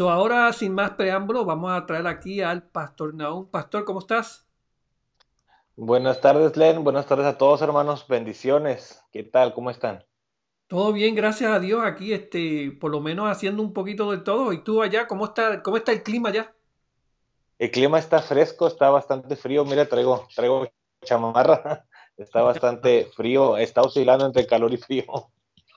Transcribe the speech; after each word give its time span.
So, 0.00 0.08
ahora, 0.08 0.50
sin 0.54 0.72
más 0.72 0.92
preámbulo, 0.92 1.44
vamos 1.44 1.72
a 1.72 1.84
traer 1.84 2.06
aquí 2.06 2.40
al 2.40 2.62
Pastor 2.62 3.12
Naum. 3.12 3.50
Pastor, 3.50 3.84
¿cómo 3.84 3.98
estás? 3.98 4.48
Buenas 5.76 6.22
tardes, 6.22 6.56
Len. 6.56 6.82
Buenas 6.82 7.04
tardes 7.04 7.26
a 7.26 7.36
todos, 7.36 7.60
hermanos. 7.60 8.06
Bendiciones. 8.08 9.04
¿Qué 9.12 9.24
tal? 9.24 9.52
¿Cómo 9.52 9.68
están? 9.68 10.02
Todo 10.68 10.94
bien, 10.94 11.14
gracias 11.14 11.52
a 11.52 11.60
Dios. 11.60 11.84
Aquí, 11.84 12.14
este, 12.14 12.74
por 12.80 12.90
lo 12.90 13.00
menos 13.00 13.28
haciendo 13.28 13.62
un 13.62 13.74
poquito 13.74 14.10
de 14.10 14.16
todo. 14.16 14.54
¿Y 14.54 14.64
tú 14.64 14.80
allá? 14.80 15.06
¿Cómo 15.06 15.26
está, 15.26 15.62
cómo 15.62 15.76
está 15.76 15.92
el 15.92 16.02
clima 16.02 16.30
allá? 16.30 16.54
El 17.58 17.70
clima 17.70 17.98
está 17.98 18.22
fresco, 18.22 18.68
está 18.68 18.88
bastante 18.88 19.36
frío. 19.36 19.66
Mira, 19.66 19.84
traigo, 19.84 20.26
traigo 20.34 20.66
chamarra. 21.04 21.84
Está 22.16 22.40
bastante 22.40 23.10
frío. 23.14 23.58
Está 23.58 23.82
oscilando 23.82 24.24
entre 24.24 24.46
calor 24.46 24.72
y 24.72 24.78
frío. 24.78 25.04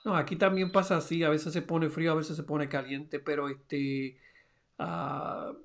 No, 0.04 0.16
aquí 0.16 0.36
también 0.36 0.72
pasa 0.72 0.98
así. 0.98 1.24
A 1.24 1.30
veces 1.30 1.54
se 1.54 1.62
pone 1.62 1.90
frío, 1.90 2.12
a 2.12 2.16
veces 2.16 2.36
se 2.36 2.44
pone 2.44 2.68
caliente, 2.68 3.20
pero 3.20 3.50
este, 3.50 4.18
uh, 4.80 5.56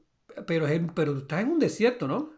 pero, 0.47 0.67
es, 0.67 0.81
pero 0.95 1.19
está 1.19 1.41
en 1.41 1.51
un 1.51 1.59
desierto, 1.59 2.07
¿no? 2.07 2.33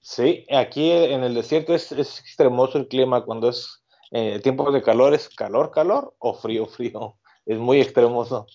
Sí, 0.00 0.46
aquí 0.50 0.90
en 0.90 1.22
el 1.22 1.34
desierto 1.34 1.74
es, 1.74 1.92
es 1.92 2.20
extremoso 2.20 2.78
el 2.78 2.88
clima 2.88 3.24
cuando 3.24 3.50
es 3.50 3.82
eh, 4.12 4.40
tiempo 4.40 4.70
de 4.72 4.82
calor, 4.82 5.14
es 5.14 5.28
calor, 5.28 5.70
calor 5.70 6.14
o 6.18 6.34
frío, 6.34 6.66
frío. 6.76 7.16
Es 7.44 7.58
muy 7.58 7.80
extremoso. 7.80 8.46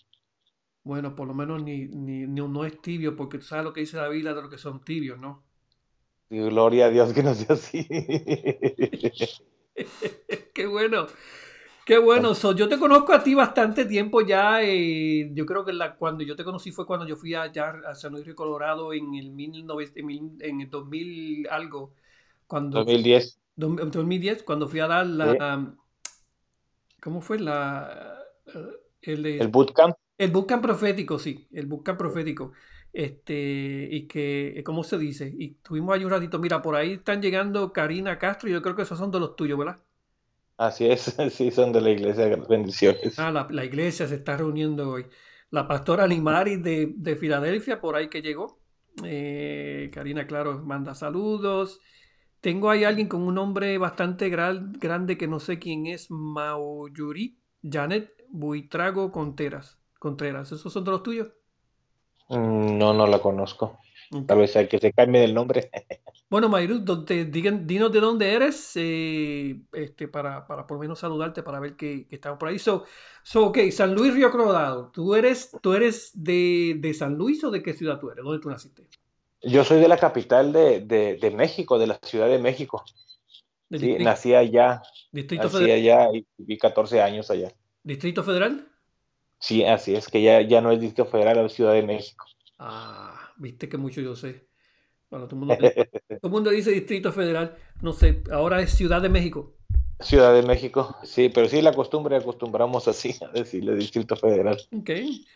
Bueno, 0.84 1.16
por 1.16 1.28
lo 1.28 1.34
menos 1.34 1.64
ni, 1.64 1.88
ni, 1.88 2.28
ni, 2.28 2.48
no 2.48 2.64
es 2.64 2.80
tibio, 2.82 3.16
porque 3.16 3.40
tú 3.40 3.46
sabes 3.46 3.66
lo 3.66 3.74
que 3.74 3.82
dice 3.82 3.98
la 3.98 4.08
Biblia 4.08 4.34
de 4.34 4.42
lo 4.42 4.50
que 4.50 4.58
son 4.58 4.84
tibios, 4.84 5.20
¿no? 5.20 5.44
Gloria 6.30 6.86
a 6.86 6.90
Dios 6.90 7.14
que 7.14 7.24
no 7.24 7.34
sea 7.34 7.56
así. 7.56 7.88
Qué 10.54 10.68
bueno. 10.68 11.08
Qué 11.86 12.00
bueno, 12.00 12.34
so, 12.34 12.54
yo 12.54 12.68
te 12.68 12.80
conozco 12.80 13.14
a 13.14 13.24
ti 13.24 13.36
bastante 13.36 13.86
tiempo 13.86 14.22
ya. 14.22 14.64
Eh, 14.64 15.30
yo 15.34 15.46
creo 15.46 15.64
que 15.64 15.72
la, 15.72 15.96
cuando 15.96 16.24
yo 16.24 16.36
te 16.36 16.44
conocí 16.44 16.72
fue 16.72 16.88
cuando 16.88 17.06
yo 17.06 17.16
fui 17.16 17.36
allá 17.36 17.76
a 17.88 17.94
San 17.94 18.12
Luis 18.12 18.26
Río 18.26 18.36
Colorado 18.36 18.92
en 18.92 19.14
el, 19.14 19.36
19, 19.36 19.92
en 20.40 20.62
el 20.62 20.70
2000 20.72 21.48
algo. 21.48 21.94
Cuando, 22.48 22.80
2010. 22.80 23.40
2010, 23.56 24.42
cuando 24.42 24.68
fui 24.68 24.80
a 24.80 24.88
dar 24.88 25.06
la... 25.06 25.60
Sí. 25.64 26.12
¿Cómo 27.04 27.22
fue? 27.22 27.38
La, 27.38 28.18
el, 29.04 29.24
el 29.24 29.48
bootcamp. 29.50 29.96
El 30.18 30.32
bootcamp 30.32 30.64
profético, 30.64 31.20
sí, 31.20 31.48
el 31.52 31.68
bootcamp 31.68 32.00
profético. 32.00 32.54
Este, 32.92 33.90
y 33.92 34.08
que, 34.08 34.64
¿cómo 34.66 34.84
se 34.84 34.98
dice? 34.98 35.32
Y 35.38 35.56
tuvimos 35.56 35.94
ahí 35.94 36.04
un 36.04 36.10
ratito. 36.10 36.40
Mira, 36.40 36.64
por 36.64 36.76
ahí 36.76 36.94
están 36.94 37.22
llegando 37.22 37.72
Karina 37.72 38.18
Castro 38.18 38.50
y 38.50 38.54
yo 38.54 38.64
creo 38.64 38.76
que 38.76 38.82
esos 38.82 38.98
son 38.98 39.12
de 39.12 39.20
los 39.20 39.36
tuyos, 39.36 39.60
¿verdad? 39.60 39.78
Así 40.58 40.86
es, 40.88 41.16
sí, 41.32 41.50
son 41.52 41.72
de 41.72 41.80
la 41.82 41.92
iglesia, 41.92 42.36
bendiciones. 42.50 43.18
Ah, 43.18 43.32
la, 43.32 43.48
la 43.50 43.64
iglesia 43.66 44.08
se 44.08 44.16
está 44.16 44.36
reuniendo 44.38 44.90
hoy. 44.90 45.06
La 45.50 45.68
pastora 45.68 46.06
Limaris 46.08 46.62
de, 46.62 46.94
de 46.98 47.16
Filadelfia, 47.16 47.80
por 47.80 47.96
ahí 47.96 48.10
que 48.10 48.22
llegó. 48.22 48.60
Eh, 49.04 49.90
Karina, 49.94 50.28
claro, 50.28 50.62
manda 50.64 50.96
saludos. 50.96 51.80
Tengo 52.42 52.70
ahí 52.70 52.84
alguien 52.84 53.08
con 53.08 53.22
un 53.24 53.36
nombre 53.36 53.78
bastante 53.78 54.30
gran, 54.30 54.74
grande 54.74 55.18
que 55.18 55.28
no 55.28 55.40
sé 55.40 55.60
quién 55.60 55.88
es, 55.88 56.12
Mauyuri, 56.12 57.40
Janet 57.64 58.12
Buitrago 58.30 59.12
Contreras. 59.12 59.80
Contreras, 60.00 60.52
¿esos 60.52 60.74
son 60.74 60.84
de 60.84 60.92
los 60.92 61.04
tuyos? 61.04 61.32
No, 62.30 62.94
no 62.94 63.08
la 63.08 63.20
conozco. 63.20 63.80
Tal 64.28 64.38
vez 64.38 64.56
hay 64.56 64.68
que 64.68 64.80
se 64.80 64.94
cambie 64.94 65.22
del 65.22 65.34
nombre. 65.34 65.70
Bueno, 66.28 66.50
Mayru, 66.50 66.80
digan, 66.80 67.68
dinos 67.68 67.92
de 67.92 68.00
dónde 68.00 68.34
eres, 68.34 68.72
eh, 68.76 69.62
este, 69.72 70.08
para, 70.08 70.48
para 70.48 70.66
por 70.66 70.78
lo 70.78 70.82
menos 70.82 70.98
saludarte, 70.98 71.44
para 71.44 71.60
ver 71.60 71.76
que, 71.76 72.08
que 72.08 72.16
estamos 72.16 72.40
por 72.40 72.50
ahí. 72.50 72.58
So, 72.58 72.84
so, 73.22 73.46
ok, 73.46 73.60
San 73.72 73.94
Luis 73.94 74.12
Río 74.12 74.32
Colorado. 74.32 74.90
¿Tú 74.92 75.14
eres, 75.14 75.52
tú 75.62 75.74
eres 75.76 76.12
de, 76.16 76.78
de, 76.80 76.94
San 76.96 77.16
Luis 77.16 77.44
o 77.44 77.52
de 77.52 77.62
qué 77.62 77.74
ciudad 77.74 78.00
tú 78.00 78.10
eres? 78.10 78.26
¿Dónde 78.26 78.42
tú 78.42 78.50
naciste? 78.50 78.88
Yo 79.44 79.64
soy 79.64 79.80
de 79.80 79.88
la 79.88 79.98
capital 79.98 80.52
de, 80.52 80.82
de, 80.82 81.18
de 81.18 81.32
México, 81.32 81.78
de 81.78 81.88
la 81.88 82.00
Ciudad 82.02 82.28
de 82.28 82.40
México. 82.40 82.84
Sí, 83.70 83.98
nací 84.00 84.34
allá. 84.34 84.82
¿Distrito 85.12 85.44
nací 85.44 85.58
Federal? 85.58 85.78
allá 85.78 86.18
y 86.18 86.26
viví 86.38 86.58
14 86.58 87.02
años 87.02 87.30
allá. 87.30 87.52
¿Distrito 87.84 88.24
Federal? 88.24 88.68
Sí, 89.40 89.64
así 89.64 89.96
es, 89.96 90.08
que 90.08 90.22
ya, 90.24 90.42
ya 90.42 90.60
no 90.62 90.72
es 90.72 90.80
Distrito 90.82 91.10
Federal, 91.10 91.38
es 91.46 91.54
Ciudad 91.54 91.74
de 91.74 91.84
México. 91.84 92.26
Ah, 92.58 93.15
viste 93.38 93.70
que 93.70 93.78
mucho 93.78 94.02
yo 94.02 94.16
sé. 94.16 94.48
Bueno, 95.10 95.28
todo 95.28 95.40
el, 95.42 95.48
mundo, 95.48 95.58
todo 96.10 96.20
el 96.24 96.30
mundo 96.30 96.50
dice 96.50 96.72
Distrito 96.72 97.12
Federal, 97.12 97.56
no 97.82 97.94
sé, 97.94 98.24
ahora 98.32 98.62
es 98.62 98.72
Ciudad 98.72 99.02
de 99.02 99.10
México. 99.10 99.56
Ciudad 100.02 100.34
de 100.34 100.42
México, 100.42 100.98
sí, 101.04 101.30
pero 101.30 101.48
sí 101.48 101.62
la 101.62 101.72
costumbre, 101.72 102.18
acostumbramos 102.18 102.88
así 102.88 103.16
a 103.22 103.32
decirle 103.32 103.76
Distrito 103.76 104.16
Federal. 104.18 104.58
Ok, 104.74 104.90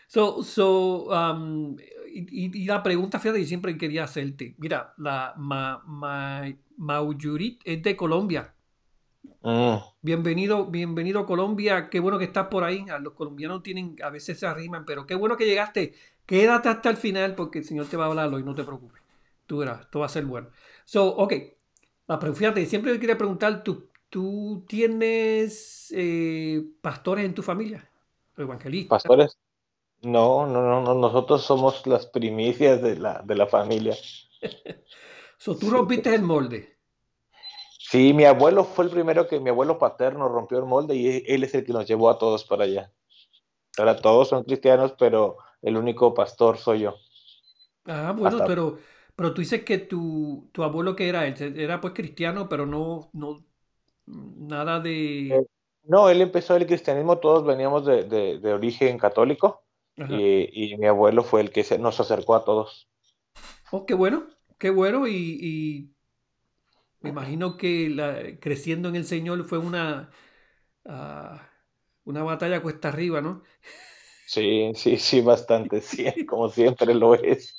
so, 0.06 0.42
so 0.42 1.06
um, 1.08 1.76
y, 2.12 2.62
y, 2.62 2.64
la 2.66 2.82
pregunta, 2.82 3.18
fíjate, 3.18 3.40
yo 3.40 3.46
siempre 3.46 3.78
quería 3.78 4.04
hacerte, 4.04 4.54
mira, 4.58 4.92
la 4.98 5.32
ma, 5.38 5.82
ma, 5.86 6.42
Mauyurit 6.76 7.62
es 7.64 7.82
de 7.82 7.96
Colombia. 7.96 8.54
Mm. 9.42 9.76
Bienvenido, 10.02 10.66
bienvenido 10.66 11.24
Colombia, 11.24 11.88
qué 11.88 11.98
bueno 11.98 12.18
que 12.18 12.26
estás 12.26 12.48
por 12.48 12.62
ahí, 12.62 12.84
a 12.90 12.98
los 12.98 13.14
colombianos 13.14 13.62
tienen, 13.62 13.96
a 14.02 14.10
veces 14.10 14.38
se 14.38 14.46
arriman, 14.46 14.84
pero 14.84 15.06
qué 15.06 15.14
bueno 15.14 15.38
que 15.38 15.46
llegaste, 15.46 15.94
quédate 16.26 16.68
hasta 16.68 16.90
el 16.90 16.98
final 16.98 17.34
porque 17.34 17.60
el 17.60 17.64
Señor 17.64 17.86
te 17.86 17.96
va 17.96 18.04
a 18.04 18.08
hablar 18.08 18.32
hoy, 18.32 18.42
no 18.42 18.54
te 18.54 18.64
preocupes. 18.64 19.00
Tú 19.46 19.58
verás, 19.58 19.80
esto 19.80 20.00
va 20.00 20.06
a 20.06 20.10
ser 20.10 20.26
bueno. 20.26 20.48
So, 20.84 21.06
ok. 21.08 21.32
La, 22.06 22.18
fíjate, 22.18 22.66
siempre 22.66 22.98
quería 23.00 23.16
preguntar, 23.16 23.64
¿tú, 23.64 23.88
tú 24.10 24.64
tienes 24.68 25.92
eh, 25.96 26.62
pastores 26.82 27.24
en 27.24 27.34
tu 27.34 27.42
familia? 27.42 27.88
Evangelistas. 28.36 29.02
¿Pastores? 29.02 29.38
No, 30.02 30.46
no, 30.46 30.62
no, 30.62 30.82
no, 30.82 30.94
nosotros 30.94 31.42
somos 31.42 31.86
las 31.86 32.06
primicias 32.06 32.82
de 32.82 32.96
la, 32.96 33.22
de 33.24 33.34
la 33.34 33.46
familia. 33.46 33.96
so, 35.38 35.56
tú 35.56 35.70
rompiste 35.70 36.14
el 36.14 36.22
molde. 36.22 36.79
Sí, 37.90 38.14
mi 38.14 38.24
abuelo 38.24 38.64
fue 38.64 38.84
el 38.84 38.90
primero 38.90 39.26
que, 39.26 39.40
mi 39.40 39.50
abuelo 39.50 39.78
paterno 39.78 40.28
rompió 40.28 40.58
el 40.58 40.64
molde 40.64 40.94
y 40.94 41.24
él 41.26 41.42
es 41.44 41.54
el 41.54 41.64
que 41.64 41.72
nos 41.72 41.86
llevó 41.86 42.08
a 42.08 42.18
todos 42.18 42.44
para 42.44 42.64
allá. 42.64 42.92
Ahora 43.78 43.96
todos 43.96 44.28
son 44.28 44.44
cristianos, 44.44 44.94
pero 44.98 45.38
el 45.60 45.76
único 45.76 46.14
pastor 46.14 46.58
soy 46.58 46.80
yo. 46.80 46.94
Ah, 47.86 48.14
bueno, 48.16 48.36
Hasta... 48.36 48.46
pero 48.46 48.78
pero 49.20 49.34
tú 49.34 49.42
dices 49.42 49.64
que 49.64 49.76
tu, 49.76 50.48
tu 50.50 50.62
abuelo 50.62 50.96
que 50.96 51.06
era, 51.06 51.26
él 51.26 51.60
era 51.60 51.78
pues 51.78 51.92
cristiano, 51.92 52.48
pero 52.48 52.64
no, 52.64 53.10
no 53.12 53.44
nada 54.06 54.80
de... 54.80 55.28
Eh, 55.28 55.46
no, 55.82 56.08
él 56.08 56.22
empezó 56.22 56.56
el 56.56 56.66
cristianismo, 56.66 57.18
todos 57.18 57.44
veníamos 57.44 57.84
de, 57.84 58.04
de, 58.04 58.38
de 58.38 58.54
origen 58.54 58.96
católico 58.96 59.62
y, 60.08 60.72
y, 60.72 60.74
mi 60.78 60.86
abuelo 60.86 61.22
fue 61.22 61.42
el 61.42 61.50
que 61.50 61.64
se, 61.64 61.78
nos 61.78 62.00
acercó 62.00 62.34
a 62.34 62.46
todos. 62.46 62.88
Oh, 63.70 63.84
qué 63.84 63.92
bueno, 63.92 64.26
qué 64.56 64.70
bueno 64.70 65.06
y, 65.06 65.38
y 65.38 65.90
me 67.00 67.10
imagino 67.10 67.56
que 67.56 67.88
la, 67.88 68.38
creciendo 68.40 68.88
en 68.88 68.96
el 68.96 69.04
Señor 69.04 69.44
fue 69.44 69.58
una, 69.58 70.10
uh, 70.84 71.38
una 72.04 72.22
batalla 72.22 72.62
cuesta 72.62 72.88
arriba, 72.88 73.20
¿no? 73.20 73.42
Sí, 74.26 74.70
sí, 74.74 74.96
sí, 74.96 75.20
bastante, 75.22 75.80
sí, 75.80 76.04
como 76.26 76.48
siempre 76.48 76.94
lo 76.94 77.14
es. 77.14 77.58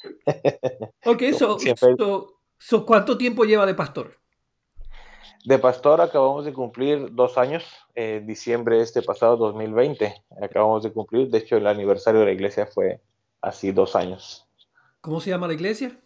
Ok, 1.06 1.24
so, 1.38 1.58
so, 1.60 2.40
so, 2.58 2.86
¿cuánto 2.86 3.18
tiempo 3.18 3.44
lleva 3.44 3.66
de 3.66 3.74
pastor? 3.74 4.18
De 5.44 5.58
pastor 5.58 6.02
acabamos 6.02 6.46
de 6.46 6.54
cumplir 6.54 7.14
dos 7.14 7.38
años, 7.38 7.64
eh, 7.96 8.22
diciembre 8.24 8.80
este 8.80 9.02
pasado 9.02 9.38
2020, 9.38 10.24
acabamos 10.42 10.84
de 10.84 10.94
cumplir, 10.94 11.30
de 11.30 11.40
hecho 11.40 11.58
el 11.58 11.66
aniversario 11.66 12.20
de 12.20 12.28
la 12.28 12.32
iglesia 12.32 12.68
fue 12.68 13.02
así 13.42 13.72
dos 13.72 13.96
años. 13.96 14.48
¿Cómo 15.02 15.20
se 15.20 15.32
llama 15.32 15.48
la 15.48 15.56
iglesia? 15.56 16.00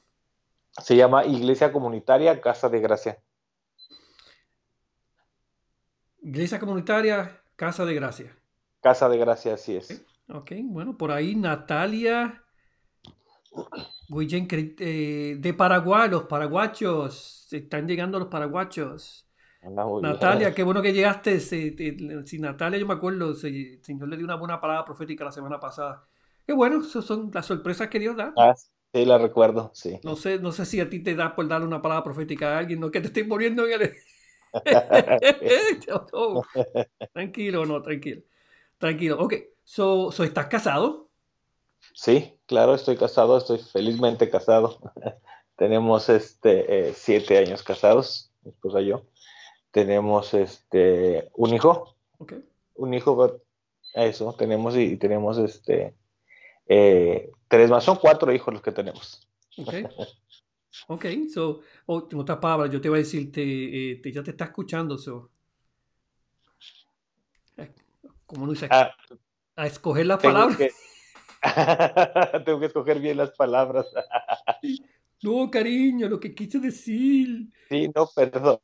Se 0.82 0.96
llama 0.96 1.26
Iglesia 1.26 1.72
Comunitaria 1.72 2.42
Casa 2.42 2.70
de 2.70 2.80
Gracia. 2.80 3.20
Iglesia 6.26 6.60
Comunitaria 6.60 7.40
Casa 7.56 7.86
de 7.86 7.94
Gracia. 7.94 8.36
Casa 8.82 9.08
de 9.08 9.18
Gracia, 9.18 9.54
así 9.54 9.76
es. 9.78 10.04
Okay. 10.28 10.64
Ok, 10.64 10.68
bueno, 10.72 10.98
por 10.98 11.12
ahí 11.12 11.36
Natalia 11.36 12.44
Guillén, 14.08 14.48
eh, 14.52 15.38
de 15.40 15.54
Paraguay, 15.54 16.10
los 16.10 16.24
paraguachos, 16.24 17.48
están 17.52 17.88
llegando 17.88 18.18
los 18.18 18.28
paraguachos. 18.28 19.30
Natalia, 20.02 20.52
qué 20.56 20.64
bueno 20.64 20.82
que 20.82 20.94
llegaste. 20.94 21.40
Si, 21.40 22.40
Natalia, 22.40 22.80
yo 22.80 22.88
me 22.88 22.96
acuerdo, 22.96 23.30
el 23.30 23.84
Señor 23.84 24.10
le 24.10 24.18
dio 24.18 24.26
una 24.26 24.36
buena 24.36 24.60
palabra 24.60 24.84
profética 24.84 25.26
la 25.26 25.32
semana 25.32 25.60
pasada. 25.60 26.08
Qué 26.46 26.54
bueno, 26.54 26.82
esas 26.82 27.06
son 27.06 27.30
las 27.32 27.46
sorpresas 27.46 27.88
que 27.88 28.00
Dios 28.00 28.18
da. 28.18 28.34
Ah, 28.36 28.56
sí, 28.56 29.06
la 29.06 29.20
recuerdo, 29.20 29.70
sí. 29.76 30.00
No 30.04 30.16
sé, 30.16 30.40
no 30.40 30.52
sé 30.52 30.66
si 30.66 30.80
a 30.80 30.90
ti 30.90 31.04
te 31.04 31.14
da 31.14 31.36
por 31.36 31.48
darle 31.48 31.68
una 31.68 31.84
palabra 31.84 32.04
profética 32.04 32.56
a 32.56 32.60
alguien, 32.60 32.80
no 32.80 32.90
que 32.90 33.00
te 33.00 33.08
estoy 33.08 33.26
poniendo 33.26 33.68
en 33.68 33.80
el... 33.80 33.94
tranquilo, 37.14 37.66
no, 37.66 37.82
tranquilo. 37.82 38.22
Tranquilo. 38.78 39.20
Ok, 39.20 39.34
so, 39.64 40.12
so, 40.12 40.24
¿estás 40.24 40.48
casado? 40.48 41.10
Sí, 41.94 42.38
claro, 42.46 42.76
estoy 42.76 42.98
casado, 42.98 43.38
estoy 43.38 43.60
felizmente 43.60 44.30
casado. 44.30 44.80
Tenemos 45.56 46.10
este, 46.10 46.90
eh, 46.90 46.94
siete 46.94 47.38
años 47.38 47.64
casados, 47.64 48.32
mi 48.44 48.52
esposa 48.52 48.82
y 48.82 48.88
yo. 48.88 49.06
Tenemos 49.72 50.34
este, 50.34 51.30
un 51.34 51.54
hijo. 51.54 51.96
Okay. 52.20 52.44
Un 52.76 52.94
hijo, 52.94 53.42
eso, 53.94 54.34
tenemos 54.34 54.76
y, 54.76 54.98
tenemos 54.98 55.38
este, 55.38 55.94
eh, 56.68 57.32
tres 57.48 57.70
más, 57.70 57.84
son 57.84 57.98
cuatro 57.98 58.34
hijos 58.34 58.54
los 58.54 58.64
que 58.64 58.72
tenemos. 58.72 59.28
Ok. 59.58 59.74
Ok, 60.88 61.06
so, 61.34 61.62
oh, 61.86 62.08
en 62.12 62.20
otras 62.20 62.38
palabras, 62.40 62.72
yo 62.72 62.82
te 62.82 62.90
voy 62.90 63.00
a 63.00 63.04
decir, 63.04 63.32
te, 63.32 63.92
eh, 63.92 64.02
ya 64.12 64.24
te 64.24 64.32
está 64.32 64.46
escuchando, 64.46 64.98
so. 64.98 65.32
¿Cómo 68.26 68.46
no 68.46 68.54
dice? 68.54 68.68
Ah, 68.72 68.92
a 69.56 69.68
escoger 69.68 70.06
las 70.06 70.22
palabras. 70.22 70.58
tengo 72.46 72.60
que 72.60 72.66
escoger 72.66 73.00
bien 73.00 73.18
las 73.18 73.32
palabras. 73.32 73.86
No, 75.24 75.50
cariño, 75.50 76.08
lo 76.08 76.20
que 76.20 76.36
quise 76.36 76.60
decir. 76.60 77.50
Sí, 77.70 77.90
no, 77.96 78.08
perdón. 78.14 78.60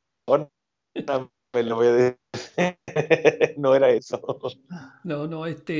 Me 1.53 1.63
lo 1.63 1.75
voy 1.75 1.87
a 1.87 1.91
decir. 1.91 2.17
no 3.57 3.75
era 3.75 3.89
eso. 3.89 4.21
No, 5.03 5.27
no, 5.27 5.45
este, 5.45 5.73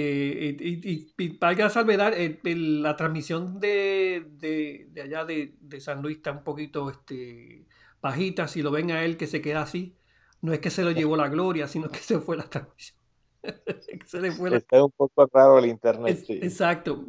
y, 0.60 1.14
y, 1.18 1.38
valga 1.38 1.70
salvedad, 1.70 2.14
la 2.44 2.96
transmisión 2.96 3.60
de, 3.60 4.26
de, 4.32 5.02
allá 5.02 5.26
de, 5.26 5.56
San 5.80 6.02
Luis 6.02 6.18
está 6.18 6.32
un 6.32 6.44
poquito 6.44 6.90
este, 6.90 7.66
bajita. 8.02 8.48
Si 8.48 8.62
lo 8.62 8.72
ven 8.72 8.92
a 8.92 9.04
él 9.06 9.18
que 9.18 9.28
se 9.28 9.42
queda 9.42 9.62
así, 9.62 9.96
no 10.42 10.54
es 10.54 10.60
que 10.60 10.70
se 10.70 10.84
lo 10.84 10.92
llevó 10.92 11.16
la 11.16 11.30
gloria, 11.30 11.68
sino 11.68 11.90
que 11.90 12.00
se 12.00 12.20
fue 12.20 12.36
la 12.38 12.50
transmisión. 12.50 12.98
se 14.06 14.22
le 14.22 14.32
fue 14.32 14.56
Está 14.56 14.84
un 14.84 14.92
poco 14.92 15.30
raro 15.32 15.60
el 15.60 15.66
internet. 15.66 16.26
Exacto. 16.28 17.06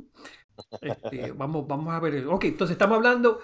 Este, 0.81 1.33
vamos, 1.33 1.67
vamos 1.67 1.93
a 1.93 2.01
ver. 2.01 2.27
Ok, 2.27 2.45
entonces 2.45 2.75
estamos 2.75 2.97
hablando 2.97 3.41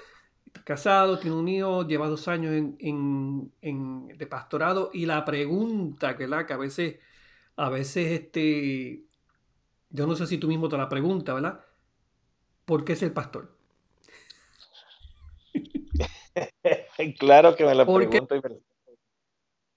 casado, 0.65 1.19
tiene 1.19 1.37
un 1.37 1.49
hijo, 1.49 1.87
lleva 1.87 2.09
dos 2.09 2.29
años 2.29 2.53
en, 2.53 3.53
de 3.61 4.27
pastorado 4.27 4.91
y 4.93 5.07
la 5.07 5.25
pregunta 5.25 6.17
que, 6.17 6.27
la, 6.27 6.47
que 6.47 6.53
a 6.53 6.57
veces, 6.57 6.99
a 7.57 7.69
veces, 7.71 8.13
este, 8.13 9.05
yo 9.91 10.07
no 10.07 10.15
sé 10.15 10.27
si 10.27 10.39
tú 10.39 10.49
mismo 10.49 10.69
te 10.69 10.77
la 10.77 10.89
preguntas, 10.89 11.35
¿verdad? 11.35 11.65
¿Por 12.65 12.85
qué 12.85 12.93
es 12.93 13.03
el 13.03 13.13
pastor? 13.13 13.57
claro 17.19 17.57
que 17.57 17.65
me 17.65 17.75
la 17.75 17.85
pregunto 17.87 18.35
y 18.35 18.41
me, 18.43 18.61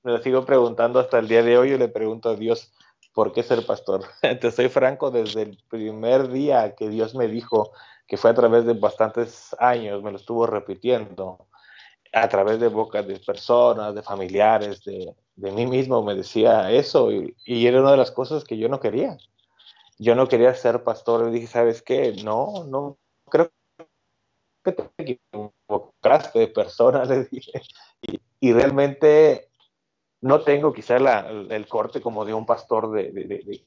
me, 0.04 0.12
la 0.12 0.22
sigo 0.22 0.46
preguntando 0.46 1.00
hasta 1.00 1.20
el 1.20 1.28
día 1.28 1.44
de 1.44 1.58
hoy 1.58 1.72
y 1.72 1.78
le 1.78 1.88
pregunto 1.88 2.30
a 2.30 2.36
Dios, 2.36 2.74
¿por 3.14 3.32
qué 3.32 3.44
ser 3.44 3.66
pastor? 3.66 4.04
Te 4.42 4.52
soy 4.52 4.70
franco, 4.70 5.12
desde 5.12 5.44
el 5.44 5.58
primer 5.70 6.30
día 6.30 6.76
que 6.76 6.90
Dios 6.90 7.16
me 7.16 7.28
dijo, 7.28 7.72
que 8.12 8.18
fue 8.18 8.32
a 8.32 8.34
través 8.34 8.66
de 8.66 8.74
bastantes 8.74 9.56
años, 9.58 10.04
me 10.04 10.12
lo 10.12 10.18
estuvo 10.18 10.46
repitiendo, 10.46 11.48
a 12.12 12.28
través 12.28 12.60
de 12.60 12.68
bocas 12.68 13.08
de 13.08 13.18
personas, 13.20 13.96
de 13.96 14.04
familiares, 14.04 14.84
de, 14.84 15.16
de 15.38 15.52
mí 15.54 15.66
mismo, 15.66 16.04
me 16.04 16.14
decía 16.14 16.70
eso 16.72 17.10
y, 17.10 17.34
y, 17.46 17.66
era 17.68 17.80
una 17.80 17.92
de 17.92 17.96
las 17.96 18.12
cosas 18.12 18.44
que 18.44 18.58
yo 18.58 18.68
no 18.68 18.82
quería. 18.82 19.18
Yo 19.98 20.14
no 20.16 20.28
quería 20.28 20.54
ser 20.54 20.84
pastor, 20.84 21.30
y 21.30 21.32
dije, 21.32 21.48
¿sabes 21.48 21.82
qué? 21.82 22.14
No, 22.22 22.66
no, 22.66 22.98
creo 23.30 23.50
que 24.66 24.74
te 24.74 24.90
equivocaste 24.98 26.40
de 26.40 26.48
persona, 26.48 27.06
le 27.06 27.24
dije. 27.32 27.62
Y, 28.02 28.20
y 28.42 28.52
realmente 28.52 29.52
no 30.20 30.42
tengo 30.42 30.74
quizá 30.74 31.00
la, 31.00 31.30
el 31.30 31.66
corte 31.70 32.02
como 32.02 32.26
de 32.26 32.34
un 32.34 32.46
pastor 32.46 32.92
de, 32.92 33.64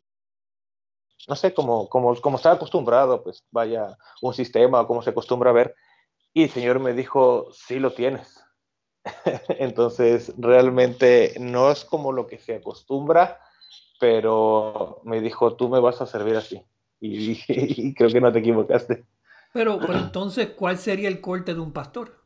no 1.29 1.37
sé, 1.37 1.55
como, 1.55 1.89
como, 1.89 2.15
como 2.21 2.37
estaba 2.37 2.57
acostumbrado, 2.57 3.23
pues 3.23 3.45
vaya 3.51 3.97
un 4.23 4.35
sistema 4.35 4.81
o 4.81 4.87
como 4.87 5.03
se 5.03 5.11
acostumbra 5.11 5.51
a 5.51 5.55
ver. 5.55 5.75
Y 6.33 6.45
el 6.45 6.51
Señor 6.51 6.81
me 6.81 6.93
dijo, 6.93 7.49
sí 7.53 7.79
lo 7.79 7.93
tienes. 7.93 8.45
Entonces, 9.49 10.33
realmente 10.39 11.35
no 11.39 11.71
es 11.71 11.85
como 11.85 12.13
lo 12.13 12.27
que 12.27 12.39
se 12.39 12.57
acostumbra, 12.57 13.41
pero 14.01 15.01
me 15.05 15.21
dijo, 15.21 15.55
tú 15.55 15.69
me 15.69 15.81
vas 15.81 16.01
a 16.01 16.07
servir 16.07 16.37
así. 16.37 16.63
Y, 17.01 17.41
y 17.49 17.95
creo 17.95 18.11
que 18.11 18.21
no 18.21 18.33
te 18.33 18.41
equivocaste. 18.41 19.05
Pero, 19.53 19.79
pero 19.87 19.99
entonces, 19.99 20.51
¿cuál 20.51 20.79
sería 20.79 21.09
el 21.09 21.21
corte 21.21 21.55
de 21.55 21.61
un 21.61 21.73
pastor? 21.73 22.25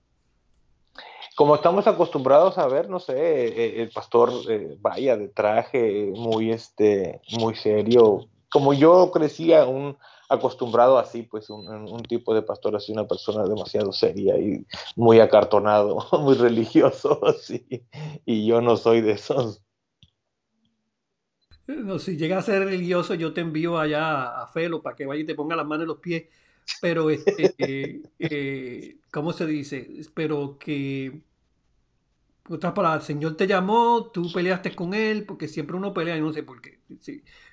Como 1.37 1.55
estamos 1.55 1.87
acostumbrados 1.87 2.59
a 2.59 2.67
ver, 2.67 2.91
no 2.91 2.99
sé, 2.99 3.15
eh, 3.15 3.83
el 3.83 3.91
pastor 3.91 4.33
eh, 4.49 4.77
vaya 4.81 5.17
de 5.17 5.29
traje 5.29 6.11
muy, 6.13 6.51
este, 6.51 7.21
muy 7.39 7.55
serio, 7.55 8.27
como 8.51 8.73
yo 8.73 9.11
crecía 9.13 9.67
un 9.67 9.97
acostumbrado 10.29 10.99
así, 10.99 11.23
pues 11.23 11.49
un, 11.51 12.03
tipo 12.03 12.35
de 12.35 12.43
pastor 12.43 12.77
así, 12.77 12.93
una 12.93 13.07
persona 13.07 13.45
demasiado 13.45 13.93
seria 13.93 14.39
y 14.39 14.67
muy 14.97 15.21
acartonado, 15.21 16.07
muy 16.21 16.35
religioso, 16.35 17.21
así, 17.27 17.67
y 18.25 18.47
yo 18.47 18.61
no 18.61 18.77
soy 18.77 19.01
de 19.01 19.13
esos. 19.13 19.63
No, 21.67 21.99
si 21.99 22.17
llega 22.17 22.39
a 22.39 22.43
ser 22.43 22.65
religioso, 22.65 23.15
yo 23.15 23.35
te 23.35 23.43
envío 23.43 23.79
allá 23.79 24.41
a 24.41 24.47
Felo 24.47 24.81
para 24.83 24.97
que 24.97 25.05
vaya 25.05 25.23
y 25.23 25.27
te 25.27 25.35
ponga 25.35 25.55
las 25.55 25.67
manos 25.67 25.83
en 25.83 25.89
los 25.89 25.99
pies, 25.99 26.25
pero 26.81 27.11
este, 27.11 28.01
eh, 28.19 28.97
¿cómo 29.11 29.33
se 29.33 29.47
dice? 29.47 29.87
Pero 30.15 30.59
que 30.59 31.21
otras 32.49 32.73
palabras, 32.73 33.03
el 33.03 33.07
Señor 33.07 33.37
te 33.37 33.47
llamó, 33.47 34.11
tú 34.13 34.31
peleaste 34.33 34.75
con 34.75 34.95
Él, 34.95 35.25
porque 35.25 35.49
siempre 35.49 35.77
uno 35.77 35.93
pelea, 35.93 36.17
y 36.17 36.21
no 36.21 36.33
sé 36.33 36.43
por 36.43 36.61
qué. 36.61 36.81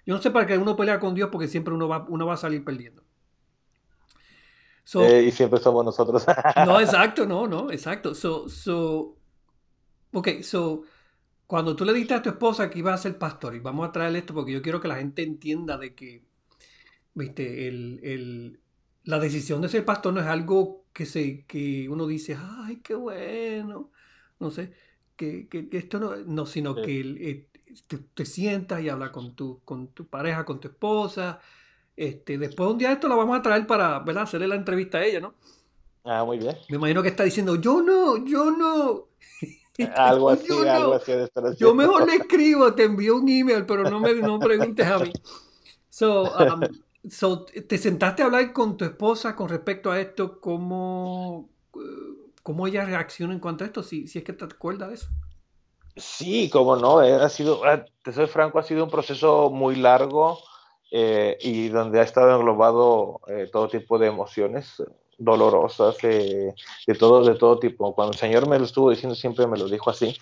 Yo 0.05 0.15
no 0.15 0.21
sé 0.21 0.31
para 0.31 0.45
qué 0.45 0.57
uno 0.57 0.75
pelea 0.75 0.99
con 0.99 1.13
Dios, 1.15 1.29
porque 1.31 1.47
siempre 1.47 1.73
uno 1.73 1.87
va, 1.87 2.05
uno 2.07 2.25
va 2.25 2.35
a 2.35 2.37
salir 2.37 2.63
perdiendo. 2.63 3.03
Eh, 4.93 5.25
y 5.27 5.31
siempre 5.31 5.59
somos 5.59 5.83
nosotros. 5.83 6.25
no, 6.65 6.79
exacto, 6.79 7.25
no, 7.25 7.47
no, 7.47 7.71
exacto. 7.71 8.13
So, 8.13 8.47
so, 8.47 9.17
ok, 10.13 10.41
so, 10.41 10.83
cuando 11.47 11.75
tú 11.75 11.85
le 11.85 11.93
dijiste 11.93 12.13
a 12.13 12.21
tu 12.21 12.29
esposa 12.29 12.69
que 12.69 12.79
iba 12.79 12.93
a 12.93 12.97
ser 12.97 13.17
pastor, 13.17 13.55
y 13.55 13.59
vamos 13.59 13.87
a 13.87 13.91
traer 13.91 14.15
esto 14.15 14.33
porque 14.33 14.51
yo 14.51 14.61
quiero 14.61 14.79
que 14.79 14.87
la 14.87 14.95
gente 14.97 15.23
entienda 15.23 15.77
de 15.77 15.95
que, 15.95 16.23
viste, 17.13 17.67
el, 17.67 17.99
el, 18.03 18.59
la 19.03 19.19
decisión 19.19 19.61
de 19.61 19.69
ser 19.69 19.85
pastor 19.85 20.13
no 20.13 20.21
es 20.21 20.27
algo 20.27 20.85
que, 20.93 21.05
se, 21.05 21.45
que 21.45 21.89
uno 21.89 22.07
dice, 22.07 22.37
ay, 22.39 22.77
qué 22.77 22.95
bueno, 22.95 23.91
no 24.39 24.51
sé 24.51 24.71
que, 25.15 25.47
esto 25.71 25.99
no, 25.99 26.15
no 26.15 26.45
sino 26.45 26.75
que 26.75 26.99
eh, 26.99 27.47
te, 28.13 28.25
sientas 28.25 28.81
y 28.81 28.89
hablas 28.89 29.11
con 29.11 29.35
tu, 29.35 29.61
con 29.63 29.87
tu 29.87 30.07
pareja, 30.07 30.45
con 30.45 30.59
tu 30.59 30.67
esposa. 30.67 31.39
Este, 31.95 32.37
después 32.37 32.69
un 32.69 32.77
día 32.77 32.91
esto 32.91 33.07
lo 33.07 33.17
vamos 33.17 33.39
a 33.39 33.41
traer 33.41 33.65
para 33.65 33.99
¿verdad? 33.99 34.23
hacerle 34.23 34.47
la 34.47 34.55
entrevista 34.55 34.97
a 34.97 35.05
ella, 35.05 35.21
¿no? 35.21 35.33
Ah, 36.03 36.23
muy 36.23 36.37
bien. 36.37 36.55
Me 36.69 36.75
imagino 36.75 37.01
que 37.01 37.09
está 37.09 37.23
diciendo, 37.23 37.55
yo 37.55 37.81
no, 37.81 38.23
yo 38.25 38.51
no. 38.51 39.07
algo 39.95 40.29
así, 40.31 40.51
algo 40.51 40.93
así 40.93 41.11
de 41.13 41.29
Yo 41.57 41.73
mejor 41.73 42.05
le 42.05 42.15
escribo, 42.17 42.73
te 42.73 42.83
envío 42.83 43.15
un 43.15 43.27
email, 43.27 43.65
pero 43.65 43.89
no 43.89 43.99
me 43.99 44.13
no 44.15 44.39
preguntes 44.39 44.85
a 44.85 44.99
mí. 44.99 45.11
So, 45.89 46.23
um, 46.23 46.61
so, 47.09 47.45
¿te 47.45 47.77
sentaste 47.77 48.21
a 48.21 48.25
hablar 48.25 48.51
con 48.51 48.75
tu 48.75 48.83
esposa 48.85 49.35
con 49.35 49.47
respecto 49.49 49.91
a 49.91 49.99
esto? 49.99 50.39
¿Cómo, 50.41 51.49
¿Cómo 52.45 52.67
ella 52.67 52.85
reacciona 52.85 53.33
en 53.33 53.39
cuanto 53.39 53.63
a 53.63 53.67
esto? 53.67 53.81
Si, 53.81 54.07
si 54.07 54.19
es 54.19 54.23
que 54.23 54.31
te 54.31 54.45
acuerdas 54.45 54.89
de 54.89 54.93
eso. 54.93 55.07
Sí, 55.95 56.47
cómo 56.51 56.75
no, 56.75 57.01
eh, 57.01 57.15
ha 57.15 57.27
sido, 57.27 57.65
ah, 57.65 57.83
te 58.03 58.13
soy 58.13 58.27
franco, 58.27 58.59
ha 58.59 58.63
sido 58.63 58.83
un 58.83 58.91
proceso 58.91 59.49
muy 59.49 59.75
largo 59.75 60.37
eh, 60.91 61.39
y 61.41 61.69
donde 61.69 61.99
ha 61.99 62.03
estado 62.03 62.35
englobado 62.35 63.19
eh, 63.29 63.49
todo 63.51 63.67
tipo 63.67 63.97
de 63.97 64.05
emociones 64.05 64.75
dolorosas, 65.17 65.97
de, 65.97 66.53
todo, 66.99 67.25
de 67.25 67.33
todo 67.33 67.57
tipo. 67.57 67.95
Cuando 67.95 68.11
el 68.11 68.19
Señor 68.19 68.47
me 68.47 68.59
lo 68.59 68.65
estuvo 68.65 68.91
diciendo, 68.91 69.15
siempre 69.15 69.47
me 69.47 69.57
lo 69.57 69.67
dijo 69.67 69.89
así, 69.89 70.15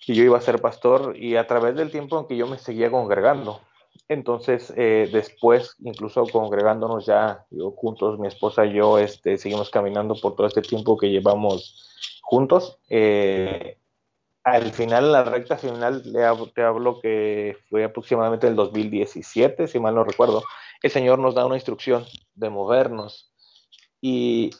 que 0.00 0.14
yo 0.14 0.24
iba 0.24 0.38
a 0.38 0.40
ser 0.40 0.62
pastor 0.62 1.14
y 1.14 1.36
a 1.36 1.46
través 1.46 1.76
del 1.76 1.90
tiempo 1.90 2.18
en 2.18 2.26
que 2.26 2.38
yo 2.38 2.46
me 2.46 2.56
seguía 2.56 2.90
congregando. 2.90 3.60
Entonces, 4.08 4.72
eh, 4.76 5.08
después, 5.10 5.76
incluso 5.82 6.24
congregándonos 6.26 7.06
ya 7.06 7.46
juntos, 7.76 8.18
mi 8.18 8.28
esposa 8.28 8.66
y 8.66 8.74
yo, 8.74 8.98
este, 8.98 9.38
seguimos 9.38 9.70
caminando 9.70 10.14
por 10.14 10.36
todo 10.36 10.46
este 10.46 10.60
tiempo 10.60 10.98
que 10.98 11.10
llevamos 11.10 12.20
juntos. 12.22 12.78
Eh, 12.90 13.78
al 14.42 14.72
final, 14.72 15.10
la 15.10 15.24
recta 15.24 15.56
final, 15.56 16.02
te 16.54 16.62
hablo 16.62 17.00
que 17.00 17.56
fue 17.70 17.84
aproximadamente 17.84 18.46
el 18.46 18.56
2017, 18.56 19.68
si 19.68 19.80
mal 19.80 19.94
no 19.94 20.04
recuerdo, 20.04 20.42
el 20.82 20.90
Señor 20.90 21.18
nos 21.18 21.34
da 21.34 21.46
una 21.46 21.56
instrucción 21.56 22.04
de 22.34 22.50
movernos. 22.50 23.32
Y 24.02 24.50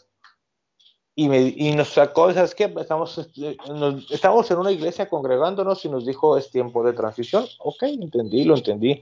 y, 1.17 1.29
me, 1.29 1.55
y 1.57 1.73
nos 1.77 1.91
sacó, 1.91 2.33
¿sabes 2.33 2.57
qué? 2.57 2.73
Estamos, 2.77 3.19
este, 3.19 3.57
estamos 4.11 4.51
en 4.51 4.59
una 4.59 4.73
iglesia 4.73 5.09
congregándonos 5.09 5.85
y 5.85 5.89
nos 5.89 6.05
dijo, 6.05 6.37
es 6.37 6.51
tiempo 6.51 6.83
de 6.83 6.93
transición. 6.93 7.47
Ok, 7.59 7.85
entendí, 7.85 8.43
lo 8.43 8.57
entendí 8.57 9.01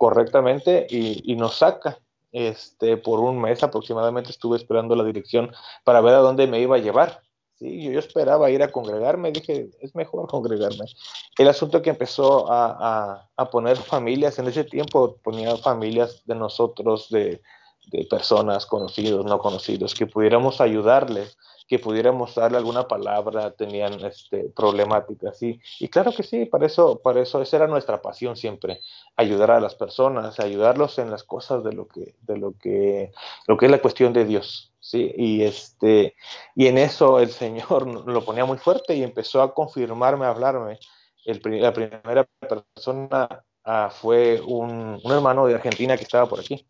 correctamente 0.00 0.86
y, 0.88 1.30
y 1.30 1.36
nos 1.36 1.58
saca. 1.58 1.98
Este, 2.32 2.96
por 2.96 3.20
un 3.20 3.38
mes 3.38 3.62
aproximadamente 3.62 4.30
estuve 4.30 4.56
esperando 4.56 4.96
la 4.96 5.04
dirección 5.04 5.52
para 5.84 6.00
ver 6.00 6.14
a 6.14 6.20
dónde 6.20 6.46
me 6.46 6.58
iba 6.58 6.76
a 6.76 6.78
llevar. 6.78 7.20
Sí, 7.58 7.82
yo, 7.82 7.98
esperaba 7.98 8.50
ir 8.50 8.62
a 8.62 8.72
congregarme, 8.72 9.30
dije, 9.30 9.68
es 9.78 9.94
mejor 9.94 10.26
congregarme. 10.34 10.86
El 11.36 11.48
asunto 11.48 11.82
que 11.82 11.90
empezó 11.90 12.50
a, 12.50 13.28
a, 13.36 13.50
poner 13.50 13.76
familias, 13.76 14.38
en 14.38 14.48
ese 14.48 14.64
tiempo 14.64 15.16
ponía 15.22 15.54
familias 15.58 16.22
de 16.24 16.34
nosotros, 16.34 17.10
de, 17.10 17.42
de 17.92 18.04
personas 18.06 18.64
conocidos, 18.64 19.26
no 19.26 19.38
conocidos, 19.38 19.94
que 19.94 20.06
pudiéramos 20.06 20.62
ayudarles 20.62 21.36
que 21.70 21.78
pudiéramos 21.78 22.34
darle 22.34 22.58
alguna 22.58 22.88
palabra, 22.88 23.52
tenían 23.52 24.04
este, 24.04 24.50
problemáticas. 24.56 25.40
Y, 25.40 25.60
y 25.78 25.86
claro 25.86 26.10
que 26.10 26.24
sí, 26.24 26.44
para 26.44 26.66
eso, 26.66 26.98
para 26.98 27.22
eso 27.22 27.40
esa 27.40 27.58
era 27.58 27.68
nuestra 27.68 28.02
pasión 28.02 28.34
siempre, 28.34 28.80
ayudar 29.14 29.52
a 29.52 29.60
las 29.60 29.76
personas, 29.76 30.40
ayudarlos 30.40 30.98
en 30.98 31.12
las 31.12 31.22
cosas 31.22 31.62
de 31.62 31.72
lo 31.72 31.86
que, 31.86 32.16
de 32.22 32.38
lo 32.38 32.58
que, 32.58 33.12
lo 33.46 33.56
que 33.56 33.66
es 33.66 33.70
la 33.70 33.80
cuestión 33.80 34.12
de 34.12 34.24
Dios. 34.24 34.72
¿sí? 34.80 35.14
Y, 35.16 35.44
este, 35.44 36.16
y 36.56 36.66
en 36.66 36.76
eso 36.76 37.20
el 37.20 37.30
Señor 37.30 37.86
lo 38.04 38.24
ponía 38.24 38.44
muy 38.44 38.58
fuerte 38.58 38.96
y 38.96 39.04
empezó 39.04 39.40
a 39.40 39.54
confirmarme, 39.54 40.26
a 40.26 40.30
hablarme. 40.30 40.80
El, 41.24 41.40
la 41.62 41.72
primera 41.72 42.26
persona 42.40 43.44
ah, 43.62 43.90
fue 43.92 44.40
un, 44.44 45.00
un 45.04 45.12
hermano 45.12 45.46
de 45.46 45.54
Argentina 45.54 45.96
que 45.96 46.02
estaba 46.02 46.28
por 46.28 46.40
aquí 46.40 46.66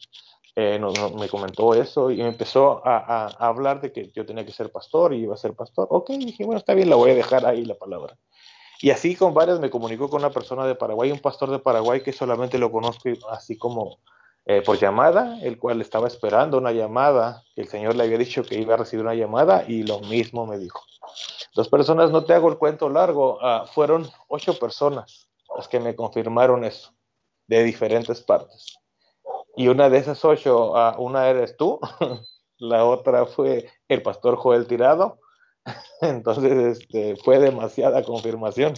eh, 0.56 0.80
me 1.18 1.28
comentó 1.28 1.74
eso 1.74 2.10
y 2.10 2.16
me 2.16 2.28
empezó 2.28 2.82
a, 2.84 3.26
hablar 3.38 3.80
de 3.80 3.92
que 3.92 4.10
yo 4.10 4.26
tenía 4.26 4.44
que 4.44 4.52
ser 4.52 4.70
pastor 4.70 5.14
y 5.14 5.18
iba 5.18 5.34
a 5.34 5.38
ser 5.38 5.54
pastor. 5.54 5.86
Ok, 5.90 6.10
dije, 6.10 6.44
bueno, 6.44 6.58
está 6.58 6.74
bien, 6.74 6.90
la 6.90 6.96
voy 6.96 7.10
a 7.10 7.14
dejar 7.14 7.46
ahí 7.46 7.64
la 7.64 7.74
palabra. 7.74 8.16
Y 8.82 8.90
así 8.90 9.14
con 9.14 9.34
varias 9.34 9.60
me 9.60 9.70
comunicó 9.70 10.08
con 10.08 10.20
una 10.20 10.30
persona 10.30 10.66
de 10.66 10.74
Paraguay, 10.74 11.12
un 11.12 11.18
pastor 11.18 11.50
de 11.50 11.58
Paraguay 11.58 12.02
que 12.02 12.12
solamente 12.12 12.58
lo 12.58 12.72
conozco 12.72 13.10
así 13.30 13.58
como 13.58 13.98
eh, 14.46 14.62
por 14.62 14.78
llamada, 14.78 15.38
el 15.42 15.58
cual 15.58 15.80
estaba 15.80 16.08
esperando 16.08 16.56
una 16.56 16.72
llamada, 16.72 17.44
que 17.54 17.60
el 17.60 17.68
Señor 17.68 17.94
le 17.94 18.04
había 18.04 18.16
dicho 18.16 18.42
que 18.42 18.58
iba 18.58 18.74
a 18.74 18.78
recibir 18.78 19.04
una 19.04 19.14
llamada 19.14 19.64
y 19.68 19.82
lo 19.82 20.00
mismo 20.00 20.46
me 20.46 20.58
dijo. 20.58 20.80
Dos 21.54 21.68
personas, 21.68 22.10
no 22.10 22.24
te 22.24 22.32
hago 22.32 22.48
el 22.48 22.56
cuento 22.56 22.88
largo, 22.88 23.38
uh, 23.38 23.66
fueron 23.66 24.08
ocho 24.28 24.58
personas 24.58 25.28
las 25.56 25.68
que 25.68 25.78
me 25.78 25.94
confirmaron 25.94 26.64
eso, 26.64 26.92
de 27.46 27.62
diferentes 27.64 28.22
partes. 28.22 28.79
Y 29.56 29.68
una 29.68 29.88
de 29.88 29.98
esas 29.98 30.24
ocho, 30.24 30.72
uh, 30.72 31.00
una 31.02 31.28
eres 31.28 31.56
tú, 31.56 31.80
la 32.58 32.84
otra 32.84 33.26
fue 33.26 33.68
el 33.88 34.02
pastor 34.02 34.36
Joel 34.36 34.66
Tirado. 34.66 35.18
Entonces 36.00 36.78
este, 36.78 37.16
fue 37.16 37.38
demasiada 37.38 38.02
confirmación. 38.02 38.74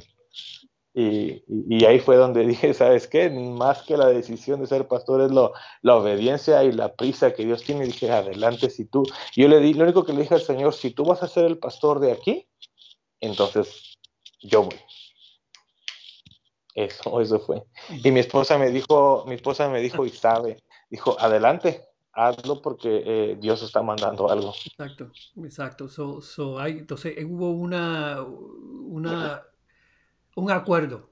Y, 0.94 1.42
y, 1.48 1.84
ahí 1.86 2.00
fue 2.00 2.16
donde 2.16 2.46
dije, 2.46 2.74
¿sabes 2.74 3.08
qué? 3.08 3.30
Más 3.30 3.82
que 3.82 3.96
la 3.96 4.08
decisión 4.08 4.60
de 4.60 4.66
ser 4.66 4.86
pastor 4.88 5.22
es 5.22 5.30
lo, 5.30 5.52
la 5.80 5.96
obediencia 5.96 6.62
y 6.64 6.72
la 6.72 6.94
prisa 6.94 7.32
que 7.32 7.44
Dios 7.44 7.62
tiene. 7.62 7.84
Y 7.84 7.88
dije, 7.88 8.10
adelante, 8.10 8.68
si 8.70 8.84
tú. 8.84 9.02
Yo 9.34 9.48
le 9.48 9.60
di, 9.60 9.74
lo 9.74 9.84
único 9.84 10.04
que 10.04 10.12
le 10.12 10.22
dije 10.22 10.34
al 10.34 10.42
Señor, 10.42 10.74
si 10.74 10.90
tú 10.90 11.04
vas 11.04 11.22
a 11.22 11.28
ser 11.28 11.44
el 11.44 11.58
pastor 11.58 12.00
de 12.00 12.12
aquí, 12.12 12.46
entonces 13.20 13.98
yo 14.40 14.64
voy. 14.64 14.78
Eso, 16.74 17.20
eso 17.20 17.38
fue. 17.40 17.62
Y 18.02 18.10
mi 18.10 18.20
esposa 18.20 18.58
me 18.58 18.70
dijo, 18.70 19.24
mi 19.26 19.34
esposa 19.34 19.68
me 19.68 19.80
dijo 19.80 20.06
y 20.06 20.10
sabe, 20.10 20.62
dijo, 20.88 21.16
adelante, 21.20 21.82
hazlo 22.12 22.62
porque 22.62 23.02
eh, 23.04 23.36
Dios 23.38 23.62
está 23.62 23.82
mandando 23.82 24.30
algo. 24.30 24.54
Exacto, 24.66 25.10
exacto. 25.44 25.88
So, 25.88 26.20
so 26.22 26.58
hay, 26.58 26.78
entonces 26.78 27.14
eh, 27.16 27.24
hubo 27.24 27.50
una, 27.50 28.22
una, 28.22 29.42
un 30.36 30.50
acuerdo. 30.50 31.10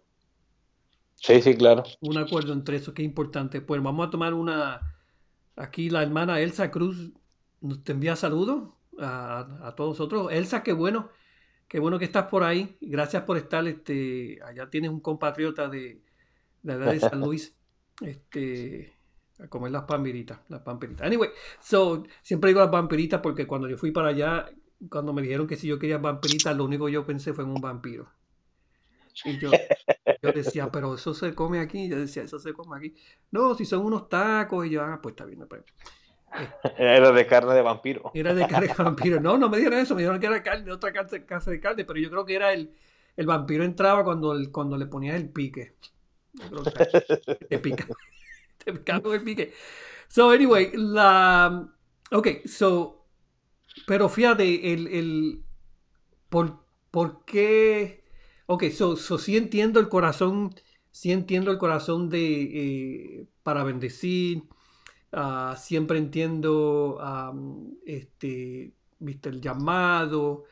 Sí, 1.15 1.43
sí, 1.43 1.55
claro. 1.55 1.85
Un 2.01 2.17
acuerdo 2.17 2.55
entre 2.55 2.77
eso 2.77 2.95
que 2.95 3.03
es 3.03 3.07
importante. 3.07 3.61
Pues 3.61 3.83
vamos 3.83 4.07
a 4.07 4.11
tomar 4.11 4.33
una, 4.33 4.81
aquí 5.57 5.91
la 5.91 6.03
hermana 6.03 6.41
Elsa 6.41 6.71
Cruz 6.71 7.11
nos 7.61 7.85
te 7.85 7.93
envía 7.93 8.17
saludos 8.17 8.71
a, 8.99 9.69
a 9.69 9.75
todos 9.75 9.99
nosotros. 9.99 10.29
Elsa, 10.33 10.63
qué 10.63 10.73
bueno 10.73 11.11
Qué 11.71 11.79
bueno 11.79 12.01
que 12.01 12.05
estás 12.05 12.27
por 12.27 12.43
ahí. 12.43 12.77
Gracias 12.81 13.23
por 13.23 13.37
estar. 13.37 13.65
Este, 13.69 14.41
allá 14.45 14.69
tienes 14.69 14.91
un 14.91 14.99
compatriota 14.99 15.69
de, 15.69 16.03
de, 16.65 16.77
de 16.77 16.99
San 16.99 17.21
Luis. 17.25 17.55
Este, 18.01 18.93
a 19.39 19.47
comer 19.47 19.71
las 19.71 19.85
pampiritas. 19.85 20.41
Las 20.49 20.63
pampiritas. 20.63 21.07
Anyway, 21.07 21.31
so, 21.61 22.03
siempre 22.23 22.49
digo 22.49 22.59
las 22.59 22.73
vampiritas 22.73 23.21
porque 23.21 23.47
cuando 23.47 23.69
yo 23.69 23.79
fui 23.79 23.93
para 23.93 24.09
allá, 24.09 24.51
cuando 24.91 25.13
me 25.13 25.23
dijeron 25.23 25.47
que 25.47 25.55
si 25.55 25.69
yo 25.69 25.79
quería 25.79 25.99
vampiritas, 25.99 26.57
lo 26.57 26.65
único 26.65 26.87
que 26.87 26.93
yo 26.93 27.07
pensé 27.07 27.33
fue 27.35 27.45
en 27.45 27.51
un 27.51 27.61
vampiro. 27.61 28.11
Y 29.25 29.39
yo, 29.39 29.53
yo 30.23 30.33
decía, 30.33 30.73
pero 30.73 30.97
eso 30.97 31.15
se 31.15 31.37
come 31.37 31.61
aquí. 31.61 31.89
Yo 31.89 32.01
decía, 32.01 32.25
eso 32.25 32.41
se 32.41 32.53
come 32.53 32.79
aquí. 32.79 32.97
No, 33.31 33.55
si 33.55 33.65
son 33.65 33.87
unos 33.87 34.09
tacos. 34.09 34.67
Y 34.67 34.71
yo, 34.71 34.83
ah, 34.83 34.99
pues 35.01 35.13
está 35.13 35.25
bien. 35.25 35.47
Pues. 35.49 35.63
Era 36.79 37.13
de 37.13 37.27
carne 37.27 37.55
de 37.55 37.63
vampiro. 37.63 38.11
Era 38.15 38.35
de 38.35 38.47
carne 38.47 38.69
de 38.69 38.75
vampiro. 38.75 39.21
No, 39.21 39.37
no 39.39 39.49
me 39.49 39.59
dijeron 39.59 39.79
eso, 39.79 39.95
me 39.95 40.03
dijeron 40.03 40.21
que 40.21 40.27
era 40.27 40.43
carne, 40.43 40.71
otra 40.71 40.93
casa 40.93 41.51
de 41.51 41.61
carne, 41.61 41.85
pero 41.85 41.99
yo 41.99 42.11
creo 42.11 42.25
que 42.25 42.35
era 42.35 42.53
el, 42.53 42.75
el 43.17 43.27
vampiro 43.27 43.65
entraba 43.65 44.05
cuando, 44.05 44.33
el, 44.33 44.51
cuando 44.51 44.77
le 44.77 44.87
ponías 44.87 45.17
el 45.17 45.29
pique. 45.31 45.75
te 47.49 47.59
pica. 47.59 47.87
Te 48.65 48.75
pica 48.75 49.01
con 49.01 49.15
el 49.15 49.23
pique. 49.23 49.55
So, 50.09 50.31
anyway, 50.31 50.71
la. 50.75 51.67
Ok, 52.11 52.45
so. 52.45 53.07
Pero 53.87 54.09
fíjate, 54.09 54.73
el. 54.73 54.87
el 54.89 55.45
por, 56.29 56.59
¿Por 56.91 57.25
qué? 57.25 58.05
Ok, 58.47 58.65
so, 58.71 58.97
so 58.97 59.19
sí 59.19 59.37
entiendo 59.37 59.81
el 59.81 59.89
corazón. 59.89 60.55
Sí 60.91 61.11
entiendo 61.11 61.51
el 61.51 61.59
corazón 61.59 62.11
de. 62.11 62.43
Eh, 63.23 63.27
para 63.43 63.65
bendecir 63.65 64.43
Uh, 65.13 65.57
siempre 65.57 65.99
entiendo 65.99 67.01
este, 67.85 68.73
¿viste? 69.01 69.29
el 69.29 69.41
llamado, 69.41 70.45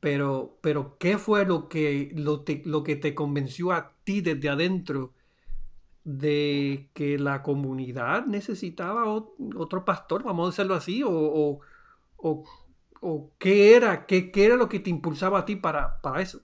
pero, 0.00 0.58
pero 0.62 0.96
¿qué 0.98 1.18
fue 1.18 1.44
lo 1.44 1.68
que, 1.68 2.10
lo, 2.14 2.40
te, 2.42 2.62
lo 2.64 2.82
que 2.82 2.96
te 2.96 3.14
convenció 3.14 3.72
a 3.72 3.92
ti 4.04 4.22
desde 4.22 4.48
adentro 4.48 5.12
de 6.04 6.88
que 6.94 7.18
la 7.18 7.42
comunidad 7.42 8.26
necesitaba 8.26 9.12
otro 9.56 9.84
pastor, 9.84 10.22
vamos 10.22 10.46
a 10.46 10.50
decirlo 10.50 10.74
así, 10.76 11.02
o, 11.02 11.10
o, 11.10 12.44
o, 13.00 13.30
qué, 13.38 13.74
era, 13.74 14.06
qué, 14.06 14.30
qué, 14.30 14.46
era 14.46 14.56
lo 14.56 14.68
que 14.68 14.78
te 14.80 14.88
impulsaba 14.88 15.40
a 15.40 15.44
ti 15.44 15.56
para, 15.56 16.00
para 16.00 16.22
eso? 16.22 16.40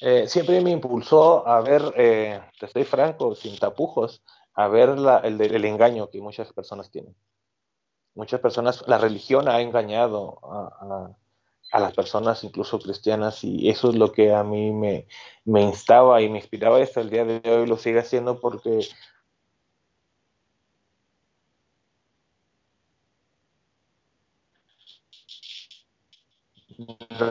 Eh, 0.00 0.26
siempre 0.26 0.60
me 0.62 0.70
impulsó 0.70 1.46
a 1.46 1.60
ver, 1.60 1.82
eh, 1.96 2.40
te 2.58 2.66
estoy 2.66 2.84
franco, 2.84 3.34
sin 3.34 3.58
tapujos, 3.58 4.22
a 4.58 4.66
ver 4.66 4.98
la, 4.98 5.18
el, 5.18 5.40
el, 5.40 5.64
engaño 5.64 6.10
que 6.10 6.20
muchas 6.20 6.52
personas 6.52 6.90
tienen. 6.90 7.14
Muchas 8.16 8.40
personas, 8.40 8.82
la 8.88 8.98
religión 8.98 9.48
ha 9.48 9.60
engañado 9.60 10.40
a, 10.42 11.14
a, 11.70 11.78
las 11.78 11.94
personas, 11.94 12.42
incluso 12.42 12.80
cristianas, 12.80 13.44
y 13.44 13.68
eso 13.68 13.90
es 13.90 13.94
lo 13.94 14.10
que 14.10 14.34
a 14.34 14.42
mí 14.42 14.72
me, 14.72 15.06
me 15.44 15.62
instaba 15.62 16.20
y 16.22 16.28
me 16.28 16.38
inspiraba 16.38 16.82
hasta 16.82 17.00
el 17.00 17.08
día 17.08 17.24
de 17.24 17.40
hoy, 17.48 17.68
lo 17.68 17.76
sigue 17.76 18.00
haciendo 18.00 18.40
porque 18.40 18.80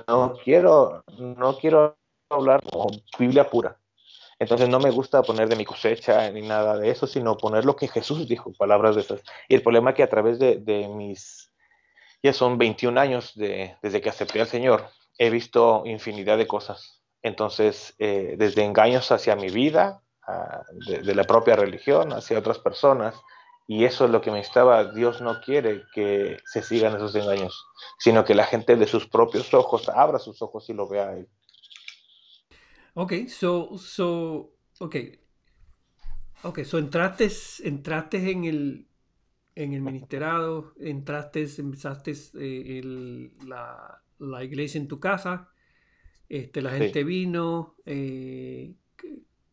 no 0.07 0.34
quiero, 0.46 1.03
no 1.17 1.57
quiero 1.57 1.98
hablar 2.29 2.63
con 2.72 2.88
Biblia 3.19 3.50
pura. 3.50 3.77
Entonces 4.39 4.70
no 4.70 4.79
me 4.79 4.91
gusta 4.91 5.24
poner 5.24 5.50
de 5.50 5.56
mi 5.56 5.65
cosecha 5.65 6.29
ni 6.32 6.41
nada 6.41 6.77
de 6.77 6.89
eso, 6.89 7.08
sino 7.08 7.38
poner 7.38 7.65
lo 7.65 7.75
que 7.75 7.88
Jesús 7.88 8.27
dijo, 8.27 8.53
palabras 8.53 8.96
de 8.96 9.01
esas. 9.01 9.24
Y 9.48 9.56
el 9.56 9.63
problema 9.63 9.91
es 9.91 9.96
que 9.96 10.03
a 10.03 10.10
través 10.10 10.38
de, 10.38 10.58
de 10.58 10.88
mis, 10.88 11.51
ya 12.22 12.34
son 12.34 12.58
21 12.58 13.00
años 13.00 13.34
de, 13.36 13.75
desde 13.82 14.01
que 14.01 14.10
acepté 14.10 14.39
al 14.39 14.48
Señor, 14.48 14.89
he 15.17 15.29
visto 15.29 15.84
infinidad 15.86 16.38
de 16.38 16.48
cosas. 16.48 17.01
Entonces, 17.24 17.96
eh, 17.98 18.36
desde 18.38 18.63
engaños 18.63 19.12
hacia 19.12 19.36
mi 19.36 19.50
vida, 19.50 20.01
de, 20.88 21.15
la 21.15 21.24
propia 21.24 21.56
religión, 21.56 22.12
hacia 22.12 22.39
otras 22.39 22.60
personas, 22.60 23.15
y 23.65 23.86
eso 23.86 24.06
es 24.06 24.12
lo 24.12 24.22
que 24.22 24.32
me 24.32 24.39
estaba, 24.39 24.91
Dios 24.91 25.22
no 25.22 25.41
quiere 25.41 25.84
que 25.94 26.38
se 26.46 26.62
sigan 26.62 26.96
esos 26.96 27.15
engaños, 27.15 27.65
sino 27.98 28.24
que 28.24 28.36
la 28.36 28.46
gente 28.46 28.75
de 28.75 28.88
sus 28.88 29.08
propios 29.08 29.53
ojos 29.53 29.89
abra 29.89 30.20
sus 30.20 30.41
ojos 30.41 30.70
y 30.70 30.74
lo 30.74 30.88
vea 30.88 31.13
Él. 31.13 31.27
Ok, 33.00 33.13
so, 33.27 33.77
so, 33.77 34.56
ok. 34.80 34.96
Ok, 36.42 36.63
so 36.63 36.80
entraste, 36.80 37.30
entraste 37.63 38.32
en 38.32 38.44
el, 38.46 38.88
en 39.54 39.74
el 39.74 39.82
ministerado, 39.82 40.74
entraste, 40.80 41.48
empezaste 41.60 42.13
eh, 42.39 42.80
el, 42.80 43.34
la, 43.46 44.01
la, 44.18 44.44
iglesia 44.44 44.82
en 44.82 44.88
tu 44.88 45.00
casa, 45.00 45.51
este, 46.27 46.63
la 46.63 46.72
gente 46.72 47.01
sí. 47.01 47.04
vino, 47.04 47.75
eh, 47.86 48.74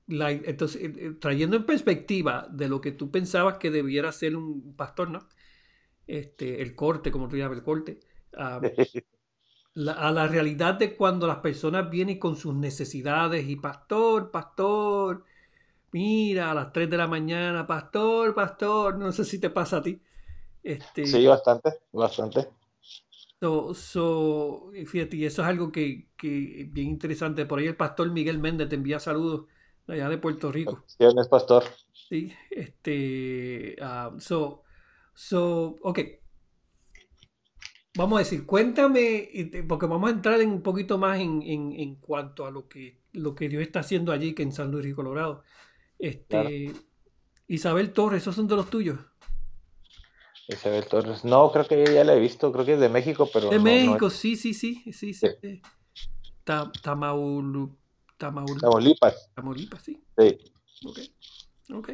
la, 0.06 0.30
entonces, 0.30 0.82
eh, 0.82 1.14
trayendo 1.20 1.56
en 1.56 1.66
perspectiva 1.66 2.48
de 2.50 2.68
lo 2.68 2.80
que 2.80 2.92
tú 2.92 3.10
pensabas 3.10 3.58
que 3.58 3.70
debiera 3.70 4.10
ser 4.10 4.36
un 4.36 4.74
pastor, 4.74 5.10
¿no? 5.10 5.28
este, 6.06 6.62
el 6.62 6.74
corte, 6.74 7.10
como 7.10 7.28
tú 7.28 7.36
llamas, 7.36 7.58
el 7.58 7.64
corte, 7.64 8.00
a, 9.76 10.08
a 10.08 10.12
la 10.12 10.26
realidad 10.26 10.74
de 10.74 10.96
cuando 10.96 11.26
las 11.26 11.38
personas 11.38 11.90
vienen 11.90 12.18
con 12.18 12.36
sus 12.36 12.54
necesidades 12.54 13.48
y 13.48 13.56
pastor, 13.56 14.30
pastor, 14.30 15.24
mira, 15.92 16.50
a 16.50 16.54
las 16.54 16.72
3 16.72 16.90
de 16.90 16.96
la 16.96 17.06
mañana, 17.06 17.66
pastor, 17.66 18.34
pastor, 18.34 18.98
no 18.98 19.12
sé 19.12 19.24
si 19.24 19.38
te 19.38 19.50
pasa 19.50 19.78
a 19.78 19.82
ti. 19.82 20.00
Este, 20.62 21.06
sí, 21.06 21.26
bastante, 21.26 21.70
bastante. 21.92 22.48
So, 23.40 24.70
fíjate, 24.86 25.16
y 25.16 25.26
eso 25.26 25.42
es 25.42 25.48
algo 25.48 25.70
que, 25.70 26.08
que 26.16 26.66
bien 26.70 26.88
interesante. 26.88 27.44
Por 27.44 27.58
ahí 27.58 27.66
el 27.66 27.76
pastor 27.76 28.10
Miguel 28.10 28.38
Méndez 28.38 28.70
te 28.70 28.76
envía 28.76 28.98
saludos 28.98 29.44
allá 29.86 30.08
de 30.08 30.16
Puerto 30.16 30.50
Rico. 30.50 30.82
Sí, 30.86 31.04
es 31.04 31.28
pastor. 31.28 31.64
Sí, 31.92 32.32
este, 32.50 33.76
uh, 33.80 34.18
so, 34.18 34.62
so, 35.14 35.76
ok. 35.82 36.00
Vamos 37.96 38.16
a 38.16 38.18
decir, 38.20 38.44
cuéntame, 38.44 39.30
porque 39.68 39.86
vamos 39.86 40.10
a 40.10 40.14
entrar 40.14 40.40
en 40.40 40.50
un 40.50 40.62
poquito 40.62 40.98
más 40.98 41.20
en, 41.20 41.42
en, 41.42 41.72
en, 41.72 41.94
cuanto 41.96 42.44
a 42.44 42.50
lo 42.50 42.68
que, 42.68 42.98
lo 43.12 43.36
que 43.36 43.48
Dios 43.48 43.62
está 43.62 43.80
haciendo 43.80 44.10
allí, 44.10 44.34
que 44.34 44.42
en 44.42 44.52
San 44.52 44.72
Luis, 44.72 44.94
Colorado. 44.94 45.44
Este, 45.98 46.72
Isabel 47.46 47.92
Torres, 47.92 48.22
¿esos 48.22 48.34
son 48.34 48.48
de 48.48 48.56
los 48.56 48.68
tuyos? 48.68 48.98
Isabel 50.48 50.84
Torres, 50.86 51.24
no, 51.24 51.52
creo 51.52 51.66
que 51.66 51.84
ya 51.84 52.02
la 52.04 52.14
he 52.14 52.20
visto, 52.20 52.52
creo 52.52 52.64
que 52.64 52.74
es 52.74 52.80
de 52.80 52.88
México, 52.88 53.28
pero. 53.32 53.48
De 53.48 53.60
México, 53.60 54.10
sí, 54.10 54.36
sí, 54.36 54.54
sí, 54.54 54.82
sí, 54.92 55.14
sí. 55.14 55.28
Tamaulipas. 58.18 59.30
Tamaulipas, 59.34 59.82
sí. 59.82 60.02
Sí. 60.18 60.38
Ok, 60.84 60.98
ok. 61.74 61.90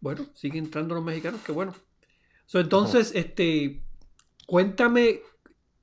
Bueno, 0.00 0.26
siguen 0.34 0.64
entrando 0.66 0.94
los 0.94 1.04
mexicanos, 1.04 1.40
qué 1.44 1.52
bueno. 1.52 1.74
entonces, 2.52 3.12
este, 3.14 3.83
cuéntame 4.46 5.20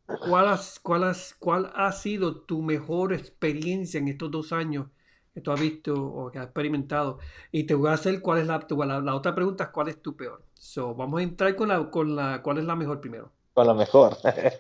cuál, 0.06 0.60
cuál, 0.82 1.15
cuál 1.39 1.72
ha 1.75 1.91
sido 1.91 2.41
tu 2.41 2.62
mejor 2.62 3.13
experiencia 3.13 4.00
en 4.00 4.08
estos 4.08 4.32
dos 4.32 4.51
años 4.53 4.88
que 5.34 5.41
tú 5.41 5.51
has 5.51 5.60
visto 5.60 5.94
o 5.94 6.32
que 6.32 6.39
has 6.39 6.46
experimentado. 6.46 7.20
Y 7.51 7.65
te 7.65 7.74
voy 7.74 7.89
a 7.89 7.94
hacer 7.94 8.22
cuál 8.22 8.39
es 8.39 8.48
la, 8.48 8.60
la, 9.01 9.15
otra 9.15 9.34
pregunta, 9.34 9.65
es 9.65 9.70
cuál 9.70 9.88
es 9.88 10.01
tu 10.01 10.15
peor. 10.15 10.44
So, 10.53 10.94
vamos 10.94 11.20
a 11.20 11.24
entrar 11.24 11.56
con 11.56 11.70
la, 11.70 11.89
con 11.89 12.15
la, 12.15 12.41
cuál 12.41 12.58
es 12.58 12.65
la 12.65 12.75
mejor 12.75 13.00
primero. 13.01 13.32
Con 13.53 13.68
la 13.68 13.74
mejor. 13.74 14.18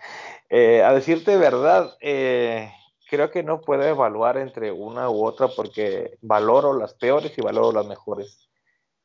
Eh, 0.53 0.83
a 0.83 0.91
decirte 0.91 1.37
verdad, 1.37 1.95
eh, 2.01 2.69
creo 3.09 3.31
que 3.31 3.41
no 3.41 3.61
puedo 3.61 3.83
evaluar 3.83 4.35
entre 4.35 4.69
una 4.73 5.09
u 5.09 5.25
otra 5.25 5.47
porque 5.47 6.17
valoro 6.21 6.77
las 6.77 6.93
peores 6.93 7.37
y 7.37 7.41
valoro 7.41 7.71
las 7.71 7.87
mejores. 7.87 8.49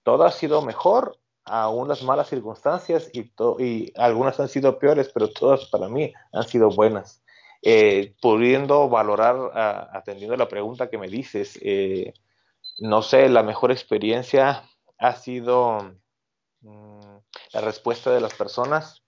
Todo 0.02 0.24
ha 0.24 0.32
sido 0.32 0.60
mejor, 0.62 1.16
aún 1.46 1.88
las 1.88 2.02
malas 2.02 2.28
circunstancias 2.28 3.10
y, 3.12 3.32
y 3.62 3.92
algunas 3.96 4.38
han 4.40 4.48
sido 4.48 4.78
peores, 4.78 5.10
pero 5.12 5.30
todas 5.30 5.66
para 5.66 5.88
mí 5.88 6.12
han 6.32 6.44
sido 6.44 6.70
buenas. 6.70 7.22
Eh, 7.62 8.14
pudiendo 8.20 8.88
valorar, 8.88 9.36
atendiendo 9.92 10.34
a 10.34 10.38
la 10.38 10.48
pregunta 10.48 10.88
que 10.88 10.98
me 10.98 11.08
dices, 11.08 11.58
eh, 11.62 12.12
no 12.78 13.02
sé, 13.02 13.28
la 13.28 13.42
mejor 13.42 13.72
experiencia 13.72 14.62
ha 14.98 15.16
sido 15.16 15.96
mm, 16.60 17.16
la 17.52 17.60
respuesta 17.60 18.10
de 18.10 18.20
las 18.20 18.34
personas 18.34 19.02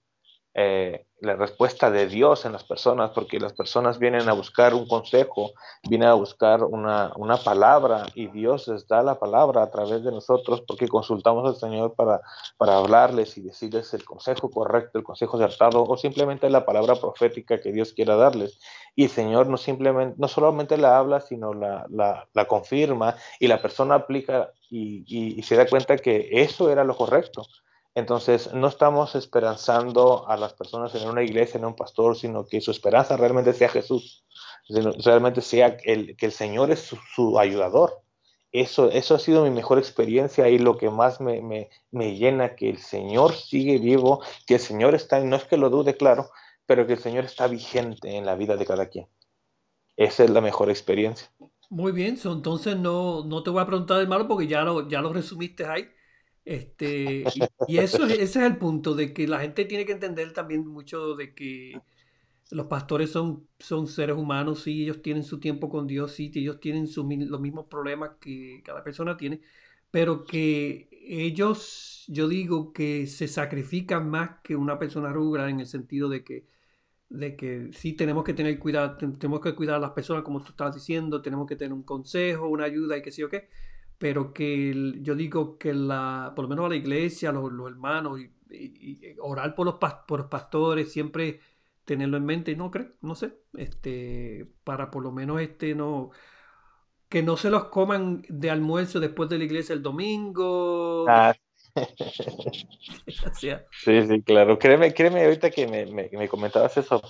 eh, 0.61 1.07
la 1.21 1.37
respuesta 1.37 1.89
de 1.89 2.09
Dios 2.09 2.45
en 2.45 2.51
las 2.51 2.65
personas, 2.65 3.13
porque 3.15 3.39
las 3.39 3.53
personas 3.53 4.01
vienen 4.01 4.29
a 4.29 4.33
buscar 4.33 4.75
un 4.75 4.89
consejo, 4.89 5.53
vienen 5.89 6.09
a 6.09 6.15
buscar 6.15 6.65
una, 6.65 7.13
una, 7.15 7.37
palabra 7.37 8.07
y 8.17 8.27
Dios 8.27 8.67
les 8.67 8.89
da 8.89 9.05
la 9.05 9.21
palabra 9.21 9.63
a 9.63 9.71
través 9.71 10.03
de 10.03 10.11
nosotros 10.11 10.65
porque 10.67 10.89
consultamos 10.89 11.47
al 11.47 11.55
Señor 11.55 11.95
para, 11.95 12.23
para 12.57 12.77
hablarles 12.77 13.39
y 13.39 13.43
decirles 13.43 13.95
el 13.95 14.05
consejo 14.05 14.51
correcto, 14.51 14.99
el 14.99 15.05
consejo 15.05 15.37
acertado 15.37 15.85
o 15.85 15.97
simplemente 15.97 16.51
la 16.51 16.67
palabra 16.67 16.97
profética 16.97 17.61
que 17.61 17.71
Dios 17.71 17.93
quiera 17.93 18.17
darles. 18.17 18.59
Y 18.97 19.05
el 19.05 19.11
Señor 19.11 19.47
no, 19.47 19.59
simplemente, 19.59 20.17
no 20.19 20.27
solamente 20.27 20.77
la 20.77 20.99
habla, 20.99 21.21
sino 21.21 21.55
la, 21.55 21.87
la, 21.89 22.45
confirma 22.49 23.15
y 23.39 23.47
la 23.47 23.63
persona 23.63 23.95
aplica 23.95 24.51
y 24.71 25.41
se 25.45 25.55
da 25.55 25.69
cuenta 25.69 25.97
que 25.99 26.31
eso 26.33 26.69
era 26.69 26.83
lo 26.83 26.97
correcto. 26.97 27.45
Entonces, 27.99 28.55
no 28.55 28.69
estamos 28.69 29.17
esperanzando 29.17 30.29
a 30.29 30.37
las 30.37 30.53
personas 30.53 30.95
en 30.95 31.09
una 31.09 31.25
iglesia, 31.25 31.59
en 31.59 31.65
un 31.65 31.75
pastor, 31.75 32.17
sino 32.17 32.47
que 32.47 32.61
su 32.61 32.71
esperanza 32.71 33.17
realmente 33.17 33.53
sea 33.53 33.69
Jesús, 33.69 34.25
realmente 35.05 35.41
sea 35.41 35.77
el, 35.83 36.17
que 36.17 36.27
el 36.27 36.31
Señor 36.31 36.71
es 36.71 36.95
su, 37.13 37.41
ayudador. 37.41 38.01
Eso, 38.53 38.89
eso 38.93 39.17
ha 39.17 39.19
sido 39.19 39.43
mi 39.43 39.51
mejor 39.51 39.79
experiencia 39.79 40.49
y 40.49 40.61
lo 40.61 40.79
que 40.79 40.91
más 40.91 41.21
me, 41.21 41.43
me, 41.43 41.71
me, 41.91 42.15
llena, 42.15 42.55
que 42.55 42.71
el 42.71 42.79
Señor 42.79 43.33
sigue 43.35 43.79
vivo, 43.79 44.23
que 44.47 44.55
el 44.55 44.61
Señor 44.61 44.95
está, 44.95 45.19
no 45.19 45.35
es 45.35 45.43
que 45.43 45.57
lo 45.57 45.69
dude, 45.69 45.97
claro, 45.97 46.31
pero 46.67 46.87
que 46.87 46.93
el 46.93 47.01
Señor 47.01 47.25
está 47.25 47.49
vigente 47.49 48.17
en 48.17 48.25
la 48.25 48.37
vida 48.37 48.57
de 48.57 48.65
cada 48.65 48.87
quien. 48.87 49.09
Esa 49.97 50.23
es 50.23 50.31
la 50.31 50.41
mejor 50.41 50.71
experiencia. 50.71 51.29
Muy 51.69 51.91
bien, 51.91 52.17
entonces 52.25 52.77
no, 52.77 53.25
no 53.25 53.43
te 53.43 53.51
voy 53.51 53.61
a 53.61 53.67
preguntar 53.67 53.99
de 53.99 54.07
malo 54.07 54.29
porque 54.29 54.47
ya 54.47 54.63
lo, 54.63 54.89
ya 54.89 55.01
lo 55.01 55.13
resumiste 55.13 55.67
ahí. 55.67 55.89
Este, 56.49 57.25
y, 57.67 57.77
eso, 57.77 58.07
ese 58.07 58.23
es 58.23 58.37
el 58.37 58.57
punto, 58.57 58.95
de 58.95 59.13
que 59.13 59.29
la 59.29 59.41
gente 59.41 59.67
tiene 59.67 59.85
que 59.85 59.93
entender 59.93 60.33
también 60.33 60.67
mucho 60.67 61.15
de 61.15 61.35
que 61.35 61.79
los 62.51 62.67
pastores 62.69 63.11
son, 63.11 63.47
son 63.59 63.87
seres 63.87 64.17
humanos, 64.17 64.63
sí, 64.63 64.85
ellos 64.85 65.03
tienen 65.03 65.25
su 65.25 65.41
tiempo 65.41 65.69
con 65.69 65.87
Dios, 65.87 66.13
sí, 66.13 66.33
ellos 66.35 66.59
tienen 66.59 66.89
los 67.29 67.41
mismos 67.43 67.67
problemas 67.67 68.13
que 68.19 68.63
cada 68.65 68.83
persona 68.83 69.19
tiene, 69.19 69.43
pero 69.91 70.25
que 70.25 70.89
ellos, 70.91 72.05
yo 72.09 72.29
digo 72.29 72.73
que 72.73 73.07
se 73.07 73.29
sacrifican 73.29 74.09
más 74.09 74.41
que 74.43 74.57
una 74.57 74.79
persona 74.79 75.13
rubra 75.13 75.51
en 75.51 75.61
el 75.61 75.67
sentido 75.67 76.09
de 76.09 76.25
que, 76.25 76.47
de 77.11 77.37
que 77.37 77.71
sí 77.75 77.93
tenemos 77.93 78.25
que 78.25 78.33
tener 78.33 78.59
cuidado, 78.59 78.97
tenemos 78.97 79.43
que 79.43 79.55
cuidar 79.55 79.77
a 79.77 79.81
las 79.81 79.91
personas 79.91 80.23
como 80.25 80.43
tú 80.43 80.53
estabas 80.53 80.75
diciendo, 80.75 81.21
tenemos 81.21 81.47
que 81.47 81.57
tener 81.57 81.75
un 81.75 81.83
consejo, 81.83 82.49
una 82.49 82.65
ayuda 82.65 82.97
y 82.97 83.03
qué 83.03 83.13
sé 83.13 83.21
yo 83.21 83.29
qué, 83.29 83.51
pero 83.99 84.33
que 84.33 84.95
yo 85.03 85.15
digo 85.15 85.59
que 85.59 85.75
la, 85.75 86.33
por 86.35 86.45
lo 86.45 86.49
menos 86.49 86.67
a 86.67 86.69
la 86.71 86.77
iglesia, 86.77 87.33
los, 87.33 87.53
los 87.53 87.69
hermanos, 87.69 88.21
y, 88.21 88.31
orar 89.21 89.55
por 89.55 89.67
los, 89.67 89.75
por 90.07 90.21
los 90.21 90.29
pastores, 90.29 90.93
siempre 90.93 91.41
tenerlo 91.85 92.17
en 92.17 92.25
mente, 92.25 92.57
no 92.57 92.71
creo, 92.71 92.93
no 93.01 93.15
sé, 93.15 93.35
este, 93.55 94.47
para 94.65 94.91
por 94.91 95.03
lo 95.03 95.11
menos 95.11 95.41
este 95.41 95.75
no, 95.75 96.11
que 97.09 97.23
no 97.23 97.37
se 97.37 97.51
los 97.51 97.65
coman 97.67 98.23
de 98.29 98.51
almuerzo 98.51 99.01
después 99.01 99.29
de 99.29 99.39
la 99.39 99.45
iglesia 99.45 99.73
el 99.75 99.83
domingo. 99.83 101.07
Ah. 101.09 101.35
sí, 103.35 104.03
sí, 104.07 104.23
claro. 104.23 104.59
Créeme, 104.59 104.93
créeme 104.93 105.25
ahorita 105.25 105.51
que 105.51 105.67
me, 105.67 105.87
me, 105.87 106.09
me 106.13 106.29
comentabas 106.29 106.77
eso, 106.77 107.01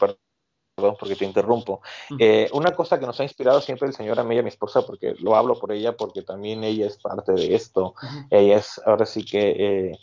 perdón 0.78 0.96
porque 0.98 1.16
te 1.16 1.24
interrumpo. 1.24 1.80
Eh, 2.20 2.48
una 2.52 2.70
cosa 2.72 3.00
que 3.00 3.06
nos 3.06 3.18
ha 3.18 3.24
inspirado 3.24 3.60
siempre 3.60 3.88
el 3.88 3.94
Señor 3.94 4.20
a 4.20 4.22
mí 4.22 4.36
y 4.36 4.38
a 4.38 4.42
mi 4.42 4.48
esposa, 4.48 4.86
porque 4.86 5.14
lo 5.18 5.34
hablo 5.34 5.58
por 5.58 5.72
ella, 5.72 5.96
porque 5.96 6.22
también 6.22 6.62
ella 6.62 6.86
es 6.86 6.98
parte 6.98 7.32
de 7.32 7.54
esto. 7.54 7.94
Ella 8.30 8.58
es, 8.58 8.80
ahora 8.86 9.04
sí 9.04 9.24
que 9.24 9.90
eh, 9.90 9.98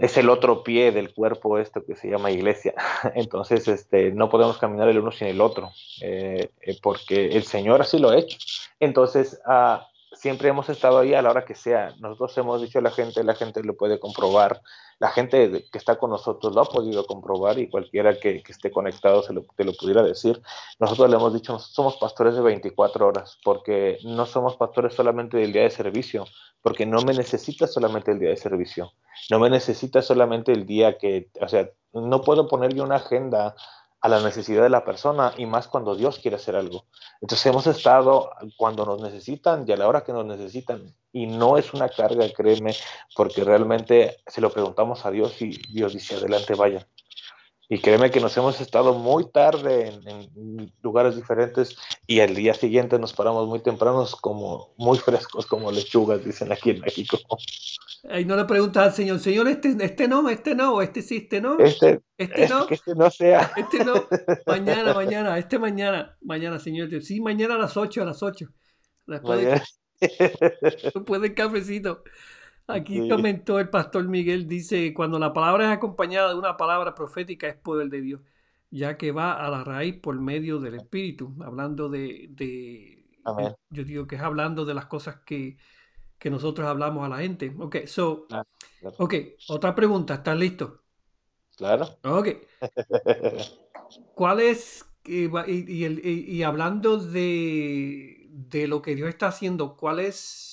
es 0.00 0.16
el 0.16 0.28
otro 0.28 0.64
pie 0.64 0.90
del 0.90 1.14
cuerpo, 1.14 1.58
esto 1.58 1.84
que 1.84 1.94
se 1.94 2.10
llama 2.10 2.32
iglesia. 2.32 2.74
Entonces, 3.14 3.68
este, 3.68 4.10
no 4.10 4.28
podemos 4.28 4.58
caminar 4.58 4.88
el 4.88 4.98
uno 4.98 5.12
sin 5.12 5.28
el 5.28 5.40
otro, 5.40 5.70
eh, 6.02 6.50
porque 6.82 7.28
el 7.28 7.44
Señor 7.44 7.80
así 7.80 8.00
lo 8.00 8.10
ha 8.10 8.18
hecho. 8.18 8.38
Entonces, 8.80 9.40
uh, 9.46 9.78
siempre 10.12 10.48
hemos 10.48 10.68
estado 10.68 10.98
ahí 10.98 11.14
a 11.14 11.22
la 11.22 11.30
hora 11.30 11.44
que 11.44 11.54
sea. 11.54 11.94
Nosotros 11.98 12.36
hemos 12.38 12.60
dicho 12.60 12.78
a 12.78 12.82
la 12.82 12.90
gente, 12.90 13.22
la 13.24 13.34
gente 13.34 13.62
lo 13.62 13.76
puede 13.76 13.98
comprobar, 14.00 14.60
la 14.98 15.08
gente 15.10 15.64
que 15.70 15.78
está 15.78 15.96
con 15.96 16.10
nosotros 16.10 16.54
lo 16.54 16.62
ha 16.62 16.64
podido 16.64 17.06
comprobar 17.06 17.58
y 17.58 17.68
cualquiera 17.68 18.18
que, 18.18 18.42
esté 18.46 18.70
conectado 18.70 19.22
se 19.22 19.32
lo, 19.32 19.42
te 19.56 19.64
lo 19.64 19.72
pudiera 19.72 20.02
decir. 20.02 20.42
Nosotros 20.78 21.08
le 21.08 21.16
hemos 21.16 21.32
dicho, 21.32 21.58
somos 21.58 21.96
pastores 21.96 22.34
de 22.34 22.42
24 22.42 23.06
horas, 23.06 23.38
porque 23.44 23.98
no 24.04 24.26
somos 24.26 24.56
pastores 24.56 24.94
solamente 24.94 25.36
del 25.36 25.52
día 25.52 25.62
de 25.62 25.70
servicio, 25.70 26.26
porque 26.62 26.86
no 26.86 27.00
me 27.02 27.14
necesita 27.14 27.66
solamente 27.66 28.12
el 28.12 28.18
día 28.18 28.30
de 28.30 28.36
servicio, 28.36 28.92
no 29.30 29.38
me 29.38 29.48
necesita 29.48 30.02
solamente 30.02 30.52
el 30.52 30.66
día 30.66 30.98
que, 30.98 31.30
o 31.40 31.48
sea, 31.48 31.70
no 31.92 32.22
puedo 32.22 32.46
ponerle 32.46 32.82
una 32.82 32.96
agenda 32.96 33.54
a 34.00 34.08
la 34.08 34.20
necesidad 34.20 34.62
de 34.62 34.70
la 34.70 34.84
persona 34.84 35.34
y 35.36 35.46
más 35.46 35.68
cuando 35.68 35.94
Dios 35.94 36.18
quiere 36.18 36.36
hacer 36.36 36.56
algo. 36.56 36.86
Entonces 37.20 37.46
hemos 37.46 37.66
estado 37.66 38.30
cuando 38.56 38.86
nos 38.86 39.02
necesitan 39.02 39.64
y 39.66 39.72
a 39.72 39.76
la 39.76 39.88
hora 39.88 40.02
que 40.02 40.12
nos 40.12 40.24
necesitan. 40.24 40.94
Y 41.12 41.26
no 41.26 41.58
es 41.58 41.74
una 41.74 41.88
carga, 41.88 42.26
créeme, 42.32 42.74
porque 43.14 43.44
realmente 43.44 44.18
se 44.26 44.40
lo 44.40 44.50
preguntamos 44.50 45.04
a 45.04 45.10
Dios 45.10 45.40
y 45.42 45.50
Dios 45.72 45.92
dice, 45.92 46.14
adelante, 46.14 46.54
vaya. 46.54 46.86
Y 47.72 47.78
créeme 47.78 48.10
que 48.10 48.18
nos 48.18 48.36
hemos 48.36 48.60
estado 48.60 48.94
muy 48.94 49.30
tarde 49.30 49.92
en, 50.04 50.72
lugares 50.82 51.14
diferentes 51.14 51.76
y 52.04 52.18
al 52.18 52.34
día 52.34 52.52
siguiente 52.52 52.98
nos 52.98 53.12
paramos 53.12 53.46
muy 53.46 53.60
tempranos, 53.60 54.16
como 54.16 54.74
muy 54.76 54.98
frescos, 54.98 55.46
como 55.46 55.70
lechugas, 55.70 56.24
dicen 56.24 56.50
aquí 56.50 56.70
en 56.70 56.80
México. 56.80 57.16
Ahí 58.10 58.24
no 58.24 58.34
le 58.34 58.44
preguntas 58.44 58.88
al 58.88 58.92
Señor, 58.92 59.20
Señor, 59.20 59.46
este, 59.46 59.76
este 59.84 60.08
no, 60.08 60.28
este 60.28 60.56
no, 60.56 60.82
este 60.82 61.00
sí, 61.00 61.18
este 61.18 61.40
no. 61.40 61.60
Este, 61.60 62.00
este 62.18 62.48
no. 62.48 62.66
Que 62.66 62.74
este 62.74 62.92
no 62.96 63.08
sea. 63.08 63.52
Este 63.56 63.84
no. 63.84 63.94
Mañana, 64.46 64.92
mañana, 64.92 65.38
este 65.38 65.56
mañana, 65.60 66.18
mañana, 66.22 66.58
Señor. 66.58 66.88
Sí, 67.04 67.20
mañana 67.20 67.54
a 67.54 67.58
las 67.58 67.76
8, 67.76 68.02
a 68.02 68.04
las 68.04 68.20
8. 68.20 68.48
Después, 69.06 69.40
de, 69.42 69.62
después 70.92 71.20
del 71.20 71.34
cafecito. 71.34 72.02
Aquí 72.72 73.08
comentó 73.08 73.58
el 73.58 73.68
pastor 73.68 74.06
Miguel, 74.08 74.46
dice, 74.46 74.94
cuando 74.94 75.18
la 75.18 75.32
palabra 75.32 75.66
es 75.70 75.76
acompañada 75.76 76.30
de 76.30 76.36
una 76.36 76.56
palabra 76.56 76.94
profética 76.94 77.48
es 77.48 77.56
poder 77.56 77.88
de 77.88 78.00
Dios, 78.00 78.20
ya 78.70 78.96
que 78.96 79.12
va 79.12 79.32
a 79.32 79.50
la 79.50 79.64
raíz 79.64 79.96
por 80.00 80.18
medio 80.20 80.60
del 80.60 80.74
Espíritu, 80.74 81.34
hablando 81.44 81.88
de, 81.88 82.28
de 82.30 83.04
yo 83.70 83.84
digo 83.84 84.06
que 84.06 84.16
es 84.16 84.22
hablando 84.22 84.64
de 84.64 84.74
las 84.74 84.86
cosas 84.86 85.20
que, 85.24 85.56
que 86.18 86.30
nosotros 86.30 86.66
hablamos 86.66 87.04
a 87.04 87.08
la 87.08 87.18
gente. 87.18 87.54
Ok, 87.58 87.86
so, 87.86 88.26
ok, 88.98 89.14
otra 89.48 89.74
pregunta, 89.74 90.14
¿estás 90.14 90.36
listo? 90.38 90.84
Claro. 91.56 91.98
Ok. 92.04 92.28
¿Cuál 94.14 94.40
es, 94.40 94.84
y, 95.04 95.26
y, 95.26 96.36
y 96.36 96.42
hablando 96.42 96.98
de, 96.98 98.28
de 98.30 98.68
lo 98.68 98.82
que 98.82 98.94
Dios 98.94 99.08
está 99.08 99.28
haciendo, 99.28 99.76
cuál 99.76 100.00
es 100.00 100.49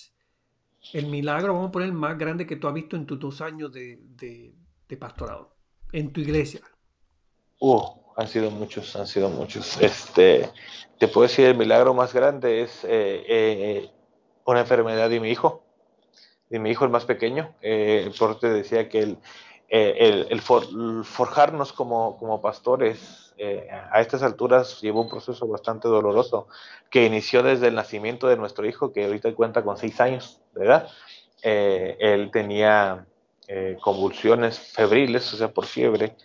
el 0.94 1.08
milagro, 1.08 1.54
vamos 1.54 1.70
a 1.70 1.72
poner, 1.72 1.92
más 1.92 2.18
grande 2.18 2.46
que 2.46 2.56
tú 2.56 2.68
has 2.68 2.74
visto 2.74 2.96
en 2.96 3.06
tus 3.06 3.20
dos 3.20 3.42
años 3.42 3.72
de, 3.72 4.54
pastorado, 5.00 5.56
en 5.92 6.12
tu 6.12 6.22
iglesia? 6.22 6.62
Uh, 7.60 7.82
han 8.16 8.28
sido 8.28 8.52
muchos, 8.52 8.96
han 8.96 9.08
sido 9.08 9.30
muchos. 9.30 9.80
Este, 9.82 10.50
te 10.98 11.08
puedo 11.08 11.28
decir, 11.28 11.46
el 11.46 11.58
milagro 11.58 11.94
más 11.94 12.14
grande 12.14 12.62
es 12.62 12.84
eh, 12.84 13.24
eh, 13.28 13.92
una 14.46 14.62
enfermedad 14.62 15.10
de 15.10 15.20
mi 15.20 15.30
hijo, 15.30 15.64
de 16.50 16.60
mi 16.60 16.72
hijo 16.72 16.86
el 16.86 16.92
más 16.92 17.06
pequeño. 17.06 17.54
Eh, 17.62 18.04
el 18.06 18.14
porte 18.14 18.50
decía 18.50 18.90
que 18.90 19.00
el, 19.00 19.18
el, 19.70 20.42
forjarnos 20.42 21.74
como, 21.74 22.18
como 22.18 22.42
pastores 22.42 23.27
eh, 23.38 23.68
a 23.70 24.02
estas 24.02 24.24
alturas 24.24 24.82
llevó 24.82 25.02
un 25.02 25.10
proceso 25.10 25.48
bastante 25.48 25.88
doloroso 25.88 26.48
que 26.90 27.06
inició 27.06 27.44
desde 27.44 27.68
el 27.68 27.76
nacimiento 27.76 28.28
de 28.28 28.36
nuestro 28.36 28.66
hijo, 28.68 28.92
que 28.92 29.06
ahorita 29.06 29.34
cuenta 29.36 29.64
con 29.64 29.78
seis 29.78 30.02
años 30.02 30.42
de 30.56 30.66
edad. 30.66 30.90
Eh, 31.44 31.98
él 32.00 32.32
tenía 32.32 33.06
eh, 33.48 33.78
convulsiones 33.82 34.60
febriles, 34.60 35.32
o 35.34 35.38
sea, 35.38 35.54
por 35.54 35.66
fiebre, 35.66 36.16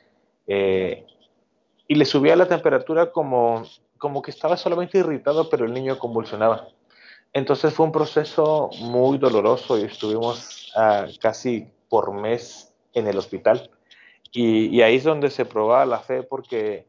y 0.47 1.95
le 1.95 2.05
subía 2.05 2.37
la 2.37 2.49
temperatura 2.49 3.13
como, 3.13 3.65
como 3.99 4.23
que 4.23 4.31
estaba 4.31 4.57
solamente 4.57 4.99
irritado, 4.99 5.49
pero 5.51 5.65
el 5.67 5.73
niño 5.73 5.99
convulsionaba. 5.99 6.69
Entonces 7.33 7.73
fue 7.73 7.87
un 7.87 7.93
proceso 7.93 8.71
muy 8.81 9.19
doloroso 9.19 9.79
y 9.79 9.83
estuvimos 9.83 10.73
ah, 10.77 11.07
casi 11.21 11.69
por 11.89 12.13
mes 12.13 12.75
en 12.93 13.07
el 13.07 13.19
hospital. 13.19 13.71
Y, 14.33 14.67
y, 14.67 14.83
ahí 14.83 14.97
es 14.97 15.05
donde 15.05 15.31
se 15.31 15.45
probaba 15.45 15.85
la 15.85 16.01
fe 16.01 16.23
porque 16.23 16.87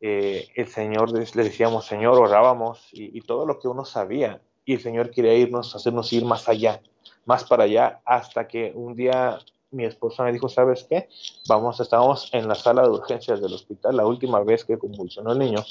eh, 0.00 0.48
el 0.54 0.68
Señor, 0.68 1.12
le 1.12 1.44
decíamos, 1.44 1.86
Señor, 1.86 2.18
orábamos 2.18 2.88
y, 2.92 3.20
todo 3.22 3.46
lo 3.46 3.58
que 3.58 3.68
uno 3.68 3.84
sabía. 3.84 4.40
Y 4.64 4.74
el 4.74 4.80
Señor 4.80 5.10
quería 5.10 5.34
irnos, 5.34 5.74
hacernos 5.74 6.12
ir 6.12 6.24
más 6.24 6.48
allá, 6.48 6.80
más 7.24 7.44
para 7.44 7.64
allá, 7.64 8.00
hasta 8.04 8.46
que 8.48 8.72
un 8.74 8.94
día 8.94 9.38
mi 9.70 9.84
esposa 9.84 10.24
me 10.24 10.32
dijo, 10.32 10.48
¿sabes 10.48 10.84
qué? 10.88 11.08
Vamos, 11.48 11.80
estábamos 11.80 12.28
en 12.32 12.48
la 12.48 12.54
sala 12.54 12.82
de 12.82 12.88
urgencias 12.88 13.40
del 13.40 13.54
hospital 13.54 13.96
la 13.96 14.06
última 14.06 14.40
vez 14.40 14.64
que 14.64 14.78
convulsionó 14.78 15.32
el 15.32 15.38
niño, 15.38 15.64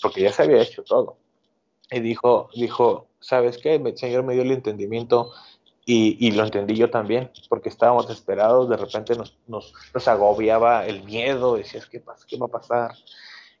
porque 0.00 0.22
ya 0.22 0.32
se 0.32 0.42
había 0.42 0.62
hecho 0.62 0.82
todo. 0.82 1.16
Y 1.90 2.00
dijo, 2.00 2.48
dijo, 2.54 3.08
¿sabes 3.20 3.58
qué? 3.58 3.74
El 3.74 3.98
Señor 3.98 4.22
me 4.22 4.34
dio 4.34 4.42
el 4.42 4.52
entendimiento 4.52 5.32
y, 5.84 6.30
lo 6.30 6.44
entendí 6.44 6.76
yo 6.76 6.90
también, 6.90 7.30
porque 7.48 7.68
estábamos 7.68 8.06
desesperados, 8.06 8.68
de 8.68 8.76
repente 8.76 9.14
nos, 9.48 9.74
agobiaba 10.06 10.86
el 10.86 11.02
miedo, 11.02 11.56
decías, 11.56 11.86
¿qué, 11.86 11.98
pasa? 11.98 12.24
¿qué 12.28 12.38
va 12.38 12.46
a 12.46 12.50
pasar? 12.50 12.94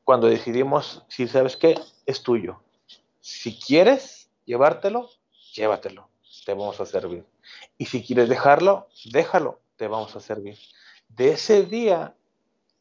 Cuando 0.04 0.26
decidimos, 0.26 1.04
si 1.08 1.28
sabes 1.28 1.56
qué, 1.56 1.78
es 2.06 2.22
tuyo. 2.22 2.62
Si 3.20 3.58
quieres 3.58 4.30
llevártelo, 4.44 5.08
llévatelo, 5.54 6.08
te 6.44 6.54
vamos 6.54 6.80
a 6.80 6.86
servir. 6.86 7.24
Y 7.78 7.86
si 7.86 8.02
quieres 8.04 8.28
dejarlo, 8.28 8.88
déjalo, 9.04 9.60
te 9.76 9.88
vamos 9.88 10.14
a 10.16 10.20
servir. 10.20 10.58
De 11.08 11.32
ese 11.32 11.64
día 11.64 12.14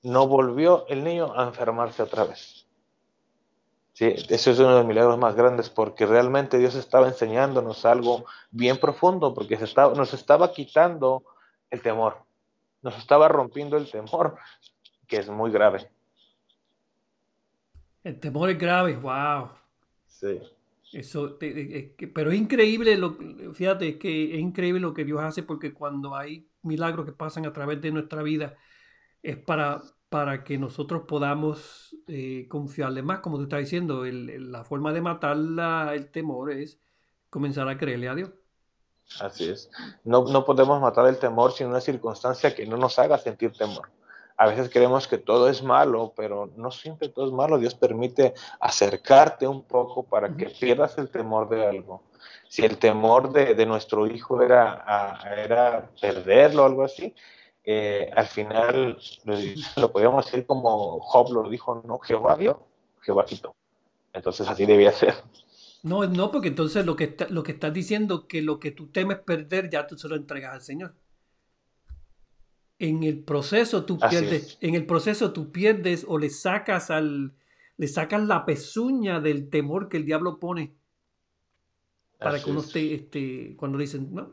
no 0.03 0.27
volvió 0.27 0.87
el 0.87 1.03
niño 1.03 1.33
a 1.37 1.43
enfermarse 1.43 2.01
otra 2.01 2.23
vez. 2.23 2.65
Sí, 3.93 4.15
eso 4.29 4.51
es 4.51 4.59
uno 4.59 4.69
de 4.69 4.75
los 4.77 4.85
milagros 4.85 5.17
más 5.19 5.35
grandes 5.35 5.69
porque 5.69 6.05
realmente 6.05 6.57
Dios 6.57 6.75
estaba 6.75 7.07
enseñándonos 7.07 7.85
algo 7.85 8.25
bien 8.49 8.77
profundo 8.77 9.33
porque 9.33 9.57
se 9.57 9.65
estaba, 9.65 9.93
nos 9.93 10.13
estaba 10.13 10.53
quitando 10.53 11.23
el 11.69 11.81
temor, 11.81 12.23
nos 12.81 12.97
estaba 12.97 13.27
rompiendo 13.27 13.77
el 13.77 13.91
temor, 13.91 14.37
que 15.07 15.17
es 15.17 15.29
muy 15.29 15.51
grave. 15.51 15.91
El 18.03 18.19
temor 18.19 18.49
es 18.49 18.57
grave, 18.57 18.95
wow. 18.97 19.49
Sí. 20.07 20.39
Eso, 20.93 21.37
pero 22.13 22.31
es 22.31 22.37
increíble, 22.37 22.97
lo, 22.97 23.15
fíjate, 23.53 23.89
es 23.89 23.95
que 23.95 24.33
es 24.33 24.39
increíble 24.39 24.81
lo 24.81 24.93
que 24.93 25.05
Dios 25.05 25.21
hace 25.21 25.41
porque 25.41 25.73
cuando 25.73 26.15
hay 26.15 26.49
milagros 26.63 27.05
que 27.05 27.13
pasan 27.13 27.45
a 27.45 27.53
través 27.53 27.81
de 27.81 27.91
nuestra 27.91 28.21
vida 28.23 28.57
es 29.23 29.37
para, 29.37 29.81
para 30.09 30.43
que 30.43 30.57
nosotros 30.57 31.03
podamos 31.07 31.95
eh, 32.07 32.45
confiarle 32.49 33.03
más, 33.03 33.19
como 33.19 33.37
tú 33.37 33.43
estás 33.43 33.61
diciendo, 33.61 34.03
la 34.03 34.65
forma 34.65 34.91
de 34.91 35.01
matar 35.01 35.37
el 35.93 36.11
temor 36.11 36.51
es 36.51 36.77
comenzar 37.29 37.69
a 37.69 37.77
creerle 37.77 38.09
a 38.09 38.15
Dios. 38.15 38.31
Así 39.21 39.49
es. 39.49 39.69
No, 40.03 40.25
no 40.25 40.43
podemos 40.43 40.81
matar 40.81 41.07
el 41.07 41.19
temor 41.19 41.53
sin 41.53 41.67
una 41.67 41.79
circunstancia 41.79 42.53
que 42.53 42.65
no 42.65 42.75
nos 42.75 42.99
haga 42.99 43.17
sentir 43.17 43.53
temor 43.53 43.89
a 44.41 44.47
veces 44.47 44.71
creemos 44.71 45.07
que 45.07 45.19
todo 45.19 45.49
es 45.49 45.61
malo, 45.61 46.13
pero 46.17 46.49
no 46.57 46.71
siempre 46.71 47.09
todo 47.09 47.27
es 47.27 47.31
malo. 47.31 47.59
Dios 47.59 47.75
permite 47.75 48.33
acercarte 48.59 49.47
un 49.47 49.61
poco 49.61 50.01
para 50.01 50.35
que 50.35 50.47
pierdas 50.47 50.97
el 50.97 51.11
temor 51.11 51.47
de 51.47 51.63
algo. 51.63 52.01
Si 52.49 52.65
el 52.65 52.79
temor 52.79 53.31
de, 53.33 53.63
nuestro 53.67 54.07
hijo 54.07 54.41
era, 54.41 55.19
era 55.37 55.91
perderlo 56.01 56.63
o 56.63 56.65
algo 56.65 56.83
así, 56.83 57.13
eh, 57.63 58.09
al 58.15 58.25
final 58.25 58.97
lo, 59.75 59.91
podíamos 59.91 60.25
decir 60.25 60.47
como 60.47 60.99
Job 61.01 61.31
lo 61.33 61.47
dijo, 61.47 61.83
no, 61.85 61.99
Jehová 61.99 62.35
dio, 62.35 62.65
Jehová 63.01 63.25
quitó. 63.25 63.53
Entonces 64.11 64.47
así 64.47 64.65
debía 64.65 64.91
ser. 64.91 65.13
No, 65.83 66.07
no, 66.07 66.31
porque 66.31 66.47
entonces 66.47 66.83
lo 66.83 66.95
que, 66.95 67.15
lo 67.29 67.43
que 67.43 67.51
estás 67.51 67.73
diciendo 67.73 68.27
que 68.27 68.41
lo 68.41 68.59
que 68.59 68.71
tú 68.71 68.87
temes 68.87 69.19
perder 69.19 69.69
ya 69.69 69.85
tú 69.85 69.99
se 69.99 70.07
lo 70.07 70.15
entregas 70.15 70.55
al 70.55 70.61
Señor 70.63 70.95
en 72.81 73.03
el 73.03 73.19
proceso 73.19 73.85
tú 73.85 73.99
pierdes, 73.99 74.57
en 74.59 74.73
el 74.73 74.87
proceso 74.87 75.31
tú 75.31 75.51
pierdes 75.51 76.03
o 76.07 76.17
le 76.17 76.31
sacas 76.31 76.89
al, 76.89 77.33
le 77.77 77.87
sacas 77.87 78.23
la 78.23 78.43
pezuña 78.43 79.19
del 79.19 79.49
temor 79.49 79.87
que 79.87 79.97
el 79.97 80.05
diablo 80.05 80.39
pone 80.39 80.73
para 82.17 82.41
que 82.41 82.49
uno 82.49 82.61
esté, 82.61 82.93
este, 82.93 83.55
cuando 83.55 83.77
dicen, 83.77 84.09
no, 84.11 84.31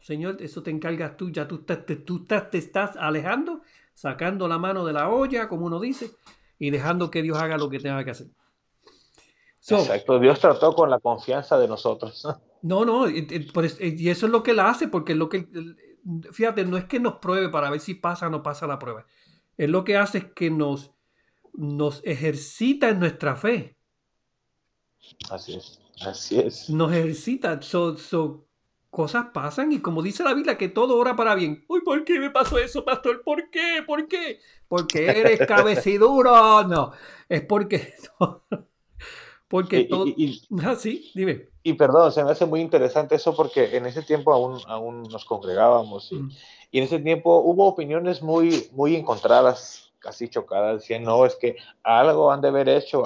Señor, 0.00 0.36
eso 0.40 0.62
te 0.62 0.70
encargas 0.70 1.16
tú, 1.18 1.30
ya 1.30 1.46
tú, 1.46 1.56
estás, 1.56 1.84
te, 1.84 1.96
tú 1.96 2.22
estás, 2.22 2.50
te 2.50 2.58
estás 2.58 2.96
alejando, 2.96 3.60
sacando 3.94 4.48
la 4.48 4.58
mano 4.58 4.86
de 4.86 4.94
la 4.94 5.10
olla, 5.10 5.48
como 5.48 5.66
uno 5.66 5.78
dice, 5.78 6.10
y 6.58 6.70
dejando 6.70 7.10
que 7.10 7.22
Dios 7.22 7.36
haga 7.38 7.58
lo 7.58 7.68
que 7.68 7.78
tenga 7.78 8.04
que 8.04 8.10
hacer. 8.10 8.28
Exacto, 9.68 10.18
Dios 10.18 10.40
trató 10.40 10.74
con 10.74 10.90
la 10.90 10.98
confianza 10.98 11.58
de 11.58 11.68
nosotros. 11.68 12.26
No, 12.64 12.84
no, 12.84 13.10
y, 13.10 13.26
eso 14.08 14.26
es 14.26 14.32
lo 14.32 14.44
que 14.44 14.52
él 14.52 14.60
hace, 14.60 14.86
porque 14.86 15.14
es 15.14 15.18
lo 15.18 15.28
que 15.28 15.48
fíjate, 16.32 16.64
no 16.64 16.76
es 16.76 16.84
que 16.84 17.00
nos 17.00 17.14
pruebe 17.14 17.48
para 17.48 17.70
ver 17.70 17.80
si 17.80 17.94
pasa 17.94 18.26
o 18.26 18.30
no 18.30 18.42
pasa 18.42 18.66
la 18.66 18.78
prueba. 18.78 19.06
Es 19.56 19.68
lo 19.68 19.84
que 19.84 19.96
hace 19.96 20.18
es 20.18 20.24
que 20.32 20.50
nos, 20.50 20.92
nos 21.52 22.02
ejercita 22.04 22.88
en 22.88 23.00
nuestra 23.00 23.36
fe. 23.36 23.76
Así 25.30 25.54
es, 25.54 25.80
así 26.04 26.38
es. 26.38 26.70
Nos 26.70 26.92
ejercita. 26.92 27.60
cosas 28.90 29.26
pasan 29.32 29.72
y 29.72 29.80
como 29.80 30.02
dice 30.02 30.24
la 30.24 30.34
Biblia, 30.34 30.58
que 30.58 30.68
todo 30.68 30.96
ora 30.96 31.16
para 31.16 31.34
bien. 31.34 31.64
Uy, 31.68 31.80
¿por 31.82 32.04
qué 32.04 32.18
me 32.18 32.30
pasó 32.30 32.58
eso, 32.58 32.84
pastor? 32.84 33.22
¿Por 33.22 33.50
qué? 33.50 33.82
¿Por 33.86 34.08
qué? 34.08 34.40
Porque 34.68 35.06
eres 35.06 35.40
cabeciduro. 35.46 36.64
No, 36.64 36.92
es 37.28 37.42
porque... 37.42 37.94
porque 39.48 39.84
todo... 39.84 40.06
Ah, 40.64 40.76
sí, 40.76 41.10
dime 41.14 41.51
y 41.62 41.74
perdón, 41.74 42.12
se 42.12 42.24
me 42.24 42.32
hace 42.32 42.46
muy 42.46 42.60
interesante 42.60 43.14
eso 43.14 43.34
porque 43.34 43.76
en 43.76 43.86
ese 43.86 44.02
tiempo 44.02 44.32
aún, 44.32 44.60
aún 44.66 45.02
nos 45.04 45.24
congregábamos 45.24 46.10
y, 46.10 46.16
mm. 46.16 46.30
y, 46.72 46.78
en 46.78 46.84
ese 46.84 46.98
tiempo 46.98 47.38
hubo 47.38 47.66
opiniones 47.66 48.22
muy, 48.22 48.68
muy 48.72 48.96
encontradas, 48.96 49.92
casi 50.00 50.28
chocadas, 50.28 50.80
decían, 50.80 51.04
no, 51.04 51.24
es 51.24 51.36
que 51.36 51.56
algo 51.82 52.32
han 52.32 52.40
de 52.40 52.48
haber 52.48 52.68
hecho, 52.68 53.04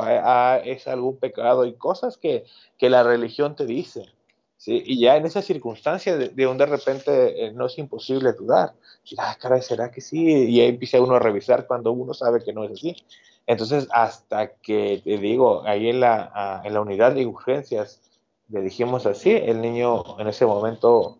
es 0.65 0.89
algún 0.89 1.19
pecado 1.19 1.67
y 1.67 1.75
cosas 1.75 2.17
que, 2.17 2.45
que 2.79 2.89
la 2.89 3.03
religión 3.03 3.55
te 3.55 3.67
dice. 3.67 4.07
¿sí? 4.57 4.83
Y 4.87 5.01
ya 5.01 5.17
en 5.17 5.27
esa 5.27 5.43
circunstancia 5.43 6.17
de, 6.17 6.31
de 6.31 6.47
un 6.47 6.57
de 6.57 6.67
repente 6.67 7.47
eh, 7.47 7.53
no 7.53 7.67
es 7.67 7.77
imposible 7.79 8.33
dudar. 8.33 8.73
Ah, 9.19 9.37
caray, 9.39 9.61
¿será 9.61 9.91
que 9.91 10.01
sí? 10.01 10.47
Y 10.49 10.61
ahí 10.61 10.69
empieza 10.69 11.01
uno 11.01 11.17
a 11.17 11.21
revisar 11.21 11.67
cuando 11.67 11.93
uno 11.93 12.15
sabe 12.15 12.43
que 12.43 12.55
no 12.55 12.65
es 12.65 12.73
así. 12.73 12.97
Entonces, 13.47 13.87
hasta 13.93 14.55
que, 14.57 15.01
te 15.05 15.19
digo, 15.19 15.63
ahí 15.67 15.89
en 15.89 16.01
la, 16.01 16.63
en 16.65 16.75
la 16.75 16.81
unidad 16.81 17.13
de 17.13 17.27
urgencias, 17.27 18.01
le 18.49 18.61
dijimos 18.61 19.07
así, 19.07 19.31
el 19.33 19.61
niño 19.61 20.19
en 20.19 20.29
ese 20.29 20.47
momento 20.47 21.19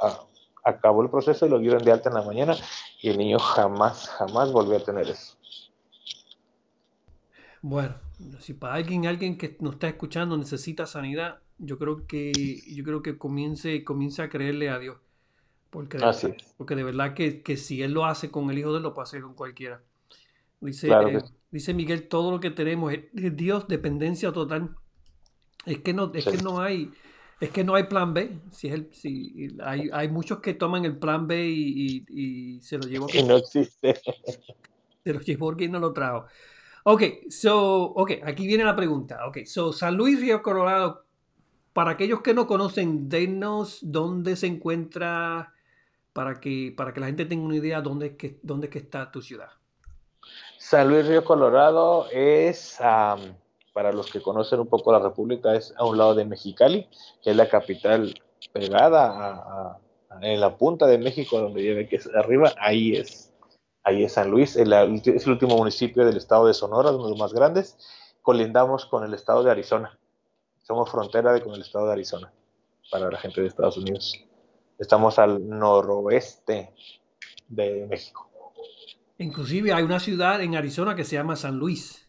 ah, 0.00 0.24
acabó 0.64 1.02
el 1.02 1.10
proceso 1.10 1.46
y 1.46 1.48
lo 1.48 1.58
dieron 1.58 1.82
de 1.82 1.92
alta 1.92 2.08
en 2.08 2.14
la 2.14 2.22
mañana 2.22 2.56
y 3.00 3.10
el 3.10 3.18
niño 3.18 3.38
jamás, 3.38 4.08
jamás 4.08 4.52
volvió 4.52 4.76
a 4.76 4.84
tener 4.84 5.08
eso. 5.08 5.34
Bueno, 7.62 7.96
si 8.38 8.54
para 8.54 8.74
alguien, 8.74 9.06
alguien 9.06 9.36
que 9.36 9.56
nos 9.60 9.74
está 9.74 9.88
escuchando 9.88 10.36
necesita 10.36 10.86
sanidad, 10.86 11.40
yo 11.58 11.78
creo 11.78 12.06
que, 12.06 12.32
yo 12.68 12.84
creo 12.84 13.02
que 13.02 13.18
comience, 13.18 13.82
comience 13.84 14.22
a 14.22 14.28
creerle 14.28 14.70
a 14.70 14.78
Dios. 14.78 14.98
Porque 15.70 15.98
de, 15.98 16.36
porque 16.56 16.74
de 16.74 16.82
verdad 16.82 17.14
que, 17.14 17.56
si 17.56 17.82
él 17.82 17.92
lo 17.92 18.06
hace 18.06 18.30
con 18.30 18.50
el 18.50 18.58
hijo 18.58 18.70
de 18.72 18.78
él, 18.78 18.82
lo 18.82 18.94
puede 18.94 19.04
hacer 19.04 19.22
con 19.22 19.34
cualquiera. 19.34 19.82
Dice, 20.60 20.88
eh, 20.90 21.20
dice 21.50 21.74
Miguel, 21.74 22.08
todo 22.08 22.30
lo 22.30 22.40
que 22.40 22.50
tenemos 22.50 22.92
es, 22.92 23.36
Dios, 23.36 23.68
dependencia 23.68 24.32
total. 24.32 24.74
Es 25.64 25.78
que 25.80 25.92
no, 25.92 26.10
es 26.14 26.24
que 26.24 26.38
no 26.38 26.60
hay, 26.60 26.90
es 27.40 27.50
que 27.50 27.64
no 27.64 27.74
hay 27.74 27.84
plan 27.84 28.14
B. 28.14 28.38
Si 28.50 28.68
es 28.68 28.74
el, 28.74 28.88
si 28.92 29.56
hay, 29.62 29.90
hay 29.92 30.08
muchos 30.08 30.40
que 30.40 30.54
toman 30.54 30.84
el 30.84 30.96
plan 30.96 31.26
B 31.26 31.46
y, 31.46 32.60
se 32.62 32.78
lo 32.78 32.88
llevó. 32.88 33.06
Que 33.06 33.22
no 33.22 33.36
existe. 33.36 34.00
Se 35.04 35.14
lo 35.14 35.20
llevó 35.20 35.52
no 35.52 35.78
lo 35.78 35.92
trajo. 35.94 36.26
Ok, 36.84 37.02
so, 37.30 37.82
ok, 37.82 38.12
aquí 38.24 38.46
viene 38.46 38.64
la 38.64 38.76
pregunta. 38.76 39.26
Ok, 39.26 39.44
so 39.46 39.72
San 39.72 39.96
Luis 39.96 40.20
Río 40.20 40.42
Colorado, 40.42 41.06
para 41.72 41.92
aquellos 41.92 42.20
que 42.20 42.34
no 42.34 42.46
conocen, 42.46 43.08
denos 43.08 43.78
dónde 43.80 44.36
se 44.36 44.48
encuentra 44.48 45.54
para 46.12 46.40
que, 46.40 46.74
para 46.76 46.92
que 46.92 47.00
la 47.00 47.06
gente 47.06 47.24
tenga 47.24 47.46
una 47.46 47.56
idea 47.56 47.80
dónde 47.80 48.16
que, 48.16 48.38
dónde 48.42 48.68
que 48.68 48.78
está 48.78 49.10
tu 49.10 49.22
ciudad. 49.22 49.50
San 50.58 50.88
Luis 50.88 51.06
Río 51.06 51.24
Colorado 51.24 52.06
es, 52.10 52.78
para 53.78 53.92
los 53.92 54.10
que 54.10 54.20
conocen 54.20 54.58
un 54.58 54.66
poco 54.66 54.90
la 54.90 54.98
República, 54.98 55.54
es 55.54 55.72
a 55.76 55.84
un 55.84 55.96
lado 55.96 56.16
de 56.16 56.24
Mexicali, 56.24 56.88
que 57.22 57.30
es 57.30 57.36
la 57.36 57.48
capital 57.48 58.12
pegada 58.52 59.78
en 60.20 60.40
la 60.40 60.58
punta 60.58 60.88
de 60.88 60.98
México, 60.98 61.38
donde 61.38 61.62
lleve 61.62 61.86
que 61.86 61.94
es 61.94 62.10
arriba, 62.12 62.52
ahí 62.58 62.96
es 62.96 63.32
ahí 63.84 64.02
es 64.02 64.14
San 64.14 64.32
Luis, 64.32 64.56
es 64.56 64.66
el 64.66 65.30
último 65.30 65.56
municipio 65.56 66.04
del 66.04 66.16
estado 66.16 66.48
de 66.48 66.54
Sonora, 66.54 66.90
uno 66.90 67.04
de 67.04 67.10
los 67.10 67.20
más 67.20 67.32
grandes. 67.32 67.78
Colindamos 68.20 68.84
con 68.84 69.04
el 69.04 69.14
estado 69.14 69.44
de 69.44 69.52
Arizona. 69.52 69.96
Somos 70.64 70.90
frontera 70.90 71.40
con 71.40 71.54
el 71.54 71.60
estado 71.60 71.86
de 71.86 71.92
Arizona 71.92 72.32
para 72.90 73.08
la 73.12 73.18
gente 73.18 73.42
de 73.42 73.46
Estados 73.46 73.76
Unidos. 73.76 74.26
Estamos 74.76 75.20
al 75.20 75.48
noroeste 75.48 76.74
de 77.46 77.86
México. 77.88 78.28
Inclusive 79.18 79.72
hay 79.72 79.84
una 79.84 80.00
ciudad 80.00 80.42
en 80.42 80.56
Arizona 80.56 80.96
que 80.96 81.04
se 81.04 81.14
llama 81.14 81.36
San 81.36 81.60
Luis. 81.60 82.07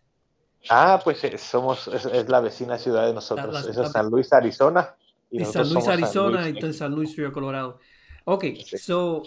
Ah, 0.70 1.00
pues 1.04 1.24
eh, 1.24 1.38
somos, 1.38 1.88
es, 1.88 2.28
la 2.28 2.42
vecina 2.42 2.78
ciudad 2.78 3.06
de 3.06 3.14
nosotros. 3.14 3.66
es 3.68 3.92
San 3.92 4.10
Luis, 4.10 4.34
Arizona. 4.34 4.96
Y, 5.32 5.46
San 5.46 5.72
Luis, 5.72 5.88
Arizona, 5.88 6.48
y 6.48 6.50
entonces 6.50 6.78
San 6.78 6.94
Luis, 6.94 7.16
Río 7.16 7.32
Colorado. 7.32 7.80
Ok, 8.26 8.46
so 8.78 9.24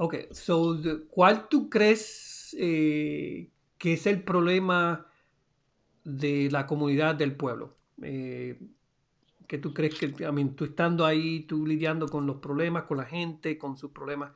Ok, 0.00 0.14
so, 0.30 0.78
¿cuál 1.10 1.48
tú 1.48 1.68
crees 1.68 2.56
eh, 2.56 3.50
que 3.76 3.94
es 3.94 4.06
el 4.06 4.22
problema 4.22 5.08
de 6.04 6.48
la 6.52 6.68
comunidad 6.68 7.16
del 7.16 7.34
pueblo? 7.34 7.76
Eh, 8.02 8.60
¿Qué 9.48 9.58
tú 9.58 9.74
crees 9.74 9.98
que, 9.98 10.06
I 10.06 10.44
tú 10.54 10.66
estando 10.66 11.04
ahí, 11.04 11.40
tú 11.40 11.66
lidiando 11.66 12.06
con 12.06 12.26
los 12.26 12.36
problemas, 12.36 12.84
con 12.84 12.98
la 12.98 13.06
gente, 13.06 13.58
con 13.58 13.76
sus 13.76 13.90
problemas, 13.90 14.30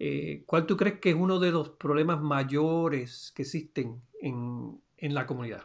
eh, 0.00 0.42
¿cuál 0.46 0.66
tú 0.66 0.76
crees 0.76 0.98
que 0.98 1.10
es 1.10 1.16
uno 1.16 1.38
de 1.38 1.52
los 1.52 1.68
problemas 1.68 2.20
mayores 2.20 3.32
que 3.36 3.42
existen 3.42 4.02
en, 4.20 4.80
en 4.98 5.14
la 5.14 5.26
comunidad? 5.26 5.62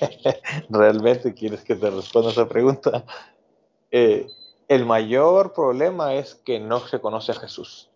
¿Realmente 0.68 1.34
quieres 1.34 1.62
que 1.62 1.74
te 1.74 1.90
responda 1.90 2.30
esa 2.30 2.48
pregunta? 2.48 3.04
Eh, 3.90 4.26
el 4.68 4.86
mayor 4.86 5.52
problema 5.52 6.14
es 6.14 6.34
que 6.34 6.58
no 6.58 6.80
se 6.80 7.00
conoce 7.00 7.32
a 7.32 7.36
Jesús. 7.36 7.90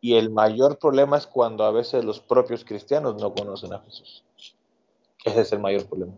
Y 0.00 0.16
el 0.16 0.30
mayor 0.30 0.78
problema 0.78 1.18
es 1.18 1.26
cuando 1.26 1.64
a 1.64 1.70
veces 1.70 2.04
los 2.04 2.20
propios 2.20 2.64
cristianos 2.64 3.16
no 3.20 3.34
conocen 3.34 3.72
a 3.74 3.80
Jesús. 3.80 4.24
Ese 5.24 5.42
es 5.42 5.52
el 5.52 5.60
mayor 5.60 5.86
problema. 5.86 6.14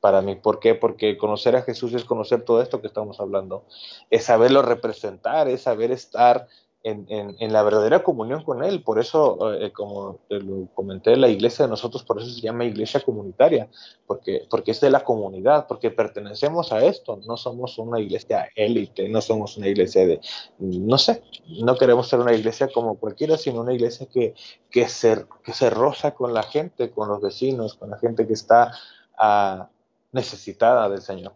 Para 0.00 0.22
mí, 0.22 0.34
¿por 0.34 0.58
qué? 0.58 0.74
Porque 0.74 1.16
conocer 1.16 1.54
a 1.54 1.62
Jesús 1.62 1.92
es 1.94 2.04
conocer 2.04 2.44
todo 2.44 2.60
esto 2.60 2.80
que 2.80 2.88
estamos 2.88 3.20
hablando. 3.20 3.64
Es 4.10 4.24
saberlo 4.24 4.62
representar, 4.62 5.48
es 5.48 5.62
saber 5.62 5.92
estar 5.92 6.48
en, 6.84 7.52
la 7.52 7.62
verdadera 7.62 8.02
comunión 8.02 8.42
con 8.42 8.62
Él. 8.64 8.82
Por 8.82 8.98
eso, 8.98 9.54
eh, 9.54 9.72
como 9.72 10.18
te 10.28 10.40
lo 10.40 10.66
comenté, 10.74 11.16
la 11.16 11.28
iglesia 11.28 11.64
de 11.64 11.70
nosotros, 11.70 12.02
por 12.02 12.20
eso 12.20 12.30
se 12.30 12.40
llama 12.40 12.64
iglesia 12.64 13.00
comunitaria, 13.00 13.68
porque, 14.06 14.46
porque 14.50 14.72
es 14.72 14.80
de 14.80 14.90
la 14.90 15.04
comunidad, 15.04 15.66
porque 15.66 15.90
pertenecemos 15.90 16.72
a 16.72 16.84
esto, 16.84 17.20
no 17.26 17.36
somos 17.36 17.78
una 17.78 18.00
iglesia 18.00 18.48
élite, 18.54 19.08
no 19.08 19.20
somos 19.20 19.56
una 19.56 19.68
iglesia 19.68 20.06
de, 20.06 20.20
no 20.58 20.98
sé, 20.98 21.22
no 21.62 21.76
queremos 21.76 22.08
ser 22.08 22.20
una 22.20 22.34
iglesia 22.34 22.68
como 22.72 22.98
cualquiera, 22.98 23.36
sino 23.36 23.60
una 23.60 23.74
iglesia 23.74 24.06
que, 24.12 24.34
que, 24.70 24.88
se, 24.88 25.26
que 25.44 25.52
se 25.52 25.70
roza 25.70 26.14
con 26.14 26.34
la 26.34 26.42
gente, 26.42 26.90
con 26.90 27.08
los 27.08 27.20
vecinos, 27.20 27.74
con 27.74 27.90
la 27.90 27.98
gente 27.98 28.26
que 28.26 28.32
está 28.32 28.72
ah, 29.16 29.68
necesitada 30.10 30.88
del 30.88 31.00
Señor. 31.00 31.34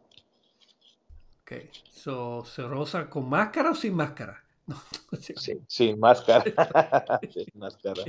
Ok, 1.43 1.53
so, 1.93 2.45
¿se 2.45 2.63
roza 2.63 3.09
con 3.09 3.29
máscara 3.29 3.71
o 3.71 3.75
sin 3.75 3.95
máscara? 3.95 4.46
No, 5.13 5.19
sí, 5.21 5.61
sin 5.69 6.01
máscara. 6.01 6.45
sin 7.33 7.47
máscara. 7.55 8.03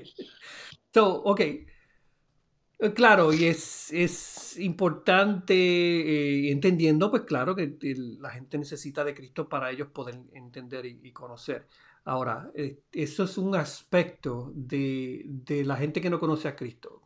So, 0.94 1.22
ok. 1.24 1.42
Eh, 2.80 2.94
claro, 2.94 3.34
y 3.34 3.46
es, 3.46 3.92
es 3.92 4.58
importante, 4.60 5.54
eh, 5.56 6.52
entendiendo, 6.52 7.10
pues 7.10 7.24
claro, 7.24 7.56
que 7.56 7.76
la 8.20 8.30
gente 8.30 8.58
necesita 8.58 9.04
de 9.04 9.16
Cristo 9.16 9.50
para 9.50 9.72
ellos 9.72 9.90
poder 9.90 10.20
entender 10.34 10.86
y, 10.86 11.12
conocer. 11.12 11.68
Ahora, 12.06 12.52
eh, 12.56 12.82
eso 12.92 13.24
es 13.24 13.38
un 13.38 13.56
aspecto 13.56 14.52
de, 14.56 15.24
de, 15.28 15.66
la 15.66 15.76
gente 15.76 16.02
que 16.02 16.10
no 16.10 16.20
conoce 16.20 16.48
a 16.48 16.56
Cristo. 16.56 17.02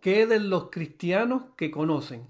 ¿Qué 0.00 0.26
de 0.26 0.40
los 0.40 0.70
cristianos 0.70 1.50
que 1.56 1.70
conocen? 1.70 2.26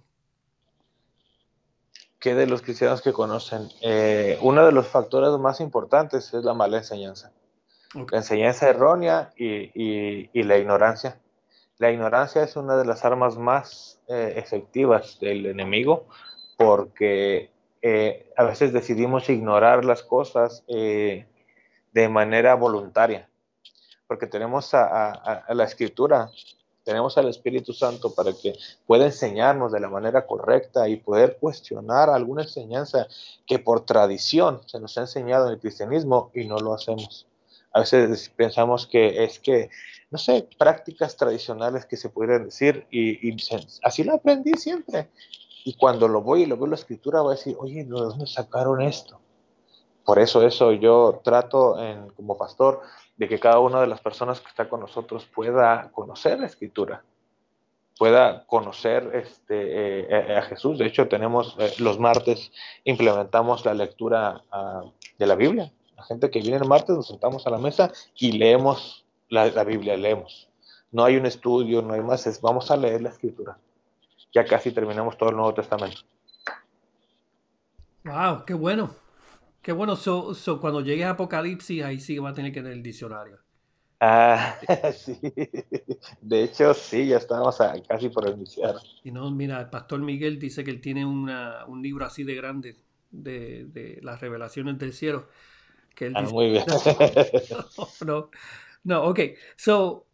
Que 2.19 2.35
de 2.35 2.47
los 2.47 2.63
cristianos 2.63 3.03
que 3.03 3.13
conocen, 3.13 3.69
eh, 3.83 4.39
uno 4.41 4.65
de 4.65 4.73
los 4.73 4.89
factores 4.89 5.31
más 5.39 5.61
importantes 5.61 6.33
es 6.33 6.45
la 6.45 6.55
mala 6.55 6.79
enseñanza. 6.79 7.33
La 8.11 8.19
enseñanza 8.19 8.69
errónea 8.69 9.33
y, 9.37 9.71
y, 9.75 10.43
la 10.43 10.59
ignorancia. 10.59 11.19
La 11.79 11.91
ignorancia 11.91 12.43
es 12.43 12.57
una 12.57 12.77
de 12.77 12.85
las 12.85 13.05
armas 13.05 13.37
más 13.37 14.01
eh, 14.09 14.35
efectivas 14.37 15.19
del 15.21 15.47
enemigo 15.47 16.07
porque 16.59 17.51
eh, 17.83 18.33
a 18.37 18.45
veces 18.45 18.73
decidimos 18.73 19.29
ignorar 19.29 19.85
las 19.85 20.03
cosas 20.03 20.65
de 20.67 22.09
manera 22.11 22.55
voluntaria, 22.55 23.29
porque 24.07 24.27
tenemos 24.27 24.75
a, 24.75 25.11
a 25.11 25.55
la 25.55 25.65
escritura 25.65 26.31
tenemos 26.87 27.19
al 27.19 27.29
Espíritu 27.29 27.73
Santo 27.73 28.15
para 28.15 28.33
que 28.33 28.57
pueda 28.87 29.07
enseñarnos 29.07 29.73
de 29.73 29.81
la 29.81 29.89
manera 29.89 30.25
correcta 30.25 30.89
y 30.89 30.95
poder 30.97 31.37
cuestionar 31.41 32.09
alguna 32.11 32.43
enseñanza 32.43 33.09
que 33.45 33.59
por 33.59 33.85
tradición 33.85 34.61
se 34.67 34.79
nos 34.79 34.97
ha 34.97 35.01
enseñado 35.01 35.49
en 35.49 35.55
el 35.55 35.59
cristianismo 35.59 36.31
y 36.33 36.47
no 36.47 36.59
lo 36.59 36.75
hacemos. 36.75 37.27
A 37.73 37.81
veces 37.81 38.33
pensamos 38.37 38.87
que 38.87 39.25
es 39.25 39.41
que, 39.41 39.69
no 40.13 40.19
sé, 40.19 40.49
prácticas 40.57 41.17
tradicionales 41.17 41.87
que 41.87 41.97
se 41.97 42.09
pudieran 42.09 42.45
decir 42.45 42.87
y, 42.89 43.37
así 43.83 44.05
lo 44.05 44.15
aprendí 44.15 44.53
siempre. 44.55 45.11
Y 45.65 45.75
cuando 45.75 46.07
lo 46.07 46.23
voy 46.23 46.43
y 46.43 46.47
lo 46.47 46.55
veo 46.55 46.67
en 46.67 46.71
la 46.71 46.77
escritura, 46.77 47.21
voy 47.21 47.35
a 47.35 47.37
decir, 47.37 47.57
oye, 47.59 47.83
¿de 47.83 47.91
dónde 47.91 48.29
sacaron 48.29 48.81
esto? 48.81 49.19
Por 50.05 50.21
eso, 50.21 50.47
eso 50.47 50.71
yo 50.71 51.21
trato 51.25 51.83
en, 51.83 52.11
como 52.11 52.39
pastor 52.39 52.81
de 53.17 53.29
que 53.29 53.39
cada 53.39 53.59
una 53.61 53.81
de 53.81 53.87
las 53.87 54.01
personas 54.01 54.41
que 54.41 54.49
está 54.49 54.69
con 54.69 54.81
nosotros 54.81 55.27
pueda 55.27 55.91
conocer 55.93 56.39
la 56.39 56.47
escritura, 56.47 57.03
pueda 57.99 58.45
conocer 58.47 59.11
este, 59.15 60.01
eh, 60.01 60.37
a 60.37 60.43
Jesús. 60.43 60.79
De 60.79 60.87
hecho, 60.87 61.09
tenemos 61.09 61.57
eh, 61.59 61.73
los 61.79 61.99
martes, 61.99 62.53
implementamos 62.85 63.65
la 63.65 63.75
lectura 63.75 64.43
ah, 64.53 64.83
de 65.19 65.27
la 65.27 65.35
Biblia. 65.35 65.73
La 65.97 66.05
gente 66.05 66.31
que 66.31 66.41
viene 66.41 66.59
el 66.59 66.67
martes 66.67 66.95
nos 66.95 67.09
sentamos 67.09 67.47
a 67.47 67.51
la 67.51 67.59
mesa 67.59 67.91
y 68.15 68.33
leemos 68.33 69.07
la, 69.29 69.65
Biblia, 69.65 69.97
leemos. 69.97 70.49
No 70.93 71.05
hay 71.05 71.17
un 71.17 71.27
estudio, 71.27 71.83
no 71.83 71.95
hay 71.95 72.03
más, 72.03 72.27
es 72.27 72.41
vamos 72.41 72.71
a 72.71 72.77
leer 72.77 73.03
la 73.03 73.09
escritura. 73.09 73.59
Ya 74.33 74.45
casi 74.45 74.73
terminamos 74.73 75.17
todo 75.17 75.31
el 75.31 75.37
Nuevo 75.37 75.55
Testamento. 75.55 76.03
Wow, 78.05 78.45
qué 78.45 78.55
bueno. 78.55 78.91
Qué 79.67 79.73
bueno, 79.73 79.97
so, 79.97 80.61
cuando 80.61 80.81
llegue 80.81 81.05
a 81.05 81.11
Apocalipsis, 81.11 81.83
ahí 81.83 81.99
sí 81.99 82.17
va 82.21 82.31
a 82.31 82.33
tener 82.33 82.53
que 82.53 82.61
tener 82.61 82.75
el 82.75 82.85
diccionario. 82.85 83.41
Ah, 83.99 84.57
sí. 84.97 85.19
De 86.21 86.45
hecho, 86.45 86.73
sí, 86.73 87.09
ya 87.09 87.17
estamos 87.17 87.59
casi 87.89 88.09
por 88.09 88.29
iniciar. 88.29 88.77
Y 89.03 89.11
no, 89.11 89.29
mira, 89.33 89.61
el 89.61 89.69
pastor 89.69 89.99
Miguel 90.03 90.39
dice 90.39 90.63
que 90.63 90.71
él 90.71 90.81
tiene 90.81 91.05
un 91.05 91.83
libro 91.83 92.07
así 92.07 92.23
de 92.23 92.37
grande 92.37 92.77
de, 93.11 93.99
las 94.03 94.21
revelaciones 94.21 94.79
del 94.79 94.93
cielo. 94.93 95.27
Que 95.97 96.07
él 96.07 96.13
ah, 96.15 96.23
muy 96.23 96.51
bien. 96.53 96.65
no, 98.07 98.31
no, 98.85 99.03
ok. 99.03 99.21
So, 99.57 100.07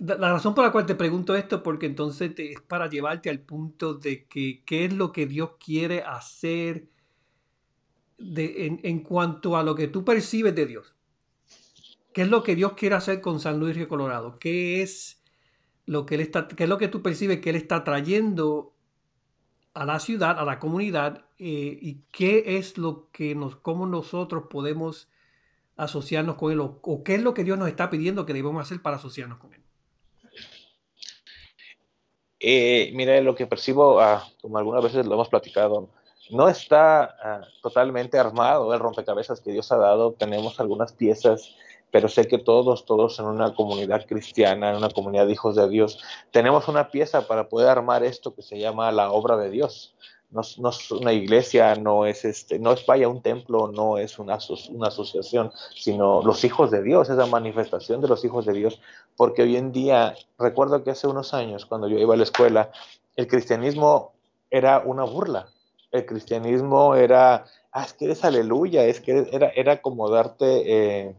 la 0.00 0.32
razón 0.32 0.54
por 0.54 0.66
la 0.66 0.72
cual 0.72 0.84
te 0.84 0.94
pregunto 0.94 1.34
esto, 1.34 1.62
porque 1.62 1.86
entonces 1.86 2.32
es 2.36 2.60
para 2.60 2.90
llevarte 2.90 3.30
al 3.30 3.40
punto 3.40 3.94
de 3.94 4.26
que 4.26 4.62
qué 4.66 4.84
es 4.84 4.92
lo 4.92 5.12
que 5.12 5.24
Dios 5.24 5.52
quiere 5.58 6.02
hacer 6.02 6.94
en, 8.18 9.00
cuanto 9.00 9.56
a 9.56 9.62
lo 9.62 9.74
que 9.74 9.88
tú 9.88 10.04
percibes 10.04 10.54
de 10.54 10.66
Dios. 10.66 10.94
¿Qué 12.12 12.22
es 12.22 12.28
lo 12.28 12.42
que 12.42 12.56
Dios 12.56 12.72
quiere 12.72 12.94
hacer 12.94 13.20
con 13.20 13.40
San 13.40 13.60
Luis 13.60 13.76
Río 13.76 13.88
Colorado? 13.88 14.38
¿Qué 14.38 14.82
es 14.82 15.22
lo 15.84 16.06
que, 16.06 16.16
él 16.16 16.20
está, 16.20 16.48
qué 16.48 16.64
es 16.64 16.68
lo 16.68 16.78
que 16.78 16.88
tú 16.88 17.02
percibes 17.02 17.40
que 17.40 17.50
Él 17.50 17.56
está 17.56 17.84
trayendo 17.84 18.74
a 19.74 19.84
la 19.84 20.00
ciudad, 20.00 20.38
a 20.38 20.44
la 20.44 20.58
comunidad, 20.58 21.26
eh, 21.38 21.78
y 21.80 22.02
qué 22.10 22.56
es 22.56 22.78
lo 22.78 23.10
que 23.12 23.34
nos, 23.34 23.56
cómo 23.56 23.86
nosotros 23.86 24.44
podemos 24.48 25.08
asociarnos 25.76 26.36
con 26.36 26.50
Él, 26.50 26.60
o, 26.60 27.02
qué 27.04 27.16
es 27.16 27.22
lo 27.22 27.34
que 27.34 27.44
Dios 27.44 27.58
nos 27.58 27.68
está 27.68 27.90
pidiendo 27.90 28.24
que 28.24 28.32
debemos 28.32 28.62
hacer 28.62 28.80
para 28.80 28.96
asociarnos 28.96 29.38
con 29.38 29.52
Él. 29.52 29.62
Eh, 32.40 32.90
mira, 32.94 33.20
lo 33.20 33.34
que 33.34 33.46
percibo, 33.46 34.00
ah, 34.00 34.26
como 34.40 34.58
algunas 34.58 34.82
veces 34.82 35.06
lo 35.06 35.14
hemos 35.14 35.28
platicado, 35.28 35.90
no 36.30 36.48
está 36.48 37.16
ah, 37.22 37.40
totalmente 37.62 38.18
armado 38.18 38.72
el 38.72 38.80
rompecabezas 38.80 39.40
que 39.40 39.52
Dios 39.52 39.70
ha 39.72 39.76
dado. 39.76 40.12
Tenemos 40.12 40.58
algunas 40.60 40.92
piezas, 40.92 41.54
pero 41.90 42.08
sé 42.08 42.26
que 42.26 42.38
todos, 42.38 42.84
todos 42.84 43.18
en 43.18 43.26
una 43.26 43.54
comunidad 43.54 44.06
cristiana, 44.06 44.70
en 44.70 44.76
una 44.76 44.90
comunidad 44.90 45.26
de 45.26 45.32
hijos 45.32 45.56
de 45.56 45.68
Dios, 45.68 46.02
tenemos 46.30 46.68
una 46.68 46.90
pieza 46.90 47.26
para 47.26 47.48
poder 47.48 47.68
armar 47.68 48.04
esto 48.04 48.34
que 48.34 48.42
se 48.42 48.58
llama 48.58 48.92
la 48.92 49.10
obra 49.10 49.36
de 49.36 49.50
Dios. 49.50 49.94
No, 50.30 50.40
es 50.40 50.90
una 50.90 51.12
iglesia, 51.12 51.76
no 51.76 52.04
es 52.04 52.24
este, 52.24 52.58
no 52.58 52.72
es 52.72 52.84
vaya 52.84 53.08
un 53.08 53.22
templo, 53.22 53.68
no 53.68 53.96
es 53.96 54.18
una, 54.18 54.38
una 54.70 54.88
asociación, 54.88 55.52
sino 55.74 56.20
los 56.22 56.42
hijos 56.42 56.72
de 56.72 56.82
Dios, 56.82 57.08
esa 57.08 57.26
manifestación 57.26 58.00
de 58.00 58.08
los 58.08 58.24
hijos 58.24 58.44
de 58.44 58.52
Dios, 58.52 58.80
porque 59.16 59.42
hoy 59.42 59.56
en 59.56 59.70
día, 59.70 60.16
recuerdo 60.36 60.82
que 60.82 60.90
hace 60.90 61.06
unos 61.06 61.32
años, 61.32 61.64
cuando 61.64 61.86
yo 61.88 61.96
iba 61.98 62.14
a 62.14 62.16
la 62.16 62.24
escuela, 62.24 62.72
el 63.14 63.28
cristianismo 63.28 64.14
era 64.50 64.80
una 64.84 65.04
burla, 65.04 65.46
el 65.96 66.06
cristianismo 66.06 66.94
era, 66.94 67.44
ah, 67.72 67.84
es 67.84 67.92
que 67.92 68.06
eres 68.06 68.24
aleluya, 68.24 68.84
es 68.84 69.00
que 69.00 69.28
era, 69.32 69.80
como 69.82 70.08
darte, 70.08 70.46
eh, 70.46 71.14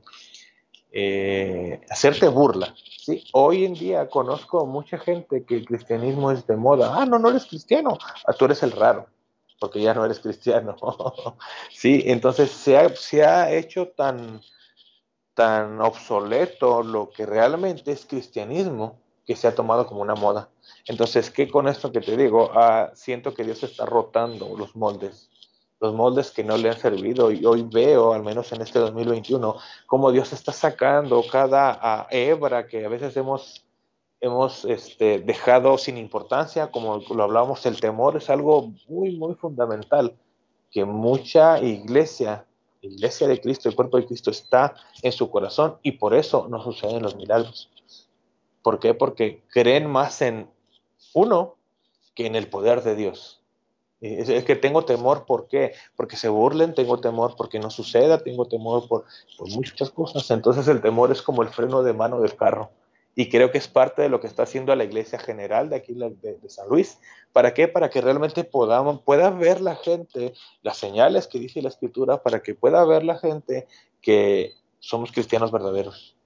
eh, 0.91 1.81
hacerte 1.89 2.27
burla. 2.27 2.73
¿sí? 2.75 3.23
Hoy 3.33 3.65
en 3.65 3.73
día 3.73 4.09
conozco 4.09 4.65
mucha 4.65 4.97
gente 4.97 5.45
que 5.45 5.55
el 5.57 5.65
cristianismo 5.65 6.31
es 6.31 6.47
de 6.47 6.55
moda. 6.55 6.93
Ah, 6.95 7.05
no, 7.05 7.19
no 7.19 7.29
eres 7.29 7.45
cristiano, 7.45 7.97
ah, 8.25 8.33
tú 8.33 8.45
eres 8.45 8.63
el 8.63 8.71
raro, 8.71 9.07
porque 9.59 9.81
ya 9.81 9.93
no 9.93 10.05
eres 10.05 10.19
cristiano. 10.19 10.75
sí, 11.71 12.03
entonces 12.05 12.51
se 12.51 12.77
ha, 12.77 12.89
se 12.89 13.23
ha 13.23 13.51
hecho 13.51 13.89
tan, 13.89 14.41
tan 15.33 15.81
obsoleto 15.81 16.83
lo 16.83 17.09
que 17.09 17.25
realmente 17.25 17.91
es 17.91 18.05
cristianismo 18.05 18.99
que 19.25 19.35
se 19.35 19.47
ha 19.47 19.53
tomado 19.53 19.85
como 19.85 20.01
una 20.01 20.15
moda. 20.15 20.49
Entonces, 20.87 21.29
¿qué 21.29 21.49
con 21.49 21.67
esto 21.67 21.91
que 21.91 22.01
te 22.01 22.15
digo? 22.15 22.51
Ah, 22.53 22.91
siento 22.93 23.33
que 23.33 23.43
Dios 23.43 23.63
está 23.63 23.85
rotando 23.85 24.55
los 24.57 24.75
moldes, 24.75 25.29
los 25.79 25.93
moldes 25.93 26.31
que 26.31 26.43
no 26.43 26.57
le 26.57 26.69
han 26.69 26.77
servido. 26.77 27.31
Y 27.31 27.45
hoy 27.45 27.63
veo, 27.63 28.13
al 28.13 28.23
menos 28.23 28.51
en 28.53 28.61
este 28.61 28.79
2021, 28.79 29.55
cómo 29.85 30.11
Dios 30.11 30.31
está 30.33 30.51
sacando 30.53 31.23
cada 31.29 32.07
hebra 32.09 32.67
que 32.67 32.85
a 32.85 32.89
veces 32.89 33.17
hemos, 33.17 33.65
hemos 34.21 34.63
este, 34.65 35.19
dejado 35.19 35.77
sin 35.77 35.97
importancia, 35.97 36.71
como 36.71 37.03
lo 37.09 37.23
hablábamos, 37.23 37.65
el 37.65 37.79
temor 37.79 38.15
es 38.15 38.29
algo 38.29 38.71
muy, 38.87 39.17
muy 39.17 39.35
fundamental, 39.35 40.15
que 40.71 40.85
mucha 40.85 41.59
iglesia 41.59 42.45
iglesia 42.81 43.27
de 43.27 43.39
Cristo, 43.39 43.69
el 43.69 43.75
cuerpo 43.75 43.97
de 43.97 44.05
Cristo 44.05 44.31
está 44.31 44.75
en 45.01 45.11
su 45.11 45.29
corazón 45.29 45.77
y 45.81 45.93
por 45.93 46.13
eso 46.13 46.47
no 46.49 46.61
suceden 46.61 47.03
los 47.03 47.15
milagros. 47.15 47.69
¿Por 48.61 48.79
qué? 48.79 48.93
Porque 48.93 49.43
creen 49.49 49.89
más 49.89 50.21
en 50.21 50.49
uno 51.17 51.55
que 52.15 52.25
en 52.25 52.35
el 52.35 52.47
poder 52.47 52.83
de 52.83 52.95
Dios. 52.95 53.41
Es, 53.99 54.43
que 54.43 54.55
tengo 54.55 54.85
temor, 54.85 55.25
¿por 55.25 55.47
qué? 55.47 55.73
Porque 55.95 56.17
se 56.17 56.29
burlen, 56.29 56.75
tengo 56.75 56.99
temor 56.99 57.35
porque 57.35 57.59
no 57.59 57.71
suceda, 57.71 58.19
tengo 58.19 58.45
temor 58.45 58.87
por, 58.87 59.05
muchas 59.39 59.89
cosas. 59.89 60.29
Entonces 60.29 60.67
el 60.67 60.81
temor 60.81 61.11
es 61.11 61.23
como 61.23 61.41
el 61.41 61.49
freno 61.49 61.81
de 61.81 61.93
mano 61.93 62.21
del 62.21 62.35
carro. 62.35 62.69
Y 63.15 63.29
creo 63.29 63.51
que 63.51 63.57
es 63.57 63.67
parte 63.67 64.03
de 64.03 64.09
lo 64.09 64.21
que 64.21 64.27
está 64.27 64.43
haciendo 64.43 64.75
la 64.75 64.83
iglesia 64.83 65.17
general 65.17 65.71
de 65.71 65.77
aquí 65.77 65.95
de, 65.95 66.37
San 66.49 66.69
Luis. 66.69 66.99
¿Para 67.33 67.55
qué? 67.55 67.67
Para 67.67 67.89
que 67.89 68.01
realmente 68.01 68.43
podamos, 68.43 69.01
pueda 69.01 69.31
ver 69.31 69.59
la 69.59 69.75
gente 69.75 70.33
las 70.61 70.77
señales 70.77 71.25
que 71.25 71.39
dice 71.39 71.63
la 71.63 71.69
escritura, 71.69 72.21
para 72.21 72.43
que 72.43 72.53
pueda 72.53 72.85
ver 72.85 73.03
la 73.03 73.17
gente 73.17 73.67
que 74.01 74.53
somos 74.79 75.11
cristianos 75.11 75.51
verdaderos. 75.51 76.16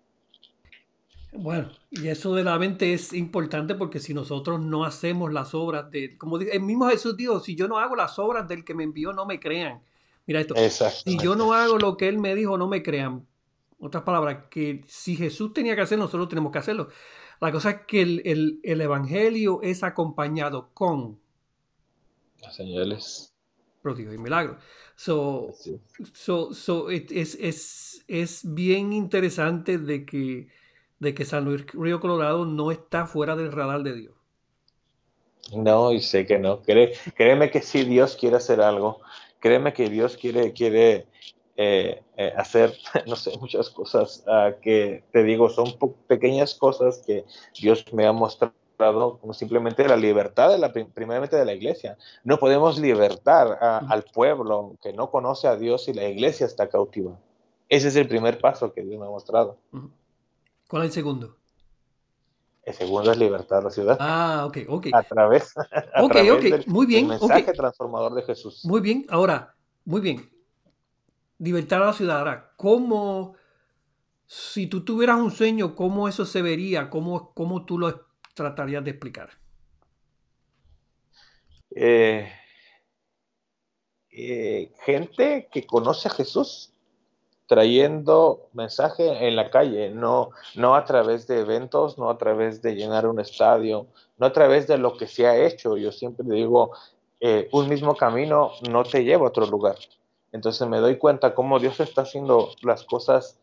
Bueno, 1.33 1.71
y 1.89 2.09
eso 2.09 2.35
de 2.35 2.43
la 2.43 2.59
mente 2.59 2.93
es 2.93 3.13
importante 3.13 3.75
porque 3.75 3.99
si 3.99 4.13
nosotros 4.13 4.59
no 4.59 4.83
hacemos 4.83 5.31
las 5.31 5.53
obras 5.55 5.89
de, 5.89 6.17
como 6.17 6.37
el 6.37 6.61
mismo 6.61 6.89
Jesús 6.89 7.15
dijo, 7.15 7.39
si 7.39 7.55
yo 7.55 7.67
no 7.69 7.79
hago 7.79 7.95
las 7.95 8.19
obras 8.19 8.47
del 8.47 8.65
que 8.65 8.73
me 8.73 8.83
envió, 8.83 9.13
no 9.13 9.25
me 9.25 9.39
crean. 9.39 9.81
Mira 10.27 10.41
esto, 10.41 10.55
si 10.55 11.17
yo 11.17 11.35
no 11.35 11.53
hago 11.53 11.77
lo 11.77 11.97
que 11.97 12.07
él 12.07 12.19
me 12.19 12.35
dijo, 12.35 12.57
no 12.57 12.67
me 12.67 12.83
crean. 12.83 13.25
Otras 13.79 14.03
palabras, 14.03 14.45
que 14.51 14.83
si 14.87 15.15
Jesús 15.15 15.53
tenía 15.53 15.75
que 15.75 15.81
hacer, 15.81 15.97
nosotros 15.97 16.29
tenemos 16.29 16.51
que 16.51 16.59
hacerlo. 16.59 16.89
La 17.39 17.51
cosa 17.51 17.71
es 17.71 17.77
que 17.87 18.01
el, 18.01 18.61
Evangelio 18.63 19.61
es 19.63 19.83
acompañado 19.83 20.69
con 20.73 21.19
las 22.41 22.55
señales. 22.55 23.33
Prodigios 23.81 24.13
y 24.13 24.17
milagros. 24.19 24.57
So, 24.95 25.51
so, 26.13 26.53
so 26.53 26.91
es, 26.91 27.35
es, 27.39 28.03
es 28.07 28.53
bien 28.53 28.93
interesante 28.93 29.79
de 29.79 30.05
que 30.05 30.49
de 31.01 31.15
que 31.15 31.25
San 31.25 31.43
Luis 31.45 31.65
Río 31.73 31.99
Colorado 31.99 32.45
no 32.45 32.71
está 32.71 33.07
fuera 33.07 33.35
del 33.35 33.51
radar 33.51 33.81
de 33.81 33.95
Dios. 33.95 34.13
No, 35.53 35.91
y 35.91 35.99
sé 35.99 36.27
que 36.27 36.37
no. 36.37 36.61
créeme 36.61 37.49
que 37.49 37.61
si 37.61 37.83
Dios 37.83 38.15
quiere 38.15 38.37
hacer 38.37 38.61
algo, 38.61 39.01
créeme 39.39 39.73
que 39.73 39.89
Dios 39.89 40.15
quiere, 40.15 40.53
quiere 40.53 41.07
eh, 41.57 42.03
eh, 42.15 42.33
hacer, 42.37 42.77
no 43.07 43.15
sé, 43.15 43.35
muchas 43.39 43.71
cosas 43.71 44.23
ah, 44.27 44.51
que 44.61 45.03
te 45.11 45.23
digo, 45.23 45.49
son 45.49 45.75
pequeñas 46.07 46.53
cosas 46.53 47.03
que 47.05 47.25
Dios 47.59 47.83
me 47.91 48.05
ha 48.05 48.11
mostrado 48.11 48.53
como 49.19 49.33
simplemente 49.33 49.87
la 49.87 49.97
libertad 49.97 50.51
de 50.51 50.59
la, 50.59 50.71
primeramente 50.71 51.35
de 51.35 51.45
la 51.45 51.53
iglesia. 51.53 51.97
No 52.23 52.37
podemos 52.37 52.79
libertar 52.79 53.57
al 53.59 54.03
pueblo 54.03 54.75
que 54.81 54.93
no 54.93 55.09
conoce 55.09 55.47
a 55.47 55.55
Dios 55.55 55.87
y 55.87 55.93
la 55.93 56.07
iglesia 56.07 56.45
está 56.45 56.69
cautiva. 56.69 57.19
Ese 57.69 57.87
es 57.87 57.95
el 57.95 58.07
primer 58.07 58.39
paso 58.39 58.71
que 58.73 58.83
Dios 58.83 58.99
me 58.99 59.05
ha 59.05 59.09
mostrado. 59.09 59.57
¿Cuál 60.71 60.83
es 60.83 60.91
el 60.91 60.93
segundo? 60.93 61.37
El 62.63 62.73
segundo 62.73 63.11
es 63.11 63.17
libertad 63.17 63.57
de 63.57 63.63
la 63.63 63.69
ciudad. 63.71 63.97
Ah, 63.99 64.45
ok, 64.45 64.59
ok. 64.69 64.87
A 64.93 65.03
través, 65.03 65.53
a 65.93 66.01
okay, 66.01 66.25
través 66.25 66.65
muy 66.65 66.85
bien, 66.85 67.09
del 67.09 67.19
mensaje 67.19 67.51
transformador 67.51 68.13
de 68.13 68.21
Jesús. 68.21 68.63
Muy 68.63 68.79
bien, 68.79 69.05
ahora, 69.09 69.53
muy 69.83 69.99
bien. 69.99 70.31
Libertad 71.39 71.79
de 71.79 71.85
la 71.87 71.91
ciudad. 71.91 72.19
Ahora, 72.19 72.53
¿cómo, 72.55 73.35
si 74.25 74.67
tú 74.67 74.85
tuvieras 74.85 75.19
un 75.19 75.31
sueño, 75.31 75.75
cómo 75.75 76.07
eso 76.07 76.25
se 76.25 76.41
vería? 76.41 76.89
¿Cómo, 76.89 77.33
cómo 77.33 77.65
tú 77.65 77.77
lo 77.77 78.05
tratarías 78.33 78.81
de 78.85 78.91
explicar? 78.91 79.31
Eh, 81.75 82.31
eh, 84.09 84.71
gente 84.85 85.49
que 85.51 85.65
conoce 85.65 86.07
a 86.07 86.11
Jesús 86.11 86.71
trayendo 87.51 88.47
mensaje 88.53 89.27
en 89.27 89.35
la 89.35 89.49
calle, 89.49 89.89
no, 89.89 90.29
no 90.55 90.73
a 90.73 90.85
través 90.85 91.27
de 91.27 91.41
eventos, 91.41 91.97
no 91.97 92.09
a 92.09 92.17
través 92.17 92.61
de 92.61 92.75
llenar 92.75 93.05
un 93.05 93.19
estadio, 93.19 93.87
no 94.17 94.27
a 94.27 94.31
través 94.31 94.67
de 94.67 94.77
lo 94.77 94.95
que 94.95 95.05
se 95.05 95.27
ha 95.27 95.35
hecho. 95.35 95.75
Yo 95.75 95.91
siempre 95.91 96.25
digo, 96.33 96.71
eh, 97.19 97.49
un 97.51 97.67
mismo 97.67 97.93
camino 97.97 98.51
no 98.69 98.85
te 98.85 99.03
lleva 99.03 99.25
a 99.25 99.27
otro 99.27 99.45
lugar. 99.47 99.75
Entonces 100.31 100.65
me 100.65 100.77
doy 100.77 100.97
cuenta 100.97 101.35
cómo 101.35 101.59
Dios 101.59 101.81
está 101.81 102.03
haciendo 102.03 102.51
las 102.61 102.85
cosas, 102.85 103.37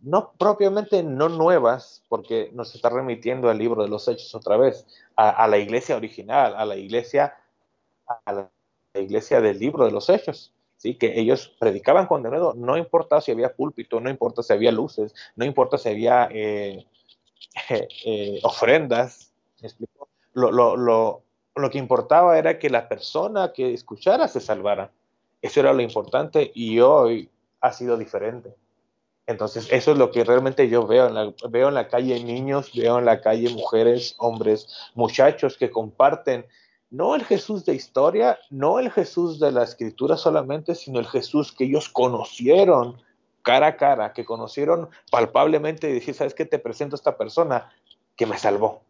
no 0.00 0.32
propiamente 0.38 1.02
no 1.02 1.28
nuevas, 1.28 2.02
porque 2.08 2.48
nos 2.54 2.74
está 2.74 2.88
remitiendo 2.88 3.50
al 3.50 3.58
libro 3.58 3.82
de 3.82 3.90
los 3.90 4.08
hechos 4.08 4.34
otra 4.34 4.56
vez, 4.56 4.86
a, 5.16 5.46
la 5.48 5.58
iglesia 5.58 5.96
original, 5.96 6.54
a 6.56 6.64
la 6.64 6.76
iglesia, 6.76 7.34
a 8.06 8.32
la 8.32 8.50
iglesia 8.94 9.42
del 9.42 9.58
libro 9.58 9.84
de 9.84 9.90
los 9.90 10.08
hechos 10.08 10.54
¿sí? 10.80 10.94
que 10.94 11.20
ellos 11.20 11.54
predicaban 11.58 12.06
con 12.06 12.22
denuedo, 12.22 12.54
no 12.54 12.78
importa 12.78 13.20
si 13.20 13.30
había 13.30 13.54
púlpito, 13.54 14.00
no 14.00 14.08
importa 14.08 14.42
si 14.42 14.54
había 14.54 14.72
luces, 14.72 15.14
no 15.36 15.44
importa 15.44 15.76
si 15.76 15.90
había 15.90 16.28
eh, 16.32 16.86
eh, 18.04 18.40
ofrendas, 18.42 19.30
Lo, 20.32 20.50
lo, 20.50 20.76
lo, 20.76 21.22
lo, 21.54 21.70
que 21.70 21.76
importaba 21.76 22.38
era 22.38 22.58
que 22.58 22.70
la 22.70 22.88
persona 22.88 23.52
que 23.52 23.74
escuchara 23.74 24.26
se 24.26 24.40
salvara. 24.40 24.90
Eso 25.42 25.60
era 25.60 25.72
lo 25.72 25.82
importante 25.82 26.50
y 26.54 26.80
hoy 26.80 27.28
ha 27.60 27.72
sido 27.72 27.98
diferente. 27.98 28.54
Entonces, 29.26 29.68
eso 29.70 29.92
es 29.92 29.98
lo 29.98 30.10
que 30.10 30.24
realmente 30.24 30.68
yo 30.68 30.86
veo. 30.86 31.08
En 31.08 31.14
la, 31.14 31.34
veo 31.50 31.68
en 31.68 31.74
la 31.74 31.88
calle 31.88 32.24
niños, 32.24 32.72
veo 32.74 32.98
en 32.98 33.04
la 33.04 33.20
calle 33.20 33.50
mujeres, 33.50 34.14
hombres, 34.18 34.68
muchachos 34.94 35.58
que 35.58 35.70
comparten 35.70 36.46
no 36.90 37.14
el 37.14 37.24
Jesús 37.24 37.64
de 37.64 37.74
historia, 37.74 38.38
no 38.50 38.80
el 38.80 38.90
Jesús 38.90 39.38
de 39.38 39.52
la 39.52 39.62
escritura 39.62 40.16
solamente, 40.16 40.74
sino 40.74 40.98
el 40.98 41.06
Jesús 41.06 41.52
que 41.52 41.64
ellos 41.64 41.88
conocieron 41.88 43.00
cara 43.42 43.68
a 43.68 43.76
cara, 43.76 44.12
que 44.12 44.24
conocieron 44.24 44.90
palpablemente 45.10 45.88
y 45.88 45.94
decir, 45.94 46.14
¿sabes 46.14 46.34
qué? 46.34 46.44
Te 46.44 46.58
presento 46.58 46.96
a 46.96 46.98
esta 46.98 47.16
persona 47.16 47.72
que 48.16 48.26
me 48.26 48.36
salvó. 48.36 48.82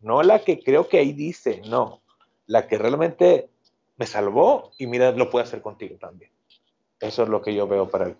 No 0.00 0.22
la 0.22 0.38
que 0.38 0.62
creo 0.62 0.88
que 0.88 0.98
ahí 0.98 1.12
dice, 1.12 1.60
no, 1.68 2.00
la 2.46 2.66
que 2.66 2.78
realmente 2.78 3.50
me 3.96 4.06
salvó 4.06 4.70
y 4.78 4.86
mira, 4.86 5.10
lo 5.10 5.28
puede 5.28 5.44
hacer 5.44 5.60
contigo 5.60 5.96
también. 6.00 6.30
Eso 7.00 7.24
es 7.24 7.28
lo 7.28 7.42
que 7.42 7.54
yo 7.54 7.66
veo 7.66 7.90
para 7.90 8.06
él. 8.06 8.16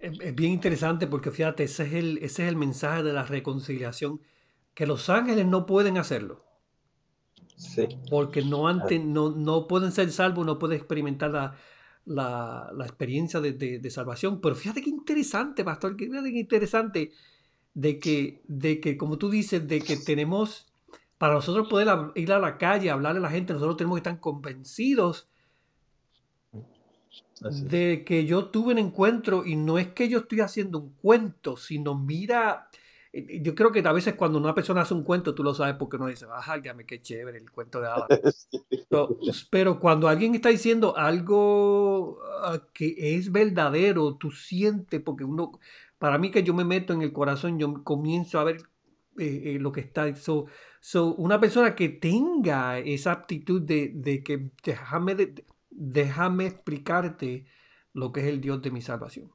Es 0.00 0.34
bien 0.34 0.52
interesante 0.52 1.06
porque 1.06 1.30
fíjate, 1.30 1.64
ese 1.64 1.84
es 1.84 1.92
el, 1.92 2.18
ese 2.18 2.42
es 2.42 2.48
el 2.48 2.56
mensaje 2.56 3.04
de 3.04 3.12
la 3.12 3.22
reconciliación, 3.22 4.20
que 4.74 4.86
los 4.86 5.08
ángeles 5.10 5.46
no 5.46 5.64
pueden 5.66 5.98
hacerlo 5.98 6.42
Sí. 7.62 7.88
Porque 8.10 8.42
no, 8.42 8.68
antes, 8.68 9.02
no, 9.02 9.30
no 9.30 9.66
pueden 9.66 9.92
ser 9.92 10.10
salvos, 10.10 10.44
no 10.44 10.58
pueden 10.58 10.78
experimentar 10.78 11.30
la, 11.30 11.56
la, 12.04 12.84
experiencia 12.84 13.40
de, 13.40 13.90
salvación. 13.90 14.40
Pero 14.40 14.54
fíjate 14.54 14.82
qué 14.82 14.90
interesante, 14.90 15.64
pastor, 15.64 15.96
fíjate 15.96 16.32
qué 16.32 16.38
interesante 16.38 17.12
de 17.74 17.98
que, 17.98 18.42
de 18.46 18.80
que, 18.80 18.96
como 18.96 19.18
tú 19.18 19.30
dices, 19.30 19.66
de 19.66 19.80
que 19.80 19.96
tenemos, 19.96 20.66
para 21.18 21.34
nosotros 21.34 21.68
poder 21.68 21.88
ir 22.16 22.32
a 22.32 22.38
la 22.38 22.58
calle, 22.58 22.90
hablarle 22.90 23.18
a 23.18 23.22
la 23.22 23.30
gente, 23.30 23.52
nosotros 23.52 23.76
tenemos 23.76 23.96
que 23.96 24.08
estar 24.08 24.20
convencidos 24.20 25.28
de 27.40 28.04
que 28.04 28.24
yo 28.24 28.46
tuve 28.46 28.72
un 28.72 28.78
encuentro 28.78 29.44
y 29.44 29.56
no 29.56 29.78
es 29.78 29.88
que 29.88 30.08
yo 30.08 30.20
estoy 30.20 30.40
haciendo 30.40 30.78
un 30.78 30.92
cuento, 31.02 31.56
sino 31.56 31.96
mira, 31.96 32.68
yo 33.12 33.54
creo 33.54 33.72
que 33.72 33.80
a 33.80 33.92
veces 33.92 34.14
cuando 34.14 34.38
una 34.38 34.54
persona 34.54 34.80
hace 34.80 34.94
un 34.94 35.04
cuento, 35.04 35.34
tú 35.34 35.42
lo 35.42 35.52
sabes 35.52 35.74
porque 35.74 35.96
uno 35.96 36.06
dice, 36.06 36.26
ah, 36.30 36.60
qué 36.86 37.02
chévere 37.02 37.38
el 37.38 37.50
cuento 37.50 37.80
de 37.80 37.88
hadas. 37.88 38.48
pero, 39.50 39.78
cuando 39.78 40.08
alguien 40.08 40.34
está 40.34 40.48
diciendo 40.48 40.96
algo 40.96 42.20
ah, 42.42 42.62
que 42.72 42.94
es 43.16 43.30
verdadero, 43.30 44.16
tú 44.16 44.30
sientes, 44.30 45.00
porque 45.02 45.24
uno, 45.24 45.52
para 45.98 46.16
mí 46.16 46.30
que 46.30 46.42
yo 46.42 46.54
me 46.54 46.64
meto 46.64 46.94
en 46.94 47.02
el 47.02 47.12
corazón, 47.12 47.58
yo 47.58 47.84
comienzo 47.84 48.40
a 48.40 48.44
ver 48.44 48.62
eh, 49.18 49.42
eh, 49.44 49.58
lo 49.60 49.72
que 49.72 49.80
está. 49.80 50.14
So, 50.16 50.46
una 51.18 51.38
persona 51.38 51.74
que 51.74 51.90
tenga 51.90 52.78
esa 52.78 53.12
aptitud 53.12 53.60
de, 53.60 53.90
de 53.94 54.22
que 54.22 54.50
déjame, 54.64 55.14
de, 55.14 55.44
déjame 55.70 56.46
explicarte 56.46 57.44
lo 57.92 58.10
que 58.10 58.20
es 58.20 58.26
el 58.26 58.40
Dios 58.40 58.62
de 58.62 58.70
mi 58.70 58.80
salvación. 58.80 59.30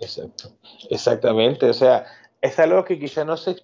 Exacto, 0.00 0.56
exactamente. 0.90 1.68
O 1.68 1.72
sea, 1.72 2.06
es 2.46 2.58
algo 2.58 2.84
que 2.84 2.98
quizá 2.98 3.24
no 3.24 3.36
se... 3.36 3.56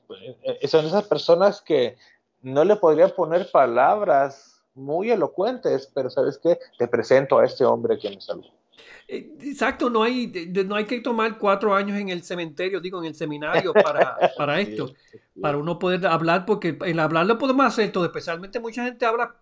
Eh, 0.42 0.68
son 0.68 0.86
esas 0.86 1.04
personas 1.04 1.60
que 1.60 1.96
no 2.42 2.64
le 2.64 2.76
podrían 2.76 3.10
poner 3.10 3.50
palabras 3.50 4.62
muy 4.74 5.10
elocuentes, 5.10 5.90
pero 5.94 6.10
¿sabes 6.10 6.38
qué? 6.42 6.58
Te 6.78 6.88
presento 6.88 7.38
a 7.38 7.44
este 7.44 7.64
hombre 7.64 7.98
que 7.98 8.10
me 8.10 8.20
salvó. 8.20 8.48
Eh, 9.06 9.32
exacto, 9.42 9.90
no 9.90 10.02
hay, 10.02 10.32
no 10.66 10.74
hay 10.74 10.86
que 10.86 11.00
tomar 11.00 11.38
cuatro 11.38 11.74
años 11.74 11.98
en 11.98 12.08
el 12.08 12.22
cementerio, 12.22 12.80
digo, 12.80 12.98
en 13.00 13.06
el 13.06 13.14
seminario 13.14 13.72
para, 13.72 14.16
para 14.36 14.60
esto, 14.60 14.94
para 15.40 15.58
uno 15.58 15.78
poder 15.78 16.06
hablar, 16.06 16.46
porque 16.46 16.78
el 16.84 16.98
hablar 16.98 17.26
lo 17.26 17.38
podemos 17.38 17.66
hacer 17.66 17.92
todo, 17.92 18.04
especialmente 18.04 18.60
mucha 18.60 18.84
gente 18.84 19.04
habla 19.04 19.36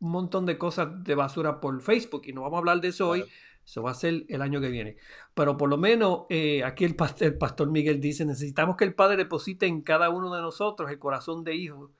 un 0.00 0.10
montón 0.12 0.46
de 0.46 0.56
cosas 0.56 1.02
de 1.02 1.14
basura 1.14 1.60
por 1.60 1.80
Facebook 1.80 2.22
y 2.26 2.32
no 2.32 2.42
vamos 2.42 2.56
a 2.56 2.58
hablar 2.58 2.80
de 2.80 2.88
eso 2.88 3.08
hoy. 3.08 3.24
Eso 3.68 3.82
va 3.82 3.90
a 3.90 3.94
ser 3.94 4.24
el 4.28 4.40
año 4.40 4.62
que 4.62 4.70
viene. 4.70 4.96
Pero 5.34 5.58
por 5.58 5.68
lo 5.68 5.76
menos 5.76 6.22
eh, 6.30 6.64
aquí 6.64 6.86
el 6.86 6.96
pastor, 6.96 7.28
el 7.28 7.36
pastor, 7.36 7.70
Miguel 7.70 8.00
dice, 8.00 8.24
necesitamos 8.24 8.76
que 8.76 8.84
el 8.86 8.94
Padre 8.94 9.18
deposite 9.18 9.66
en 9.66 9.82
cada 9.82 10.08
uno 10.08 10.34
de 10.34 10.40
nosotros 10.40 10.90
el 10.90 10.98
corazón 10.98 11.44
de 11.44 11.54
hijo, 11.54 11.92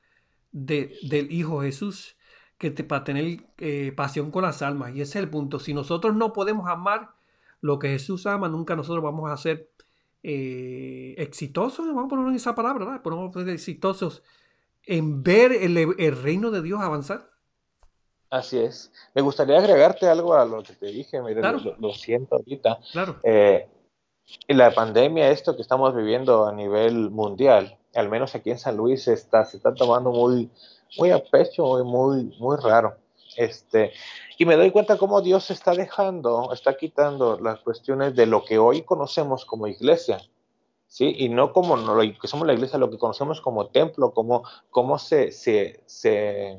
de, 0.51 0.97
del 1.03 1.31
Hijo 1.31 1.61
Jesús, 1.61 2.17
que 2.57 2.71
te, 2.71 2.85
para 2.85 3.05
tener 3.05 3.45
eh, 3.59 3.93
pasión 3.95 4.31
con 4.31 4.45
las 4.45 4.63
almas. 4.63 4.97
Y 4.97 5.03
ese 5.03 5.19
es 5.19 5.25
el 5.25 5.29
punto. 5.29 5.59
Si 5.59 5.75
nosotros 5.75 6.17
no 6.17 6.33
podemos 6.33 6.71
amar 6.71 7.11
lo 7.61 7.79
que 7.79 7.89
Jesús 7.89 8.25
ama, 8.27 8.49
nunca 8.49 8.75
nosotros 8.75 9.05
vamos 9.05 9.31
a 9.31 9.37
ser 9.37 9.71
eh, 10.23 11.17
exitosos, 11.19 11.87
vamos 11.87 12.07
a 12.07 12.09
poner 12.09 12.35
esa 12.35 12.55
palabra, 12.55 12.87
¿verdad? 12.87 13.03
Podemos 13.03 13.35
ser 13.35 13.47
exitosos 13.51 14.23
en 14.85 15.23
ver 15.23 15.53
el, 15.53 15.77
el 15.77 16.23
reino 16.23 16.51
de 16.51 16.63
Dios 16.63 16.81
avanzar. 16.81 17.29
Así 18.31 18.59
es. 18.59 18.93
Me 19.15 19.23
gustaría 19.23 19.59
agregarte 19.59 20.07
algo 20.07 20.35
a 20.35 20.45
lo 20.45 20.63
que 20.63 20.75
te 20.75 20.87
dije, 20.87 21.21
lo, 21.79 21.93
siento 21.93 22.37
ahorita. 22.37 22.79
Claro. 22.93 23.17
Eh, 23.23 23.67
la 24.49 24.71
pandemia, 24.73 25.31
esto 25.31 25.57
que 25.57 25.63
estamos 25.63 25.95
viviendo 25.95 26.47
a 26.47 26.53
nivel 26.53 27.11
mundial, 27.11 27.79
al 27.95 28.11
menos 28.11 28.35
aquí 28.35 28.51
en 28.51 28.59
San 28.59 28.77
Luis, 28.77 29.09
está, 29.09 29.45
se 29.45 29.57
está 29.57 29.75
tomando 29.75 30.11
muy, 30.11 30.51
muy 30.99 31.11
a 31.11 31.23
pecho 31.23 31.81
y 31.81 31.85
muy, 31.85 32.37
muy 32.39 32.57
raro. 32.59 32.97
Este, 33.37 33.93
y 34.37 34.45
me 34.45 34.57
doy 34.57 34.71
cuenta 34.73 34.99
cómo 34.99 35.23
Dios 35.23 35.51
está 35.51 35.73
dejando, 35.73 36.53
está 36.53 36.77
quitando 36.77 37.39
las 37.39 37.61
cuestiones 37.61 38.15
de 38.15 38.27
lo 38.27 38.45
que 38.45 38.59
hoy 38.59 38.83
conocemos 38.83 39.45
como 39.45 39.67
iglesia, 39.67 40.21
¿sí? 40.87 41.15
Y 41.19 41.29
no 41.29 41.53
como 41.53 41.77
lo 41.77 42.01
que 42.21 42.29
somos 42.29 42.47
la 42.47 42.55
iglesia, 42.55 42.79
lo 42.79 42.91
que 42.91 42.99
conocemos 42.99 43.41
como 43.41 43.69
templo, 43.69 44.13
como, 44.13 44.43
cómo 44.71 44.99
se, 44.99 45.31
se, 45.33 45.83
se 45.87 46.57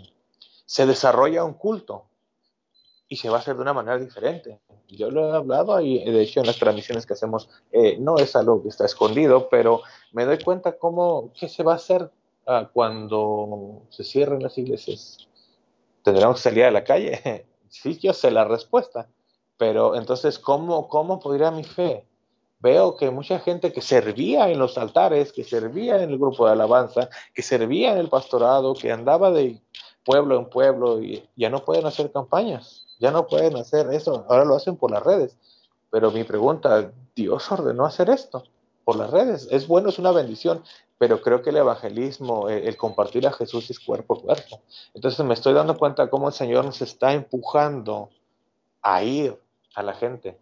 se 0.69 0.85
desarrolla 0.85 1.43
un 1.43 1.55
culto 1.55 2.05
y 3.07 3.15
se 3.15 3.27
va 3.27 3.37
a 3.37 3.39
hacer 3.39 3.55
de 3.55 3.63
una 3.63 3.73
manera 3.73 3.97
diferente. 3.97 4.59
Yo 4.87 5.09
lo 5.09 5.33
he 5.33 5.35
hablado 5.35 5.81
y 5.81 5.97
de 5.97 6.21
hecho 6.21 6.41
en 6.41 6.45
las 6.45 6.59
transmisiones 6.59 7.07
que 7.07 7.13
hacemos 7.13 7.49
eh, 7.71 7.97
no 7.99 8.19
es 8.19 8.35
algo 8.35 8.61
que 8.61 8.69
está 8.69 8.85
escondido, 8.85 9.49
pero 9.49 9.81
me 10.11 10.25
doy 10.25 10.37
cuenta 10.37 10.77
cómo, 10.77 11.33
qué 11.33 11.49
se 11.49 11.63
va 11.63 11.71
a 11.71 11.77
hacer 11.77 12.11
ah, 12.45 12.69
cuando 12.71 13.81
se 13.89 14.03
cierren 14.03 14.43
las 14.43 14.59
iglesias. 14.59 15.27
¿Tendremos 16.03 16.35
que 16.35 16.43
salir 16.43 16.65
a 16.65 16.71
la 16.71 16.83
calle? 16.83 17.47
sí, 17.67 17.97
yo 17.97 18.13
sé 18.13 18.29
la 18.29 18.45
respuesta, 18.45 19.09
pero 19.57 19.95
entonces, 19.95 20.37
¿cómo, 20.37 20.87
cómo 20.87 21.19
podría 21.19 21.49
mi 21.49 21.63
fe? 21.63 22.05
Veo 22.59 22.95
que 22.95 23.09
mucha 23.09 23.39
gente 23.39 23.73
que 23.73 23.81
servía 23.81 24.51
en 24.51 24.59
los 24.59 24.77
altares, 24.77 25.33
que 25.33 25.43
servía 25.43 25.95
en 26.03 26.11
el 26.11 26.19
grupo 26.19 26.45
de 26.45 26.51
alabanza, 26.51 27.09
que 27.33 27.41
servía 27.41 27.93
en 27.93 27.97
el 27.97 28.09
pastorado, 28.09 28.75
que 28.75 28.91
andaba 28.91 29.31
de 29.31 29.59
pueblo 30.03 30.37
en 30.37 30.49
pueblo 30.49 31.01
y 31.01 31.27
ya 31.35 31.49
no 31.49 31.63
pueden 31.63 31.85
hacer 31.85 32.11
campañas, 32.11 32.87
ya 32.99 33.11
no 33.11 33.27
pueden 33.27 33.55
hacer 33.57 33.91
eso, 33.93 34.25
ahora 34.29 34.45
lo 34.45 34.55
hacen 34.55 34.75
por 34.75 34.91
las 34.91 35.03
redes. 35.03 35.35
Pero 35.91 36.11
mi 36.11 36.23
pregunta, 36.23 36.91
¿Dios 37.15 37.51
ordenó 37.51 37.85
hacer 37.85 38.09
esto 38.09 38.43
por 38.85 38.95
las 38.95 39.09
redes? 39.09 39.47
Es 39.51 39.67
bueno, 39.67 39.89
es 39.89 39.99
una 39.99 40.11
bendición, 40.11 40.63
pero 40.97 41.21
creo 41.21 41.41
que 41.41 41.49
el 41.49 41.57
evangelismo, 41.57 42.49
el, 42.49 42.75
compartir 42.77 43.25
a 43.25 43.31
Jesús 43.31 43.69
es 43.69 43.79
cuerpo 43.79 44.15
a 44.15 44.21
cuerpo. 44.21 44.61
Entonces 44.93 45.25
me 45.25 45.33
estoy 45.33 45.53
dando 45.53 45.77
cuenta 45.77 46.09
cómo 46.09 46.27
el 46.27 46.33
Señor 46.33 46.65
nos 46.65 46.81
está 46.81 47.13
empujando 47.13 48.09
a 48.81 49.03
ir 49.03 49.39
a 49.75 49.83
la 49.83 49.93
gente. 49.93 50.37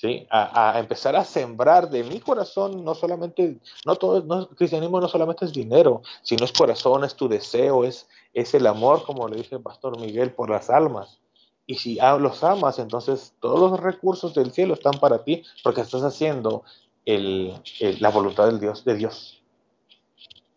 ¿Sí? 0.00 0.28
A, 0.30 0.78
empezar 0.78 1.16
a 1.16 1.24
sembrar 1.24 1.90
de 1.90 2.04
mi 2.04 2.20
corazón, 2.20 2.84
no 2.84 2.94
solamente, 2.94 3.58
no 3.84 3.96
todo, 3.96 4.22
no, 4.22 4.48
cristianismo 4.50 5.00
no 5.00 5.08
solamente 5.08 5.44
es 5.44 5.52
dinero, 5.52 6.02
sino 6.22 6.44
es 6.44 6.52
corazón, 6.52 7.02
es 7.02 7.16
tu 7.16 7.28
deseo, 7.28 7.82
es, 7.82 8.06
es 8.32 8.54
el 8.54 8.68
amor, 8.68 9.02
como 9.02 9.26
le 9.26 9.38
dice 9.38 9.56
el 9.56 9.60
pastor 9.60 9.98
Miguel, 9.98 10.32
por 10.32 10.50
las 10.50 10.70
almas. 10.70 11.18
Y 11.66 11.74
si 11.74 11.98
los 12.20 12.44
amas, 12.44 12.78
entonces 12.78 13.34
todos 13.40 13.72
los 13.72 13.80
recursos 13.80 14.34
del 14.34 14.52
cielo 14.52 14.74
están 14.74 15.00
para 15.00 15.24
ti 15.24 15.42
porque 15.64 15.80
estás 15.80 16.04
haciendo 16.04 16.62
la 17.04 18.10
voluntad 18.10 18.46
del 18.46 18.60
Dios, 18.60 18.84
de 18.84 18.94
Dios. 18.94 19.42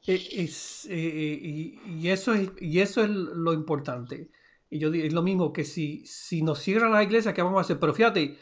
Eh, 0.05 0.27
es, 0.33 0.85
eh, 0.85 0.91
eh, 0.93 1.79
y, 1.99 2.09
eso 2.09 2.35
es, 2.35 2.51
y 2.59 2.79
eso 2.79 3.03
es 3.03 3.09
lo 3.09 3.53
importante. 3.53 4.29
Y 4.69 4.77
yo 4.77 4.91
digo, 4.91 5.05
es 5.05 5.13
lo 5.13 5.23
mismo 5.23 5.51
que 5.51 5.65
si, 5.65 6.05
si 6.05 6.43
nos 6.43 6.59
cierran 6.59 6.91
la 6.91 7.03
iglesia, 7.03 7.33
¿qué 7.33 7.41
vamos 7.41 7.57
a 7.57 7.61
hacer? 7.61 7.79
Pero 7.79 7.93
fíjate, 7.95 8.37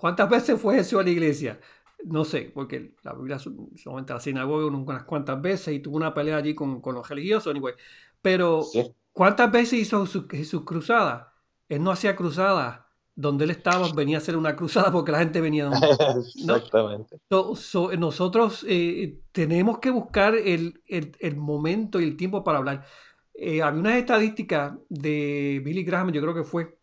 ¿cuántas 0.00 0.28
veces 0.28 0.60
fue 0.60 0.78
eso 0.78 0.98
a 0.98 1.02
la 1.02 1.10
iglesia? 1.10 1.60
No 2.04 2.24
sé, 2.24 2.50
porque 2.54 2.94
la 3.02 3.12
Biblia 3.12 3.38
solamente 3.38 4.14
la 4.14 4.20
sinagoga 4.20 4.66
unas 4.66 5.04
cuantas 5.04 5.40
veces 5.40 5.74
y 5.74 5.80
tuvo 5.80 5.96
una 5.96 6.14
pelea 6.14 6.38
allí 6.38 6.54
con, 6.54 6.80
con 6.80 6.94
los 6.94 7.06
religiosos, 7.08 7.50
anyway. 7.50 7.74
Pero, 8.22 8.64
¿cuántas 9.12 9.52
veces 9.52 9.80
hizo 9.80 10.06
Jesús 10.30 10.64
cruzada? 10.64 11.34
Él 11.68 11.82
no 11.82 11.90
hacía 11.90 12.16
cruzada. 12.16 12.86
Donde 13.16 13.44
él 13.44 13.50
estaba 13.50 13.92
venía 13.92 14.16
a 14.16 14.20
hacer 14.20 14.34
una 14.34 14.56
cruzada 14.56 14.90
porque 14.90 15.12
la 15.12 15.18
gente 15.18 15.42
venía 15.42 15.68
de 15.68 15.76
Exactamente. 16.36 17.20
nosotros 17.98 18.64
eh, 18.66 19.20
tenemos 19.32 19.78
que 19.78 19.90
buscar 19.90 20.34
el, 20.34 20.80
el, 20.86 21.14
el, 21.20 21.36
momento 21.36 22.00
y 22.00 22.04
el 22.04 22.16
tiempo 22.16 22.42
para 22.42 22.58
hablar. 22.58 22.86
Eh, 23.34 23.60
había 23.60 23.80
una 23.80 23.98
estadística 23.98 24.78
de 24.88 25.60
Billy 25.62 25.84
Graham, 25.84 26.12
yo 26.12 26.22
creo 26.22 26.34
que 26.34 26.44
fue, 26.44 26.78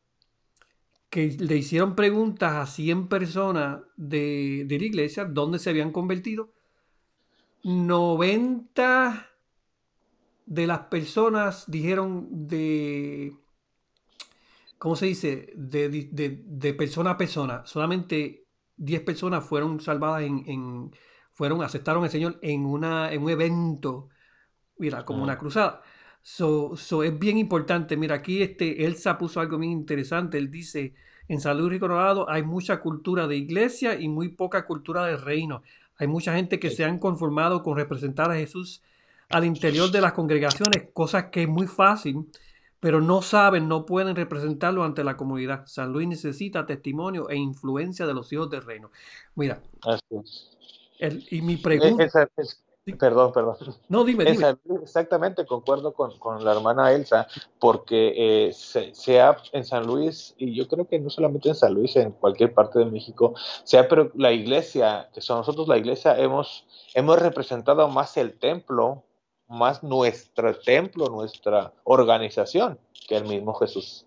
que 1.09 1.29
le 1.39 1.55
hicieron 1.55 1.95
preguntas 1.95 2.53
a 2.53 2.65
100 2.65 3.07
personas 3.07 3.79
de, 3.95 4.65
la 4.69 4.85
iglesia 4.85 5.25
dónde 5.25 5.59
se 5.59 5.69
habían 5.69 5.91
convertido. 5.91 6.51
90 7.63 9.29
de 10.45 10.67
las 10.67 10.79
personas 10.79 11.65
dijeron 11.67 12.27
de, 12.47 13.35
¿cómo 14.77 14.95
se 14.95 15.07
dice? 15.07 15.53
De, 15.55 16.75
persona 16.77 17.11
a 17.11 17.17
persona. 17.17 17.65
Solamente 17.65 18.45
10 18.77 19.01
personas 19.01 19.45
fueron 19.45 19.79
salvadas 19.79 20.23
en, 20.23 20.91
fueron, 21.31 21.63
aceptaron 21.63 22.03
al 22.03 22.09
Señor 22.09 22.39
en, 22.41 22.65
una, 22.65 23.11
en 23.11 23.23
un 23.23 23.29
evento, 23.29 24.09
mira, 24.77 25.05
como 25.05 25.23
una 25.23 25.37
cruzada. 25.37 25.83
So, 26.29 26.75
es 27.03 27.17
bien 27.17 27.37
importante. 27.37 27.95
Mira, 27.95 28.15
aquí 28.15 28.43
este 28.43 28.83
Elsa 28.83 29.17
puso 29.17 29.39
algo 29.39 29.57
bien 29.57 29.71
interesante. 29.71 30.37
Él 30.37 30.51
dice, 30.51 30.93
en 31.29 31.39
San 31.39 31.57
Luis 31.57 31.79
Colorado 31.79 32.29
hay 32.29 32.43
mucha 32.43 32.81
cultura 32.81 33.27
de 33.27 33.37
iglesia 33.37 33.97
y 33.97 34.09
muy 34.09 34.27
poca 34.27 34.65
cultura 34.65 35.05
de 35.05 35.15
reino. 35.15 35.63
Hay 35.95 36.07
mucha 36.07 36.35
gente 36.35 36.59
que 36.59 36.69
se 36.69 36.83
han 36.83 36.99
conformado 36.99 37.63
con 37.63 37.77
representar 37.77 38.29
a 38.29 38.35
Jesús 38.35 38.83
al 39.29 39.45
interior 39.45 39.89
de 39.89 40.01
las 40.01 40.11
congregaciones, 40.11 40.89
cosas 40.93 41.27
que 41.31 41.43
es 41.43 41.47
muy 41.47 41.65
fácil, 41.65 42.29
pero 42.81 42.99
no 42.99 43.21
saben, 43.21 43.69
no 43.69 43.85
pueden 43.85 44.13
representarlo 44.13 44.83
ante 44.83 45.05
la 45.05 45.15
comunidad. 45.15 45.65
San 45.65 45.93
Luis 45.93 46.09
necesita 46.09 46.65
testimonio 46.65 47.29
e 47.29 47.37
influencia 47.37 48.05
de 48.05 48.13
los 48.13 48.33
hijos 48.33 48.49
del 48.49 48.63
reino. 48.63 48.91
Mira, 49.35 49.61
y 51.31 51.41
mi 51.41 51.55
pregunta... 51.55 52.05
Perdón, 52.95 53.33
perdón. 53.33 53.57
No, 53.89 54.05
dime, 54.05 54.23
dime. 54.23 54.55
exactamente, 54.81 55.45
concuerdo 55.45 55.93
con, 55.93 56.17
con, 56.19 56.43
la 56.45 56.53
hermana 56.53 56.93
Elsa, 56.93 57.27
porque 57.59 58.13
eh, 58.47 58.53
se, 58.53 59.19
ha, 59.19 59.37
en 59.51 59.65
San 59.65 59.85
Luis, 59.85 60.33
y 60.37 60.55
yo 60.55 60.67
creo 60.67 60.87
que 60.87 60.97
no 60.97 61.09
solamente 61.09 61.49
en 61.49 61.55
San 61.55 61.73
Luis, 61.73 61.95
en 61.97 62.11
cualquier 62.11 62.53
parte 62.53 62.79
de 62.79 62.85
México, 62.85 63.33
sea, 63.65 63.89
pero 63.89 64.11
la 64.15 64.31
iglesia, 64.31 65.09
que 65.13 65.19
son 65.19 65.39
nosotros 65.39 65.67
la 65.67 65.77
iglesia, 65.77 66.17
hemos, 66.17 66.65
hemos 66.93 67.19
representado 67.19 67.89
más 67.89 68.15
el 68.15 68.39
templo, 68.39 69.03
más 69.49 69.83
nuestro 69.83 70.57
templo, 70.57 71.09
nuestra 71.09 71.73
organización, 71.83 72.79
que 73.07 73.17
el 73.17 73.25
mismo 73.25 73.53
Jesús. 73.55 74.05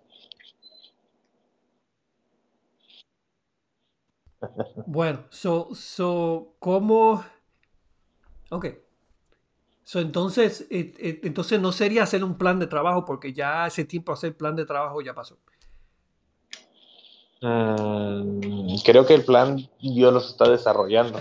Bueno, 4.86 5.24
so, 5.28 5.68
so, 5.74 6.54
¿cómo? 6.58 7.22
Ok. 8.50 8.66
So, 9.82 9.98
entonces, 9.98 10.66
eh, 10.70 10.94
eh, 10.98 11.20
entonces 11.24 11.60
no 11.60 11.72
sería 11.72 12.02
hacer 12.02 12.22
un 12.22 12.36
plan 12.36 12.58
de 12.58 12.66
trabajo 12.66 13.04
porque 13.04 13.32
ya 13.32 13.66
ese 13.66 13.84
tiempo 13.84 14.12
hacer 14.12 14.36
plan 14.36 14.54
de 14.54 14.66
trabajo 14.66 15.00
ya 15.00 15.14
pasó. 15.14 15.38
Mm, 17.40 18.76
creo 18.84 19.06
que 19.06 19.14
el 19.14 19.24
plan 19.24 19.68
Dios 19.80 20.12
lo 20.12 20.20
está 20.20 20.48
desarrollando. 20.48 21.18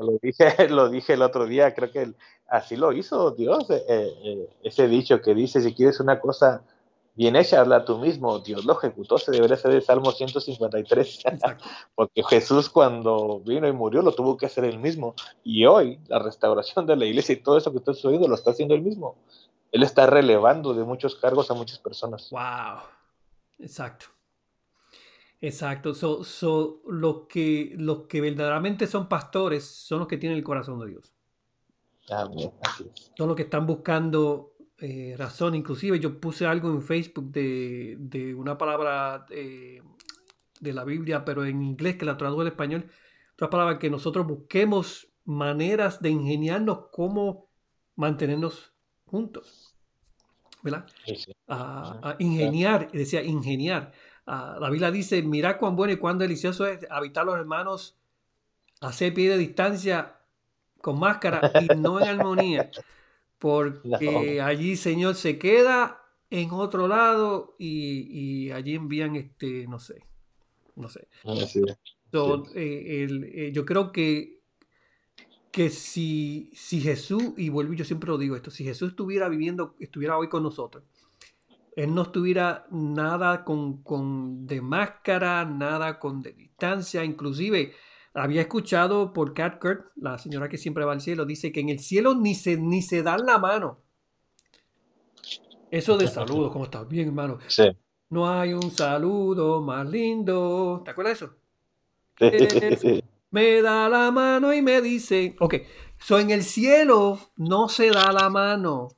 lo 0.00 0.18
dije, 0.20 0.68
lo 0.68 0.88
dije 0.90 1.14
el 1.14 1.22
otro 1.22 1.46
día, 1.46 1.74
creo 1.74 1.90
que 1.90 2.12
así 2.48 2.76
lo 2.76 2.92
hizo 2.92 3.30
Dios. 3.30 3.66
Eh, 3.70 4.48
ese 4.62 4.88
dicho 4.88 5.20
que 5.22 5.34
dice, 5.34 5.62
si 5.62 5.74
quieres 5.74 6.00
una 6.00 6.20
cosa 6.20 6.64
bien 7.14 7.36
hecha, 7.36 7.60
habla 7.60 7.84
tú 7.84 7.98
mismo, 7.98 8.40
Dios 8.40 8.64
lo 8.64 8.76
ejecutó, 8.76 9.18
se 9.18 9.30
debería 9.30 9.56
ser 9.56 9.70
el 9.72 9.82
Salmo 9.82 10.10
153, 10.12 11.22
porque 11.94 12.22
Jesús 12.24 12.68
cuando 12.68 13.40
vino 13.40 13.68
y 13.68 13.72
murió 13.72 14.02
lo 14.02 14.12
tuvo 14.12 14.36
que 14.36 14.46
hacer 14.46 14.64
él 14.64 14.78
mismo, 14.78 15.14
y 15.42 15.64
hoy 15.66 16.00
la 16.08 16.18
restauración 16.18 16.86
de 16.86 16.96
la 16.96 17.04
iglesia 17.04 17.34
y 17.34 17.42
todo 17.42 17.56
eso 17.56 17.70
que 17.70 17.78
está 17.78 17.94
sucediendo 17.94 18.28
lo 18.28 18.34
está 18.34 18.50
haciendo 18.50 18.74
él 18.74 18.82
mismo. 18.82 19.16
Él 19.72 19.82
está 19.82 20.06
relevando 20.06 20.72
de 20.72 20.84
muchos 20.84 21.16
cargos 21.16 21.50
a 21.50 21.54
muchas 21.54 21.80
personas. 21.80 22.30
Wow, 22.30 22.82
exacto. 23.58 24.06
Exacto. 25.40 25.94
So, 25.94 26.24
so, 26.24 26.80
los, 26.86 27.26
que, 27.28 27.74
los 27.76 28.02
que 28.02 28.20
verdaderamente 28.20 28.86
son 28.86 29.08
pastores 29.08 29.64
son 29.64 29.98
los 29.98 30.08
que 30.08 30.16
tienen 30.16 30.38
el 30.38 30.44
corazón 30.44 30.78
de 30.80 30.86
Dios. 30.86 31.12
Amén. 32.08 32.50
Son 33.16 33.28
los 33.28 33.36
que 33.36 33.42
están 33.42 33.66
buscando 33.66 34.53
eh, 34.86 35.16
razón. 35.16 35.54
Inclusive 35.54 35.98
yo 35.98 36.20
puse 36.20 36.44
algo 36.44 36.68
en 36.68 36.82
Facebook 36.82 37.32
de, 37.32 38.34
una 38.36 38.58
palabra 38.58 39.24
eh, 39.30 39.80
de 40.60 40.72
la 40.74 40.84
Biblia, 40.84 41.24
pero 41.24 41.46
en 41.46 41.62
inglés 41.62 41.96
que 41.96 42.04
la 42.04 42.18
traduzco 42.18 42.42
al 42.42 42.48
español. 42.48 42.90
Otra 43.32 43.48
palabra 43.48 43.78
que 43.78 43.88
nosotros 43.88 44.26
busquemos 44.26 45.08
maneras 45.24 46.02
de 46.02 46.10
ingeniarnos 46.10 46.88
cómo 46.92 47.48
mantenernos 47.96 48.74
juntos. 49.06 49.74
¿Verdad? 50.62 50.86
A, 51.48 52.16
ingeniar, 52.18 52.92
decía 52.92 53.22
ingeniar. 53.22 53.92
la 54.26 54.68
Biblia 54.70 54.90
dice, 54.90 55.22
mira 55.22 55.56
cuán 55.56 55.76
bueno 55.76 55.94
y 55.94 55.96
cuán 55.96 56.18
delicioso 56.18 56.66
es 56.66 56.86
habitar 56.90 57.24
los 57.24 57.36
hermanos 57.36 57.96
a 58.82 58.92
seis 58.92 59.14
pies 59.14 59.30
de 59.30 59.38
distancia 59.38 60.18
con 60.82 60.98
máscara 60.98 61.52
y 61.62 61.74
no 61.74 62.00
en 62.02 62.06
armonía. 62.06 62.70
Porque 63.44 64.40
allí, 64.40 64.74
Señor, 64.74 65.16
se 65.16 65.38
queda 65.38 66.00
en 66.30 66.50
otro 66.52 66.88
lado 66.88 67.56
y, 67.58 68.50
allí 68.52 68.74
envían, 68.74 69.16
este, 69.16 69.66
no 69.66 69.78
sé, 69.78 70.02
no 70.76 70.88
sé. 70.88 71.08
Eh, 72.54 73.06
eh, 73.06 73.52
yo 73.52 73.66
creo 73.66 73.92
que, 73.92 74.40
que 75.52 75.68
si, 75.68 76.52
si 76.54 76.80
Jesús, 76.80 77.34
y 77.36 77.50
vuelvo, 77.50 77.74
yo 77.74 77.84
siempre 77.84 78.08
lo 78.08 78.16
digo 78.16 78.34
esto, 78.34 78.50
si 78.50 78.64
Jesús 78.64 78.92
estuviera 78.92 79.28
viviendo, 79.28 79.76
estuviera 79.78 80.16
hoy 80.16 80.30
con 80.30 80.42
nosotros, 80.42 80.82
él 81.76 81.94
no 81.94 82.00
estuviera 82.00 82.66
nada 82.70 83.44
con, 83.44 83.82
con 83.82 84.46
de 84.46 84.62
máscara, 84.62 85.44
nada 85.44 85.98
con 85.98 86.22
de 86.22 86.32
distancia, 86.32 87.04
inclusive 87.04 87.74
había 88.14 88.42
escuchado 88.42 89.12
por 89.12 89.34
Cat 89.34 89.60
Kurt, 89.60 89.86
la 89.96 90.18
señora 90.18 90.48
que 90.48 90.56
siempre 90.56 90.84
va 90.84 90.92
al 90.92 91.00
cielo, 91.00 91.26
dice 91.26 91.52
que 91.52 91.60
en 91.60 91.68
el 91.68 91.80
cielo 91.80 92.14
ni 92.14 92.34
se, 92.34 92.56
ni 92.56 92.80
se 92.80 93.02
dan 93.02 93.26
la 93.26 93.38
mano. 93.38 93.80
Eso 95.70 95.98
de 95.98 96.06
saludos, 96.08 96.52
¿cómo 96.52 96.64
estás? 96.64 96.88
Bien, 96.88 97.08
hermano. 97.08 97.38
Sí. 97.48 97.64
No 98.10 98.30
hay 98.30 98.54
un 98.54 98.70
saludo 98.70 99.60
más 99.60 99.88
lindo. 99.88 100.82
¿Te 100.84 100.92
acuerdas 100.92 101.18
de 101.18 101.26
eso? 101.26 101.36
me 103.30 103.60
da 103.60 103.88
la 103.88 104.12
mano 104.12 104.54
y 104.54 104.62
me 104.62 104.80
dice. 104.80 105.34
Ok, 105.40 105.56
so 105.98 106.20
en 106.20 106.30
el 106.30 106.44
cielo 106.44 107.18
no 107.36 107.68
se 107.68 107.90
da 107.90 108.12
la 108.12 108.30
mano. 108.30 108.88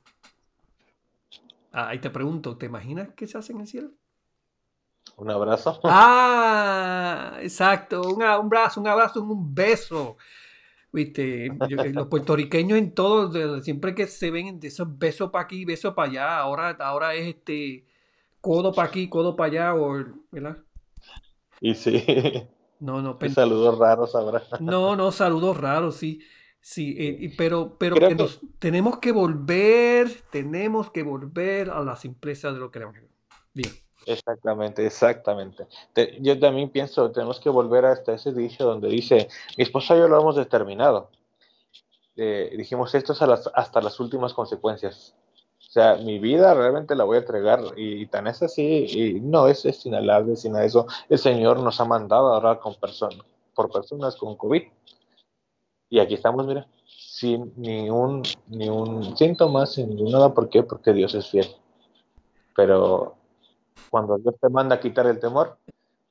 Ah, 1.71 1.89
ahí 1.89 1.99
te 1.99 2.11
pregunto, 2.11 2.57
¿te 2.57 2.67
imaginas 2.67 3.09
qué 3.15 3.25
se 3.25 3.37
hace 3.39 3.53
en 3.53 3.61
el 3.61 3.67
cielo? 3.67 3.89
Un 5.17 5.31
abrazo. 5.31 5.79
Ah, 5.83 7.37
exacto. 7.41 8.01
Un, 8.01 8.17
un 8.17 8.23
abrazo, 8.23 8.79
un 8.79 8.87
abrazo, 8.87 9.21
un 9.21 9.53
beso. 9.53 10.17
Viste, 10.91 11.47
eh, 11.47 11.91
los 11.93 12.07
puertorriqueños 12.07 12.77
en 12.77 12.93
todo, 12.93 13.61
siempre 13.61 13.93
que 13.93 14.07
se 14.07 14.31
ven 14.31 14.59
de 14.59 14.69
esos 14.69 14.97
besos 14.97 15.29
para 15.29 15.43
aquí, 15.43 15.65
besos 15.65 15.93
para 15.93 16.09
allá, 16.09 16.37
ahora, 16.39 16.69
ahora 16.79 17.13
es 17.13 17.27
este 17.27 17.85
codo 18.39 18.73
para 18.73 18.87
aquí, 18.87 19.09
codo 19.09 19.35
para 19.35 19.51
allá, 19.51 19.75
o, 19.75 20.03
¿verdad? 20.31 20.57
Y 21.59 21.75
sí. 21.75 22.03
No, 22.79 23.01
no. 23.01 23.17
saludos 23.29 23.77
raros 23.79 24.15
ahora. 24.15 24.43
No, 24.59 24.95
no, 24.95 25.11
saludos 25.11 25.57
raros, 25.57 25.95
sí. 25.95 26.21
Sí, 26.61 26.95
eh, 26.97 27.33
pero, 27.37 27.75
pero 27.77 27.95
tenemos 28.59 28.99
que 28.99 29.11
volver, 29.11 30.11
tenemos 30.31 30.91
que 30.91 31.01
volver 31.01 31.69
a 31.69 31.81
la 31.81 31.95
simpleza 31.95 32.51
de 32.51 32.59
lo 32.59 32.69
que 32.69 32.79
le 32.79 32.85
Bien. 33.53 33.86
Exactamente, 34.07 34.85
exactamente. 34.85 35.67
yo 36.21 36.39
también 36.39 36.69
pienso, 36.69 37.11
tenemos 37.11 37.41
que 37.41 37.49
volver 37.49 37.83
hasta 37.85 38.13
ese 38.13 38.31
dicho 38.31 38.63
donde 38.63 38.87
dice, 38.87 39.27
mi 39.57 39.63
esposa 39.63 39.95
y 39.95 39.99
yo 39.99 40.07
lo 40.07 40.21
hemos 40.21 40.37
determinado. 40.37 41.09
Eh, 42.15 42.53
dijimos, 42.55 42.95
esto 42.95 43.11
es 43.11 43.21
hasta 43.21 43.81
las 43.81 43.99
últimas 43.99 44.33
consecuencias. 44.33 45.13
O 45.59 45.69
sea, 45.69 45.95
mi 45.97 46.19
vida 46.19 46.53
realmente 46.53 46.95
la 46.95 47.03
voy 47.03 47.17
a 47.17 47.19
entregar 47.19 47.61
y, 47.75 48.05
tan 48.05 48.27
es 48.27 48.41
así, 48.41 48.85
y 48.87 49.19
no 49.19 49.47
es, 49.47 49.59
sin 49.59 49.93
alarde, 49.93 50.37
sin 50.37 50.55
eso. 50.55 50.87
El 51.09 51.19
Señor 51.19 51.59
nos 51.59 51.81
ha 51.81 51.85
mandado 51.85 52.33
a 52.33 52.37
orar 52.37 52.59
con 52.59 52.75
personas, 52.75 53.19
por 53.53 53.69
personas 53.69 54.15
con 54.15 54.37
COVID. 54.37 54.63
Y 55.89 55.99
aquí 55.99 56.13
estamos, 56.13 56.47
mira, 56.47 56.65
sin 56.85 57.51
ni 57.57 57.89
un, 57.89 58.23
ni 58.47 58.69
un 58.69 59.17
síntoma, 59.17 59.65
sin 59.65 60.01
nada. 60.05 60.33
¿Por 60.33 60.49
qué? 60.49 60.63
Porque 60.63 60.93
Dios 60.93 61.13
es 61.13 61.27
fiel. 61.27 61.47
Pero 62.55 63.16
cuando 63.89 64.17
Dios 64.17 64.35
te 64.39 64.49
manda 64.49 64.75
a 64.75 64.79
quitar 64.79 65.07
el 65.07 65.19
temor 65.19 65.57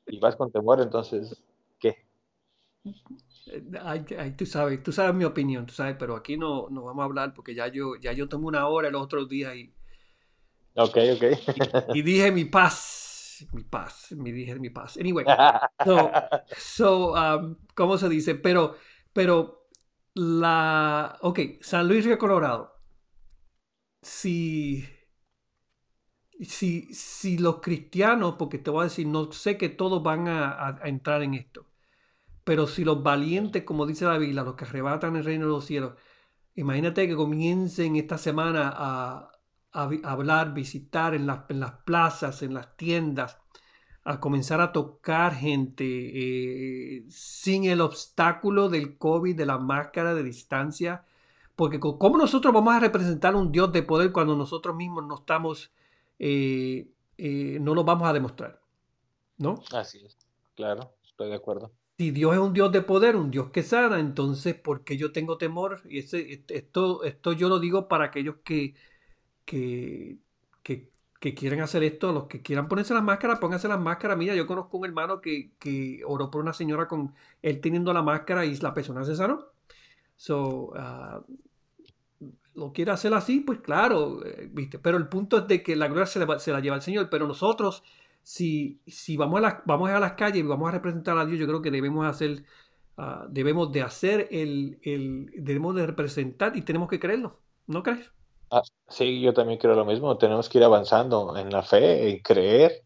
y 0.07 0.19
vas 0.19 0.37
con 0.37 0.51
temor, 0.51 0.81
entonces, 0.81 1.43
¿qué? 1.79 2.07
Ay, 3.83 4.05
tú 4.37 4.47
sabes, 4.47 4.83
tú 4.83 4.93
sabes 4.93 5.15
mi 5.15 5.25
opinión, 5.25 5.67
tú 5.67 5.75
sabes, 5.75 5.97
pero 5.99 6.17
aquí 6.17 6.37
no, 6.37 6.69
no 6.71 6.85
vamos 6.85 7.03
a 7.03 7.05
hablar 7.05 7.35
porque 7.35 7.55
ya 7.55 7.69
yo, 7.69 7.97
ya 7.97 8.13
yo 8.13 8.29
tomé 8.29 8.47
una 8.47 8.67
hora 8.67 8.89
el 8.89 8.95
otro 8.95 9.25
día 9.25 9.55
y. 9.55 9.73
Ok, 10.75 10.97
ok. 11.15 11.95
Y, 11.95 12.03
dije 12.03 12.31
mi 12.33 12.45
paz, 12.45 13.47
mi 13.53 13.65
paz, 13.65 14.13
me 14.13 14.33
dije 14.33 14.59
mi 14.59 14.71
paz. 14.71 14.97
Anyway, 14.97 15.25
so, 16.59 17.13
um, 17.15 17.57
¿cómo 17.75 17.97
se 17.99 18.09
dice? 18.09 18.35
Pero, 18.35 18.77
pero 19.13 19.69
la. 20.15 21.19
Ok, 21.23 21.41
San 21.61 21.89
Luis 21.89 22.05
Río 22.05 22.19
Colorado. 22.19 22.75
Si 24.03 24.85
si, 26.41 26.93
si 26.93 27.39
los 27.39 27.61
cristianos, 27.61 28.35
porque 28.39 28.59
te 28.59 28.71
voy 28.71 28.83
a 28.83 28.85
decir, 28.85 29.07
no 29.07 29.33
sé 29.33 29.57
que 29.57 29.69
todos 29.69 30.03
van 30.03 30.29
a, 30.29 30.79
entrar 30.85 31.23
en 31.23 31.35
esto, 31.35 31.67
pero 32.45 32.67
si 32.67 32.85
los 32.85 33.03
valientes, 33.03 33.65
como 33.65 33.87
dice 33.87 34.05
la 34.05 34.19
Biblia, 34.19 34.43
los 34.43 34.55
que 34.55 34.65
arrebatan 34.65 35.17
el 35.17 35.25
reino 35.25 35.47
de 35.47 35.53
los 35.53 35.65
cielos, 35.65 35.95
imagínate 36.55 37.09
que 37.09 37.17
comiencen 37.17 37.97
esta 37.97 38.19
semana 38.19 38.73
a, 38.75 39.33
hablar, 39.73 40.55
visitar 40.55 41.15
en 41.15 41.27
las, 41.27 41.41
en 41.51 41.61
las, 41.61 41.73
plazas, 41.85 42.43
en 42.43 42.55
las 42.55 42.77
tiendas, 42.79 43.39
a 44.05 44.21
comenzar 44.21 44.61
a 44.61 44.73
tocar 44.73 45.35
gente 45.35 45.85
eh, 45.85 47.05
sin 47.11 47.65
el 47.65 47.81
obstáculo 47.83 48.71
del 48.71 48.97
COVID, 48.97 49.37
de 49.37 49.45
la 49.45 49.59
máscara 49.59 50.15
de 50.15 50.23
distancia, 50.23 51.05
porque 51.57 51.81
¿cómo 51.81 52.17
nosotros 52.17 52.55
vamos 52.55 52.75
a 52.75 52.81
representar 52.81 53.35
un 53.35 53.53
Dios 53.53 53.73
de 53.73 53.83
poder 53.83 54.13
cuando 54.13 54.37
nosotros 54.37 54.77
mismos 54.77 55.05
no 55.07 55.17
estamos 55.17 55.73
eh, 56.19 56.89
eh, 57.19 57.59
no 57.61 57.75
lo 57.75 57.85
vamos 57.85 58.09
a 58.09 58.13
demostrar. 58.13 58.61
¿No? 59.39 59.63
Así 59.73 60.05
es, 60.05 60.17
claro, 60.55 60.95
estoy 61.05 61.29
de 61.29 61.37
acuerdo. 61.37 61.73
Si 61.99 62.11
Dios 62.11 62.35
es 62.35 62.39
un 62.39 62.53
Dios 62.53 62.73
de 62.73 62.83
poder, 62.83 63.17
un 63.17 63.31
Dios 63.31 63.51
que 63.51 63.63
sana, 63.63 63.99
entonces, 63.99 64.55
¿por 64.55 64.85
qué 64.85 64.97
yo 64.99 65.13
tengo 65.13 65.39
temor? 65.39 65.81
Y 65.89 65.99
ese, 66.01 66.45
esto, 66.49 67.05
esto 67.05 67.33
yo 67.33 67.49
lo 67.49 67.59
digo 67.59 67.89
para 67.89 68.05
aquellos 68.07 68.37
que, 68.45 68.75
que, 69.45 70.19
que, 70.63 71.35
quieren 71.35 71.61
hacer 71.61 71.83
esto, 71.83 72.13
los 72.13 72.27
que 72.27 72.41
quieran 72.43 72.69
ponerse 72.69 72.95
las 72.95 73.03
máscaras, 73.03 73.41
pónganse 73.41 73.67
las 73.67 73.81
máscaras. 73.81 74.17
Mira, 74.17 74.35
yo 74.35 74.47
conozco 74.47 74.77
un 74.79 74.85
hermano 74.85 75.21
que, 75.21 75.53
que 75.59 76.03
oró 76.07 76.31
por 76.31 76.43
una 76.43 76.53
señora 76.53 76.87
con 76.87 77.15
él 77.43 77.61
teniendo 77.61 77.93
la 77.93 78.03
máscara 78.03 78.45
y 78.45 78.55
la 78.57 78.75
persona 78.75 79.05
se 79.05 79.17
sanó. 79.17 79.47
So, 80.17 80.73
ah, 80.77 81.23
lo 82.57 82.73
quiere 82.73 82.91
hacer 82.91 83.15
así, 83.15 83.41
pues 83.41 83.61
claro, 83.61 84.25
eh, 84.25 84.49
¿viste? 84.51 84.79
Pero 84.79 84.97
el 84.97 85.09
punto 85.09 85.39
es 85.39 85.47
de 85.47 85.63
que 85.63 85.77
la 85.77 85.89
gloria 85.89 86.07
se, 86.07 86.53
la 86.53 86.61
lleva 86.61 86.77
el 86.77 86.83
Señor, 86.83 87.09
pero 87.11 87.27
nosotros, 87.27 87.83
si, 88.23 88.81
si 88.87 89.17
vamos, 89.17 89.39
a 89.39 89.43
las, 89.43 89.55
vamos 89.67 89.91
a 89.91 90.01
las 90.01 90.13
calles 90.15 90.39
y 90.39 90.43
vamos 90.43 90.69
a 90.69 90.73
representar 90.73 91.19
a 91.19 91.27
Dios, 91.27 91.39
yo 91.39 91.47
creo 91.47 91.63
que 91.63 91.71
debemos 91.71 92.07
hacer, 92.07 92.45
ah, 92.97 93.27
debemos 93.29 93.71
de 93.73 93.83
hacer 93.83 94.29
el, 94.31 94.79
el, 94.83 95.31
debemos 95.37 95.75
de 95.77 95.87
representar 95.87 96.57
y 96.57 96.63
tenemos 96.63 96.89
que 96.89 96.99
creerlo, 96.99 97.41
¿no 97.67 97.83
crees? 97.83 98.11
Ah, 98.51 98.63
sí, 98.89 99.21
yo 99.21 99.35
también 99.35 99.59
creo 99.59 99.75
lo 99.75 99.85
mismo, 99.85 100.17
tenemos 100.19 100.49
que 100.49 100.59
ir 100.59 100.65
avanzando 100.65 101.37
en 101.37 101.51
la 101.51 101.63
fe 101.63 102.09
y 102.09 102.23
creer, 102.23 102.85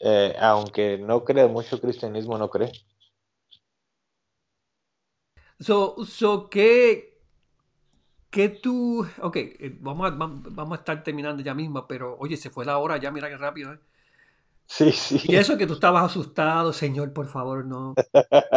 eh, 0.00 0.34
aunque 0.40 0.98
no 0.98 1.24
crea 1.24 1.48
mucho 1.48 1.80
cristianismo, 1.80 2.38
no 2.38 2.50
cree. 2.50 2.72
So, 5.60 6.04
so 6.04 6.50
¿qué, 6.50 7.13
qué 8.34 8.48
tú, 8.48 9.06
ok, 9.22 9.36
eh, 9.36 9.78
vamos 9.80 10.10
a, 10.10 10.10
vamos 10.10 10.72
a 10.72 10.80
estar 10.80 11.04
terminando 11.04 11.40
ya 11.40 11.54
mismo, 11.54 11.86
pero 11.86 12.16
oye, 12.18 12.36
se 12.36 12.50
fue 12.50 12.64
la 12.64 12.78
hora 12.78 12.96
ya, 12.96 13.12
mira 13.12 13.28
qué 13.28 13.36
rápido, 13.36 13.74
¿eh? 13.74 13.78
Sí, 14.66 14.90
sí. 14.90 15.20
Y 15.28 15.36
eso 15.36 15.56
que 15.56 15.68
tú 15.68 15.74
estabas 15.74 16.02
asustado, 16.04 16.72
Señor, 16.72 17.12
por 17.12 17.28
favor, 17.28 17.64
no. 17.64 17.94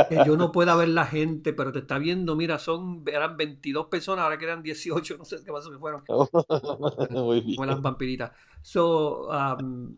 Que 0.10 0.24
yo 0.26 0.36
no 0.36 0.52
pueda 0.52 0.76
ver 0.76 0.88
la 0.88 1.06
gente, 1.06 1.54
pero 1.54 1.72
te 1.72 1.80
está 1.80 2.00
viendo, 2.00 2.36
mira, 2.36 2.58
son, 2.58 3.04
eran 3.06 3.38
22 3.38 3.86
personas, 3.86 4.24
ahora 4.24 4.40
quedan 4.40 4.64
18, 4.64 5.16
no 5.16 5.26
sé 5.26 5.44
qué 5.46 5.52
pasó 5.52 5.70
que 5.70 5.78
fueron. 5.78 6.04
Muy 7.12 7.42
bien. 7.42 7.58
Como 7.58 7.68
las 7.68 7.80
vampiritas. 7.80 8.32
So, 8.64 9.30
um, 9.30 9.96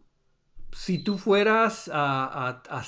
si 0.74 1.06
tú 1.06 1.18
fueras 1.18 1.90
a, 1.94 2.62
a, 2.70 2.84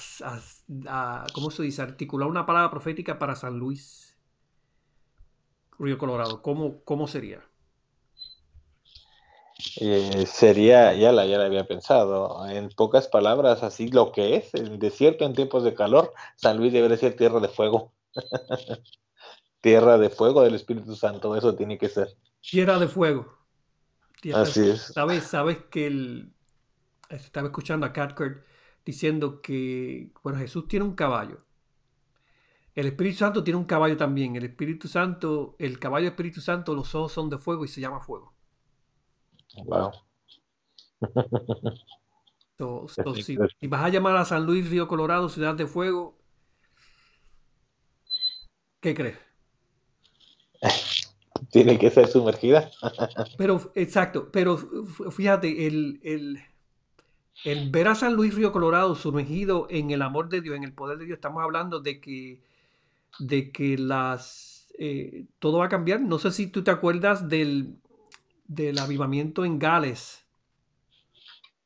a, 0.89 1.25
¿cómo 1.33 1.51
se 1.51 1.63
dice? 1.63 1.83
Articular 1.83 2.27
una 2.27 2.45
palabra 2.45 2.69
profética 2.69 3.17
para 3.17 3.35
San 3.37 3.57
Luis, 3.57 4.10
Río 5.81 5.97
Colorado, 5.97 6.41
¿cómo, 6.41 6.83
cómo 6.83 7.07
sería? 7.07 7.41
Eh, 9.79 10.25
sería, 10.27 10.93
ya 10.93 11.11
la, 11.11 11.25
ya 11.25 11.37
la 11.37 11.45
había 11.45 11.65
pensado, 11.65 12.47
en 12.47 12.69
pocas 12.69 13.07
palabras, 13.07 13.63
así 13.63 13.89
lo 13.89 14.11
que 14.11 14.35
es, 14.35 14.53
el 14.53 14.79
desierto 14.79 15.25
en 15.25 15.33
tiempos 15.33 15.63
de 15.63 15.73
calor, 15.73 16.13
San 16.35 16.57
Luis 16.57 16.71
debería 16.71 16.97
ser 16.97 17.15
tierra 17.15 17.39
de 17.39 17.47
fuego. 17.47 17.93
tierra 19.61 19.97
de 19.97 20.09
fuego 20.09 20.43
del 20.43 20.55
Espíritu 20.55 20.95
Santo, 20.95 21.35
eso 21.35 21.55
tiene 21.55 21.77
que 21.77 21.89
ser. 21.89 22.09
Tierra 22.41 22.79
de 22.79 22.87
fuego. 22.87 23.37
así 24.33 24.69
es. 24.69 24.81
¿Sabes, 24.93 25.23
sabes 25.23 25.57
que 25.69 25.87
el, 25.87 26.33
estaba 27.09 27.47
escuchando 27.47 27.85
a 27.85 27.93
Cathcart 27.93 28.43
diciendo 28.85 29.41
que, 29.41 30.11
bueno, 30.23 30.39
Jesús 30.39 30.67
tiene 30.67 30.85
un 30.85 30.95
caballo. 30.95 31.43
El 32.73 32.87
Espíritu 32.87 33.17
Santo 33.17 33.43
tiene 33.43 33.57
un 33.57 33.65
caballo 33.65 33.97
también. 33.97 34.35
El 34.35 34.45
Espíritu 34.45 34.87
Santo, 34.87 35.55
el 35.59 35.77
caballo 35.79 36.07
Espíritu 36.07 36.41
Santo, 36.41 36.73
los 36.73 36.93
ojos 36.95 37.11
son 37.11 37.29
de 37.29 37.37
fuego 37.37 37.65
y 37.65 37.67
se 37.67 37.81
llama 37.81 37.99
fuego. 37.99 38.33
Wow. 39.65 39.91
si, 43.21 43.37
vas 43.67 43.83
a 43.83 43.89
llamar 43.89 44.15
a 44.17 44.25
San 44.25 44.45
Luis 44.45 44.69
Río 44.69 44.87
Colorado 44.87 45.29
ciudad 45.29 45.55
de 45.55 45.65
fuego, 45.67 46.17
¿qué 48.79 48.93
crees? 48.93 49.17
Tiene 51.51 51.77
que 51.79 51.89
ser 51.89 52.07
sumergida. 52.07 52.69
pero, 53.37 53.71
exacto, 53.75 54.29
pero 54.31 54.57
fíjate, 55.11 55.67
el, 55.67 55.99
el, 57.43 57.69
ver 57.71 57.87
a 57.87 57.95
San 57.95 58.13
Luis 58.13 58.35
Río 58.35 58.51
Colorado 58.51 58.95
sumergido 58.95 59.67
en 59.69 59.91
el 59.91 60.01
amor 60.01 60.29
de 60.29 60.41
Dios, 60.41 60.55
en 60.55 60.63
el 60.63 60.73
poder 60.73 60.97
de 60.99 61.05
Dios, 61.05 61.17
estamos 61.17 61.43
hablando 61.43 61.79
de 61.79 61.99
que, 61.99 62.41
de 63.27 63.51
que 63.51 63.77
las, 63.77 64.67
eh, 64.77 65.25
todo 65.39 65.59
va 65.59 65.65
a 65.65 65.69
cambiar. 65.69 66.01
No 66.01 66.19
sé 66.19 66.31
si 66.31 66.47
tú 66.47 66.63
te 66.63 66.71
acuerdas 66.71 67.29
del, 67.29 67.77
del 68.47 68.79
avivamiento 68.79 69.45
en 69.45 69.59
Gales. 69.59 70.25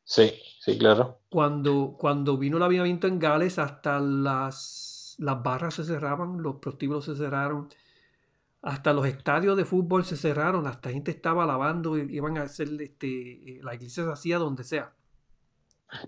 Sí, 0.04 0.34
sí, 0.60 0.78
claro. 0.78 1.20
Cuando, 1.30 1.96
cuando 1.98 2.38
vino 2.38 2.58
el 2.58 2.64
avivamiento 2.64 3.08
en 3.08 3.20
Gales, 3.20 3.58
hasta 3.58 4.00
las, 4.00 5.16
las 5.18 5.42
barras 5.42 5.76
se 5.76 5.84
cerraban, 5.84 6.42
los 6.42 6.58
prostíbulos 6.58 7.06
se 7.06 7.16
cerraron, 7.16 7.70
hasta 8.62 8.94
los 8.94 9.06
estadios 9.08 9.58
de 9.58 9.66
fútbol 9.66 10.06
se 10.06 10.18
cerraron, 10.18 10.68
hasta 10.68 10.90
gente 10.90 11.12
estaba 11.12 11.44
alabando, 11.44 11.98
iban 11.98 12.38
a 12.38 12.44
hacer, 12.44 12.70
este, 12.82 13.60
la 13.64 13.76
iglesia 13.76 14.04
se 14.04 14.12
hacía 14.12 14.38
donde 14.38 14.64
sea. 14.64 14.94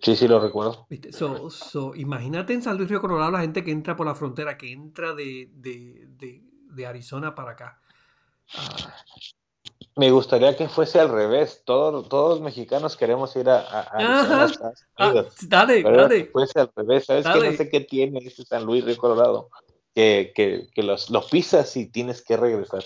Sí, 0.01 0.15
sí, 0.15 0.27
lo 0.27 0.39
recuerdo. 0.39 0.87
imagínate 1.95 2.53
en 2.53 2.61
San 2.61 2.77
Luis 2.77 2.89
Río 2.89 3.01
Colorado 3.01 3.31
la 3.31 3.41
gente 3.41 3.63
que 3.63 3.71
entra 3.71 3.95
por 3.95 4.05
la 4.05 4.15
frontera, 4.15 4.57
que 4.57 4.71
entra 4.71 5.13
de, 5.13 5.49
de, 5.53 6.85
Arizona 6.85 7.33
para 7.33 7.51
acá. 7.51 7.81
Ah, 8.55 8.93
me 9.95 10.11
gustaría 10.11 10.55
que 10.55 10.69
fuese 10.69 10.99
al 10.99 11.09
revés. 11.09 11.63
Todos, 11.65 12.07
todos 12.07 12.35
los 12.35 12.41
mexicanos 12.41 12.95
queremos 12.95 13.35
ir 13.35 13.49
a, 13.49 13.59
a, 13.59 14.45
Estados 14.45 14.85
ah, 14.97 15.25
dale, 15.47 15.81
dale. 15.81 16.25
Que 16.25 16.31
fuese 16.31 16.59
al 16.59 16.71
revés. 16.75 17.05
¿Sabes 17.05 17.25
qué? 17.25 17.49
No 17.49 17.57
sé 17.57 17.69
qué 17.69 17.79
tiene 17.81 18.19
ese 18.19 18.45
San 18.45 18.63
Luis 18.63 18.85
Río 18.85 18.97
Colorado. 18.97 19.49
Que, 19.95 20.31
que, 20.35 20.67
que 20.73 20.83
los, 20.83 21.09
los, 21.09 21.25
pisas 21.31 21.75
y 21.75 21.87
tienes 21.87 22.21
que 22.21 22.37
regresar. 22.37 22.83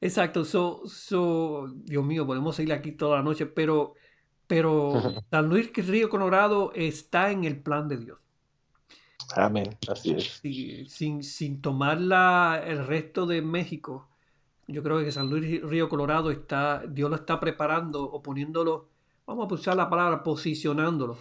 Exacto. 0.00 0.44
So, 0.44 0.82
so, 0.86 1.68
Dios 1.72 2.04
mío, 2.04 2.26
podemos 2.26 2.58
ir 2.58 2.72
aquí 2.72 2.92
toda 2.92 3.18
la 3.18 3.22
noche, 3.22 3.46
pero, 3.46 3.94
pero 4.46 4.92
San 5.30 5.48
Luis 5.48 5.72
Río 5.74 6.08
Colorado 6.08 6.72
está 6.74 7.30
en 7.30 7.44
el 7.44 7.60
plan 7.60 7.88
de 7.88 7.98
Dios. 7.98 8.20
Amén. 9.34 9.76
Así 9.88 10.14
es. 10.14 10.40
sin, 10.92 11.22
sin 11.22 11.60
tomar 11.62 12.00
la, 12.00 12.62
el 12.64 12.86
resto 12.86 13.26
de 13.26 13.40
México 13.42 14.08
yo 14.66 14.82
creo 14.82 15.00
que 15.00 15.12
San 15.12 15.28
Luis 15.28 15.62
Río 15.62 15.88
Colorado 15.88 16.30
está, 16.30 16.84
Dios 16.88 17.10
lo 17.10 17.16
está 17.16 17.38
preparando 17.40 18.02
o 18.02 18.22
poniéndolo, 18.22 18.88
vamos 19.26 19.50
a 19.50 19.54
usar 19.54 19.76
la 19.76 19.90
palabra 19.90 20.22
posicionándolo. 20.22 21.18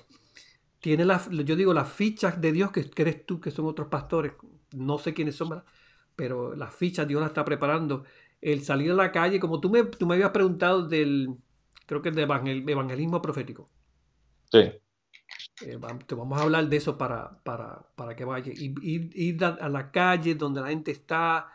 Tiene 0.80 1.06
las, 1.06 1.30
yo 1.30 1.56
digo, 1.56 1.74
las 1.74 1.92
fichas 1.92 2.40
de 2.42 2.52
Dios 2.52 2.72
que, 2.72 2.90
eres 2.96 3.26
tú, 3.26 3.40
que 3.40 3.52
son 3.52 3.66
otros 3.66 3.88
pastores, 3.88 4.34
no 4.72 4.98
sé 4.98 5.14
quiénes 5.14 5.36
son, 5.36 5.64
pero 6.16 6.56
las 6.56 6.74
fichas 6.74 7.08
Dios 7.08 7.22
las 7.22 7.32
está 7.32 7.46
preparando. 7.46 8.04
El 8.42 8.64
salir 8.64 8.92
a 8.92 8.96
la 8.96 9.12
calle, 9.12 9.40
como 9.40 9.62
tú 9.62 9.70
me, 9.70 9.84
tú 9.84 10.06
me 10.06 10.16
habías 10.16 10.32
preguntado 10.32 10.88
del, 10.88 11.38
creo 11.86 12.02
que 12.02 12.10
es 12.10 12.16
de 12.16 12.24
evangelismo 12.24 13.22
profético. 13.22 13.70
Sí. 14.52 14.72
Eh, 15.62 15.80
te 16.06 16.16
vamos 16.16 16.40
a 16.40 16.44
hablar 16.44 16.68
de 16.68 16.78
eso 16.78 16.98
para, 16.98 17.40
para, 17.44 17.86
para 17.96 18.16
que 18.16 18.26
vaya. 18.26 18.52
Ir, 18.56 19.10
ir, 19.14 19.44
a 19.44 19.70
la 19.70 19.92
calle 19.92 20.36
donde 20.36 20.62
la 20.62 20.70
gente 20.70 20.92
está, 20.92 21.52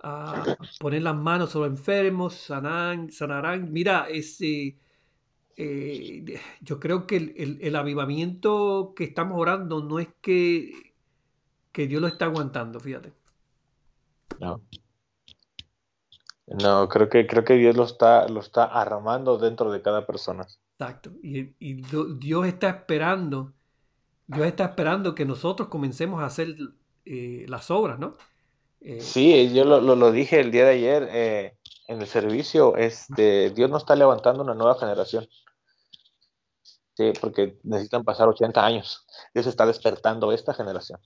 a 0.00 0.56
poner 0.80 1.02
las 1.02 1.16
manos 1.16 1.50
sobre 1.50 1.70
enfermos, 1.70 2.34
sanarán, 2.34 3.10
sanarán. 3.10 3.72
Mira, 3.72 4.08
ese, 4.08 4.78
eh, 5.56 6.40
yo 6.60 6.80
creo 6.80 7.06
que 7.06 7.16
el, 7.16 7.76
avivamiento 7.76 8.94
que 8.96 9.04
estamos 9.04 9.38
orando 9.38 9.82
no 9.82 9.98
es 9.98 10.08
que, 10.20 10.94
que 11.72 11.86
Dios 11.86 12.00
lo 12.00 12.08
está 12.08 12.26
aguantando, 12.26 12.80
fíjate. 12.80 13.12
No. 14.40 14.60
No, 16.60 16.88
creo 16.88 17.08
que, 17.08 17.26
creo 17.26 17.44
que 17.44 17.54
Dios 17.54 17.76
lo 17.76 17.84
está, 17.84 18.28
lo 18.28 18.40
está 18.40 18.64
armando 18.64 19.38
dentro 19.38 19.70
de 19.70 19.82
cada 19.82 20.06
persona. 20.06 20.46
Exacto. 20.78 21.10
Y, 21.22 21.54
Dios 22.18 22.46
está 22.46 22.68
esperando, 22.68 23.52
Dios 24.26 24.46
está 24.46 24.64
esperando 24.64 25.14
que 25.14 25.24
nosotros 25.24 25.68
comencemos 25.68 26.22
a 26.22 26.26
hacer 26.26 26.56
eh, 27.04 27.46
las 27.48 27.70
obras, 27.70 27.98
¿no? 27.98 28.16
Eh, 28.80 29.00
sí, 29.00 29.52
yo 29.54 29.64
lo, 29.64 29.80
lo, 29.80 30.10
dije 30.10 30.40
el 30.40 30.50
día 30.50 30.64
de 30.64 30.72
ayer 30.72 31.08
eh, 31.12 31.56
en 31.86 32.00
el 32.00 32.08
servicio, 32.08 32.76
este, 32.76 33.50
Dios 33.50 33.70
no 33.70 33.76
está 33.76 33.94
levantando 33.94 34.42
una 34.42 34.54
nueva 34.54 34.78
generación. 34.78 35.28
Sí, 36.94 37.12
porque 37.20 37.58
necesitan 37.62 38.04
pasar 38.04 38.28
80 38.28 38.64
años. 38.64 39.06
Dios 39.32 39.46
está 39.46 39.64
despertando 39.64 40.32
esta 40.32 40.52
generación. 40.52 41.00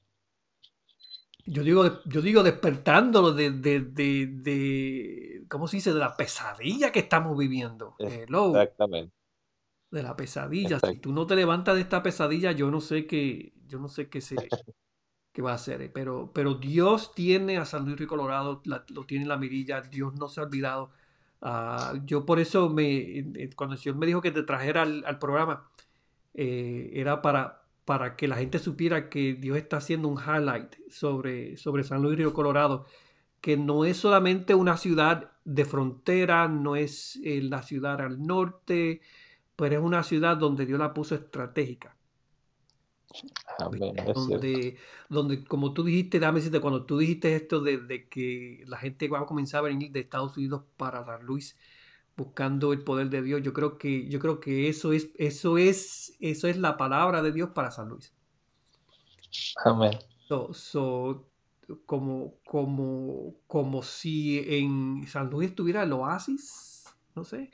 Yo 1.47 1.62
digo, 1.62 2.03
yo 2.05 2.20
digo 2.20 2.42
despertándolo 2.42 3.32
de, 3.32 3.51
de, 3.51 3.80
de, 3.80 4.26
de, 4.26 5.44
¿cómo 5.49 5.68
se 5.68 5.76
dice? 5.76 5.92
De 5.92 6.01
la 6.01 6.16
pesadilla 6.16 6.90
que 6.90 7.01
estamos 7.01 7.38
viviendo. 7.38 7.94
Exactamente. 7.99 9.12
De 9.90 10.03
la 10.03 10.16
pesadilla. 10.16 10.80
Si 10.80 10.99
tú 10.99 11.12
no 11.12 11.26
te 11.26 11.36
levantas 11.36 11.76
de 11.76 11.82
esta 11.82 12.03
pesadilla, 12.03 12.53
yo 12.53 12.70
no 12.70 12.80
sé 12.80 13.07
qué, 13.07 13.53
yo 13.66 13.78
no 13.78 13.88
sé 13.88 14.09
qué 14.09 14.20
se, 14.20 14.34
que 15.36 15.42
va 15.42 15.53
a 15.53 15.57
hacer. 15.57 15.82
Eh, 15.82 15.90
pero, 15.92 16.32
pero 16.32 16.55
Dios 16.55 17.14
tiene 17.14 17.59
a 17.59 17.66
San 17.66 17.84
Luis 17.84 17.99
Río 17.99 18.09
Colorado, 18.09 18.62
lo 18.64 19.05
tiene 19.05 19.24
en 19.24 19.28
la 19.28 19.36
mirilla, 19.36 19.82
Dios 19.82 20.14
no 20.14 20.28
se 20.28 20.40
ha 20.40 20.44
olvidado. 20.44 20.90
Ah, 21.42 21.94
yo 22.07 22.24
por 22.24 22.40
eso, 22.40 22.70
me, 22.70 23.18
eh, 23.18 23.51
cuando 23.55 23.74
el 23.74 23.80
Señor 23.80 23.97
me 23.99 24.07
dijo 24.07 24.22
que 24.22 24.30
te 24.30 24.42
trajera 24.42 24.82
al, 24.82 25.18
programa, 25.18 25.68
eh, 26.34 26.90
era 26.94 27.20
para, 27.22 27.65
para 27.87 28.16
que 28.16 28.28
la 28.28 28.37
gente 28.37 28.59
supiera 28.59 29.09
que 29.09 29.34
Dios 29.34 29.57
está 29.57 29.78
haciendo 29.78 30.09
un 30.09 30.18
highlight 30.18 30.74
sobre, 30.91 31.57
sobre 31.57 31.84
San 31.84 32.03
Luis 32.03 32.18
Río 32.18 32.34
Colorado, 32.34 32.84
que 33.41 33.57
no 33.57 33.84
es 33.84 33.97
solamente 33.97 34.57
una 34.57 34.76
ciudad 34.76 35.30
de 35.45 35.64
frontera, 35.64 36.49
no 36.49 36.74
es 36.74 37.18
la 37.22 37.62
ciudad 37.62 38.01
al 38.01 38.26
norte, 38.26 39.01
pero 39.55 39.76
es 39.76 39.82
una 39.82 40.03
ciudad 40.03 40.37
donde 40.37 40.66
Dios 40.66 40.80
la 40.80 40.93
puso 40.93 41.14
estratégica. 41.14 41.97
Donde, 43.61 44.76
donde, 45.09 45.45
como 45.45 45.72
tú 45.72 45.84
dijiste, 45.84 46.18
dame 46.18 46.41
decirte, 46.41 46.61
cuando 46.61 46.84
tú 46.84 46.99
dijiste 46.99 47.37
esto 47.37 47.61
de, 47.61 48.09
que 48.09 48.64
la 48.66 48.78
gente 48.78 49.07
va 49.07 49.20
a 49.20 49.26
comenzar 49.26 49.61
a 49.61 49.68
venir 49.68 49.93
de 49.93 50.01
Estados 50.01 50.37
Unidos 50.37 50.64
para 50.76 51.05
San 51.05 51.24
Luis 51.24 51.57
buscando 52.16 52.72
el 52.72 52.82
poder 52.82 53.10
de 53.10 53.22
Dios, 53.22 53.42
yo 53.42 53.52
creo 53.52 53.78
que, 53.78 54.08
yo 54.08 54.18
creo 54.18 54.40
que 54.40 54.68
eso 54.68 54.92
es, 54.92 55.10
eso 55.16 55.58
es, 55.58 56.16
eso 56.20 56.48
es 56.48 56.56
la 56.56 56.76
palabra 56.76 57.22
de 57.22 57.32
Dios 57.32 57.50
para 57.50 57.70
San 57.70 57.88
Luis. 57.88 58.14
Amén. 59.64 59.98
como, 61.84 62.34
como, 62.44 63.34
como 63.46 63.82
si 63.82 64.38
en 64.46 65.06
San 65.06 65.30
Luis 65.30 65.50
estuviera 65.50 65.82
el 65.82 65.92
oasis, 65.92 66.84
no 67.14 67.24
sé. 67.24 67.50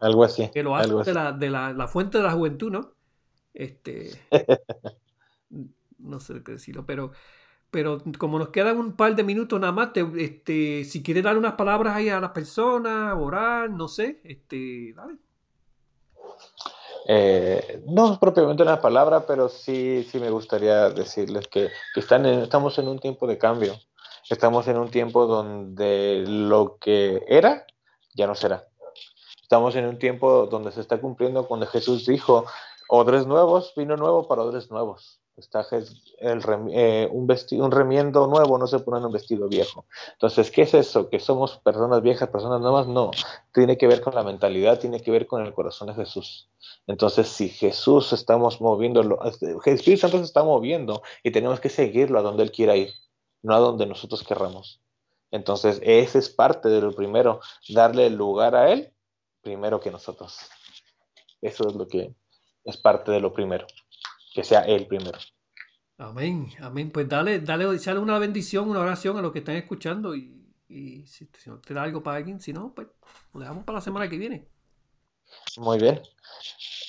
Algo 0.00 0.24
así. 0.24 0.50
El 0.54 0.66
oasis 0.66 1.06
De, 1.06 1.14
la, 1.14 1.32
de 1.32 1.50
la, 1.50 1.72
la 1.72 1.86
fuente 1.86 2.18
de 2.18 2.24
la 2.24 2.32
juventud, 2.32 2.72
¿no? 2.72 2.92
Este. 3.54 4.10
no 5.98 6.18
sé 6.18 6.42
qué 6.42 6.52
decirlo, 6.52 6.84
pero, 6.84 7.12
pero 7.72 8.02
como 8.18 8.38
nos 8.38 8.50
quedan 8.50 8.76
un 8.76 8.92
par 8.92 9.16
de 9.16 9.24
minutos 9.24 9.58
nada 9.58 9.72
más, 9.72 9.88
este, 10.18 10.84
si 10.84 11.02
quieres 11.02 11.24
dar 11.24 11.38
unas 11.38 11.54
palabras 11.54 11.96
ahí 11.96 12.10
a 12.10 12.20
las 12.20 12.32
personas, 12.32 13.16
orar, 13.18 13.70
no 13.70 13.88
sé, 13.88 14.20
este, 14.24 14.92
dale. 14.94 15.16
Eh, 17.08 17.82
no 17.86 18.20
propiamente 18.20 18.62
una 18.62 18.82
palabra, 18.82 19.26
pero 19.26 19.48
sí, 19.48 20.06
sí 20.10 20.20
me 20.20 20.28
gustaría 20.28 20.90
decirles 20.90 21.48
que, 21.48 21.70
están 21.96 22.26
estamos 22.26 22.78
en 22.78 22.88
un 22.88 22.98
tiempo 22.98 23.26
de 23.26 23.38
cambio. 23.38 23.74
Estamos 24.28 24.68
en 24.68 24.76
un 24.76 24.90
tiempo 24.90 25.26
donde 25.26 26.24
lo 26.26 26.76
que 26.78 27.24
era 27.26 27.66
ya 28.14 28.26
no 28.26 28.34
será. 28.34 28.68
Estamos 29.40 29.74
en 29.76 29.86
un 29.86 29.98
tiempo 29.98 30.46
donde 30.46 30.72
se 30.72 30.82
está 30.82 31.00
cumpliendo 31.00 31.46
cuando 31.46 31.66
Jesús 31.66 32.04
dijo, 32.04 32.44
odres 32.88 33.26
nuevos, 33.26 33.72
vino 33.74 33.96
nuevo 33.96 34.28
para 34.28 34.42
odres 34.42 34.70
nuevos. 34.70 35.21
Está 35.42 35.66
el, 35.72 36.40
eh, 36.70 37.08
un, 37.10 37.26
vestido, 37.26 37.64
un 37.64 37.72
remiendo 37.72 38.28
nuevo, 38.28 38.58
no 38.58 38.68
se 38.68 38.78
pone 38.78 38.98
en 38.98 39.06
un 39.06 39.12
vestido 39.12 39.48
viejo. 39.48 39.86
Entonces, 40.12 40.52
¿qué 40.52 40.62
es 40.62 40.72
eso? 40.72 41.08
¿Que 41.10 41.18
somos 41.18 41.58
personas 41.58 42.00
viejas, 42.00 42.28
personas 42.28 42.60
nuevas? 42.60 42.86
No, 42.86 43.10
tiene 43.52 43.76
que 43.76 43.88
ver 43.88 44.00
con 44.00 44.14
la 44.14 44.22
mentalidad, 44.22 44.78
tiene 44.78 45.00
que 45.00 45.10
ver 45.10 45.26
con 45.26 45.44
el 45.44 45.52
corazón 45.52 45.88
de 45.88 45.94
Jesús. 45.94 46.48
Entonces, 46.86 47.26
si 47.26 47.48
Jesús 47.48 48.12
estamos 48.12 48.60
moviendo, 48.60 49.18
este, 49.24 49.56
Jesús 49.64 50.00
Santo 50.00 50.18
se 50.18 50.24
está 50.24 50.44
moviendo 50.44 51.02
y 51.24 51.32
tenemos 51.32 51.58
que 51.58 51.68
seguirlo 51.68 52.20
a 52.20 52.22
donde 52.22 52.44
Él 52.44 52.52
quiera 52.52 52.76
ir, 52.76 52.92
no 53.42 53.54
a 53.54 53.58
donde 53.58 53.86
nosotros 53.86 54.22
querramos. 54.22 54.80
Entonces, 55.32 55.80
ese 55.82 56.18
es 56.18 56.28
parte 56.28 56.68
de 56.68 56.80
lo 56.80 56.92
primero, 56.92 57.40
darle 57.68 58.08
lugar 58.10 58.54
a 58.54 58.70
Él 58.70 58.92
primero 59.42 59.80
que 59.80 59.90
nosotros. 59.90 60.38
Eso 61.40 61.68
es 61.68 61.74
lo 61.74 61.88
que 61.88 62.14
es 62.64 62.76
parte 62.76 63.10
de 63.10 63.20
lo 63.20 63.32
primero, 63.32 63.66
que 64.34 64.44
sea 64.44 64.60
Él 64.60 64.86
primero. 64.86 65.18
Amén, 65.98 66.48
amén. 66.60 66.90
Pues 66.90 67.08
dale, 67.08 67.40
dale, 67.40 67.72
echarle 67.74 68.00
una 68.00 68.18
bendición, 68.18 68.68
una 68.68 68.80
oración 68.80 69.16
a 69.16 69.22
los 69.22 69.32
que 69.32 69.38
están 69.38 69.56
escuchando 69.56 70.16
y, 70.16 70.50
si, 71.06 71.28
no 71.46 71.60
te 71.60 71.74
da 71.74 71.82
algo 71.82 72.02
para 72.02 72.16
alguien, 72.16 72.40
si 72.40 72.52
no, 72.52 72.74
pues 72.74 72.88
lo 73.34 73.40
dejamos 73.40 73.64
para 73.64 73.76
la 73.76 73.82
semana 73.82 74.08
que 74.08 74.18
viene. 74.18 74.48
Muy 75.56 75.78
bien. 75.78 76.02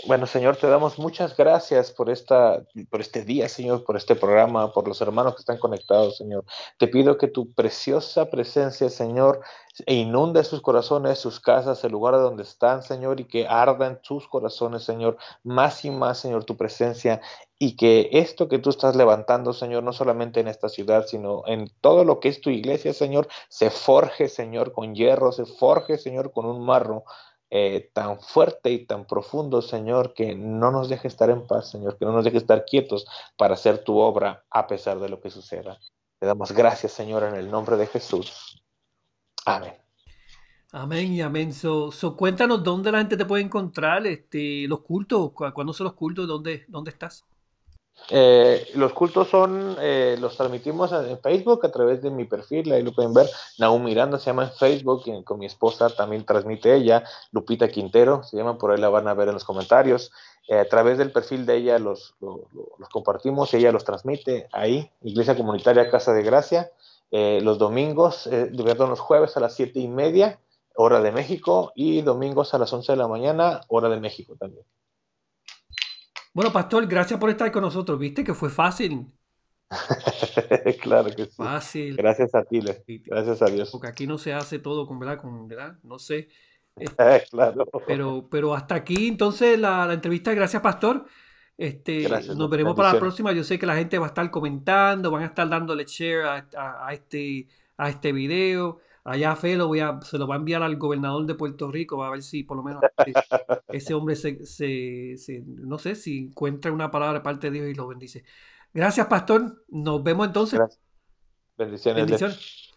Bueno, 0.06 0.28
Señor, 0.28 0.58
te 0.58 0.68
damos 0.68 1.00
muchas 1.00 1.38
gracias 1.38 1.92
por, 1.92 2.10
esta, 2.10 2.66
por 2.90 3.00
este 3.00 3.24
día, 3.24 3.48
Señor, 3.48 3.86
por 3.86 3.96
este 3.96 4.16
programa, 4.16 4.74
por 4.74 4.86
los 4.86 5.00
hermanos 5.00 5.36
que 5.36 5.40
están 5.40 5.58
conectados, 5.60 6.18
Señor. 6.18 6.44
Te 6.78 6.90
pido 6.90 7.18
que 7.18 7.30
tu 7.30 7.54
preciosa 7.54 8.30
presencia, 8.30 8.90
Señor, 8.90 9.40
inunde 9.88 10.44
sus 10.44 10.62
corazones, 10.62 11.20
sus 11.20 11.40
casas, 11.40 11.86
el 11.86 11.94
lugar 11.94 12.16
donde 12.16 12.44
están, 12.44 12.84
Señor, 12.84 13.22
y 13.22 13.26
que 13.26 13.48
arda 13.48 13.88
en 13.88 14.00
sus 14.02 14.28
corazones, 14.28 14.84
Señor, 14.84 15.18
más 15.42 15.86
y 15.86 15.90
más, 15.90 16.20
Señor, 16.20 16.44
tu 16.44 16.58
presencia, 16.58 17.22
y 17.58 17.78
que 17.78 18.10
esto 18.12 18.50
que 18.50 18.60
tú 18.60 18.72
estás 18.72 18.98
levantando, 18.98 19.54
Señor, 19.54 19.84
no 19.84 19.94
solamente 19.94 20.42
en 20.42 20.50
esta 20.50 20.68
ciudad, 20.68 21.06
sino 21.08 21.44
en 21.48 21.72
todo 21.80 22.04
lo 22.04 22.20
que 22.20 22.28
es 22.28 22.42
tu 22.42 22.50
iglesia, 22.50 22.94
Señor, 22.94 23.30
se 23.48 23.70
forje, 23.70 24.28
Señor, 24.28 24.74
con 24.74 24.96
hierro, 24.96 25.32
se 25.32 25.46
forje, 25.46 25.98
Señor, 25.98 26.34
con 26.34 26.46
un 26.46 26.66
marro 26.66 27.06
eh, 27.56 27.92
tan 27.94 28.20
fuerte 28.20 28.72
y 28.72 28.84
tan 28.88 29.06
profundo, 29.06 29.62
Señor, 29.62 30.16
que 30.16 30.34
no 30.34 30.72
nos 30.72 30.90
deje 30.90 31.08
estar 31.08 31.30
en 31.30 31.46
paz, 31.46 31.70
Señor, 31.70 32.00
que 32.00 32.06
no 32.06 32.12
nos 32.12 32.26
deje 32.26 32.38
estar 32.38 32.66
quietos 32.66 33.06
para 33.38 33.54
hacer 33.54 33.84
tu 33.84 34.00
obra 34.00 34.44
a 34.50 34.66
pesar 34.66 35.00
de 35.00 35.08
lo 35.08 35.22
que 35.22 35.30
suceda. 35.30 35.78
Le 36.20 36.26
damos 36.26 36.52
gracias, 36.52 36.94
Señor, 36.94 37.22
en 37.22 37.36
el 37.36 37.52
nombre 37.52 37.78
de 37.78 37.86
Jesús. 37.86 38.60
Amén. 39.46 39.76
Amén 40.72 41.14
y 41.14 41.22
amén. 41.22 41.54
So, 41.54 41.92
cuéntanos 42.18 42.64
dónde 42.64 42.92
la 42.92 42.98
gente 42.98 43.18
te 43.18 43.26
puede 43.26 43.44
encontrar, 43.44 44.08
este, 44.08 44.68
los 44.68 44.80
cultos, 44.80 45.32
cuándo 45.34 45.74
son 45.74 45.84
los 45.84 45.94
cultos, 45.94 46.28
dónde, 46.28 46.66
dónde 46.68 46.90
estás. 46.90 47.24
Eh, 48.10 48.68
los 48.76 48.94
cultos 48.94 49.30
son, 49.30 49.78
eh, 49.80 50.18
los 50.20 50.36
transmitimos 50.36 50.92
en 50.92 51.20
Facebook 51.20 51.66
a 51.66 51.72
través 51.72 52.02
de 52.02 52.12
mi 52.12 52.26
perfil, 52.26 52.72
ahí 52.72 52.84
lo 52.84 52.94
pueden 52.94 53.14
ver. 53.14 53.30
Naum 53.60 53.84
Miranda 53.84 54.20
se 54.20 54.28
llama 54.28 54.44
en 54.44 54.52
Facebook, 54.52 55.24
con 55.24 55.40
mi 55.40 55.46
esposa 55.46 55.90
también 55.90 56.26
transmite 56.26 56.76
ella, 56.76 57.04
Lupita 57.32 57.70
Quintero, 57.70 58.24
se 58.24 58.38
llama, 58.38 58.58
por 58.58 58.72
ahí 58.72 58.80
la 58.80 58.90
van 58.90 59.08
a 59.08 59.14
ver 59.14 59.30
en 59.30 59.36
los 59.36 59.46
comentarios. 59.46 60.12
Eh, 60.50 60.60
a 60.60 60.68
través 60.68 60.98
del 60.98 61.12
perfil 61.12 61.46
de 61.46 61.56
ella 61.56 61.80
los, 61.80 62.16
los, 62.20 62.90
compartimos, 62.92 63.54
ella 63.54 63.72
los 63.72 63.86
transmite 63.86 64.50
ahí, 64.52 64.92
Iglesia 65.02 65.38
Comunitaria 65.38 65.90
Casa 65.90 66.14
de 66.14 66.24
Gracia, 66.24 66.72
los 67.12 67.60
domingos, 67.60 68.28
perdón, 68.28 68.90
los 68.90 69.00
jueves 69.00 69.38
a 69.38 69.40
las 69.40 69.54
siete 69.54 69.80
y 69.80 69.88
media, 69.88 70.40
hora 70.76 71.00
de 71.00 71.12
México, 71.12 71.72
y 71.76 72.02
domingos 72.02 72.56
a 72.56 72.58
las 72.58 72.74
11 72.74 72.94
de 72.94 72.98
la 72.98 73.08
mañana, 73.08 73.62
hora 73.68 73.88
de 73.88 74.00
México 74.00 74.36
también. 74.36 74.66
Bueno, 76.34 76.52
Pastor, 76.52 76.88
gracias 76.88 77.20
por 77.20 77.30
estar 77.30 77.52
con 77.52 77.62
nosotros. 77.62 78.00
¿Viste 78.00 78.24
que 78.24 78.34
fue 78.34 78.50
fácil? 78.50 79.06
claro 80.82 81.10
que 81.16 81.26
sí. 81.26 81.36
Fácil. 81.36 81.96
Gracias 81.96 82.34
a 82.34 82.44
ti, 82.44 82.60
gracias 83.06 83.42
a 83.44 83.46
Dios. 83.46 83.70
Porque 83.72 83.88
aquí 83.88 84.08
no 84.08 84.18
se 84.18 84.34
hace 84.34 84.58
todo 84.58 84.88
con, 84.88 84.98
¿verdad? 84.98 85.20
Con, 85.20 85.48
¿verdad? 85.48 85.78
No 85.84 86.00
sé. 86.00 86.30
claro. 87.30 87.66
Pero, 87.86 88.28
pero 88.32 88.56
hasta 88.56 88.74
aquí, 88.74 89.08
entonces, 89.08 89.60
la, 89.60 89.94
entrevista. 89.94 90.34
Gracias, 90.34 90.62
Pastor. 90.62 91.06
Este, 91.56 92.10
nos 92.10 92.50
veremos 92.50 92.76
para 92.76 92.94
la 92.94 93.00
próxima. 93.00 93.32
Yo 93.32 93.44
sé 93.44 93.60
que 93.60 93.68
la 93.68 93.76
gente 93.76 94.00
va 94.00 94.08
a 94.08 94.10
estar 94.10 94.32
comentando, 94.32 95.12
van 95.12 95.22
a 95.22 95.28
estar 95.28 95.48
dándole 95.48 95.86
share 95.86 96.26
a, 96.26 96.88
a 96.88 96.94
este, 96.94 97.48
a 97.78 97.90
este 97.90 98.12
video 98.12 98.80
allá 99.04 99.36
fe 99.36 99.56
lo 99.56 99.68
voy 99.68 99.80
a, 99.80 100.00
se 100.02 100.18
lo 100.18 100.28
va 100.28 100.36
a 100.36 100.38
enviar 100.38 100.64
al 100.64 100.78
gobernador 100.78 101.26
de 101.26 101.36
Puerto 101.36 101.72
Rico, 101.72 101.98
va 101.98 102.08
a 102.08 102.12
ver 102.12 102.24
si 102.24 102.44
por 102.44 102.58
lo 102.58 102.64
menos 102.64 102.82
ese 103.68 103.94
hombre 103.94 104.16
se, 104.16 104.46
se, 104.46 105.44
no 105.46 105.78
sé, 105.78 105.96
si 105.96 106.18
encuentra 106.28 106.72
una 106.72 106.92
palabra 106.92 107.20
de 107.20 107.24
parte 107.24 107.50
de 107.50 107.60
Dios 107.60 107.70
y 107.70 107.76
lo 107.76 107.88
bendice. 107.88 108.24
Gracias, 108.74 109.06
pastor. 109.08 109.64
Nos 109.70 110.04
vemos 110.04 110.28
entonces. 110.28 110.60
Bendiciones. 111.58 112.06
Bendiciones. 112.06 112.74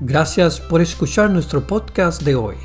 Gracias 0.00 0.60
por 0.60 0.82
escuchar 0.82 1.30
nuestro 1.30 1.66
podcast 1.66 2.22
de 2.22 2.34
hoy. 2.34 2.56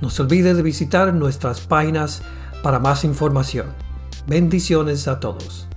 No 0.00 0.10
se 0.10 0.22
olvide 0.22 0.54
de 0.54 0.62
visitar 0.62 1.12
nuestras 1.12 1.60
páginas 1.60 2.22
para 2.62 2.78
más 2.78 3.04
información. 3.04 3.74
Bendiciones 4.26 5.08
a 5.08 5.18
todos. 5.18 5.68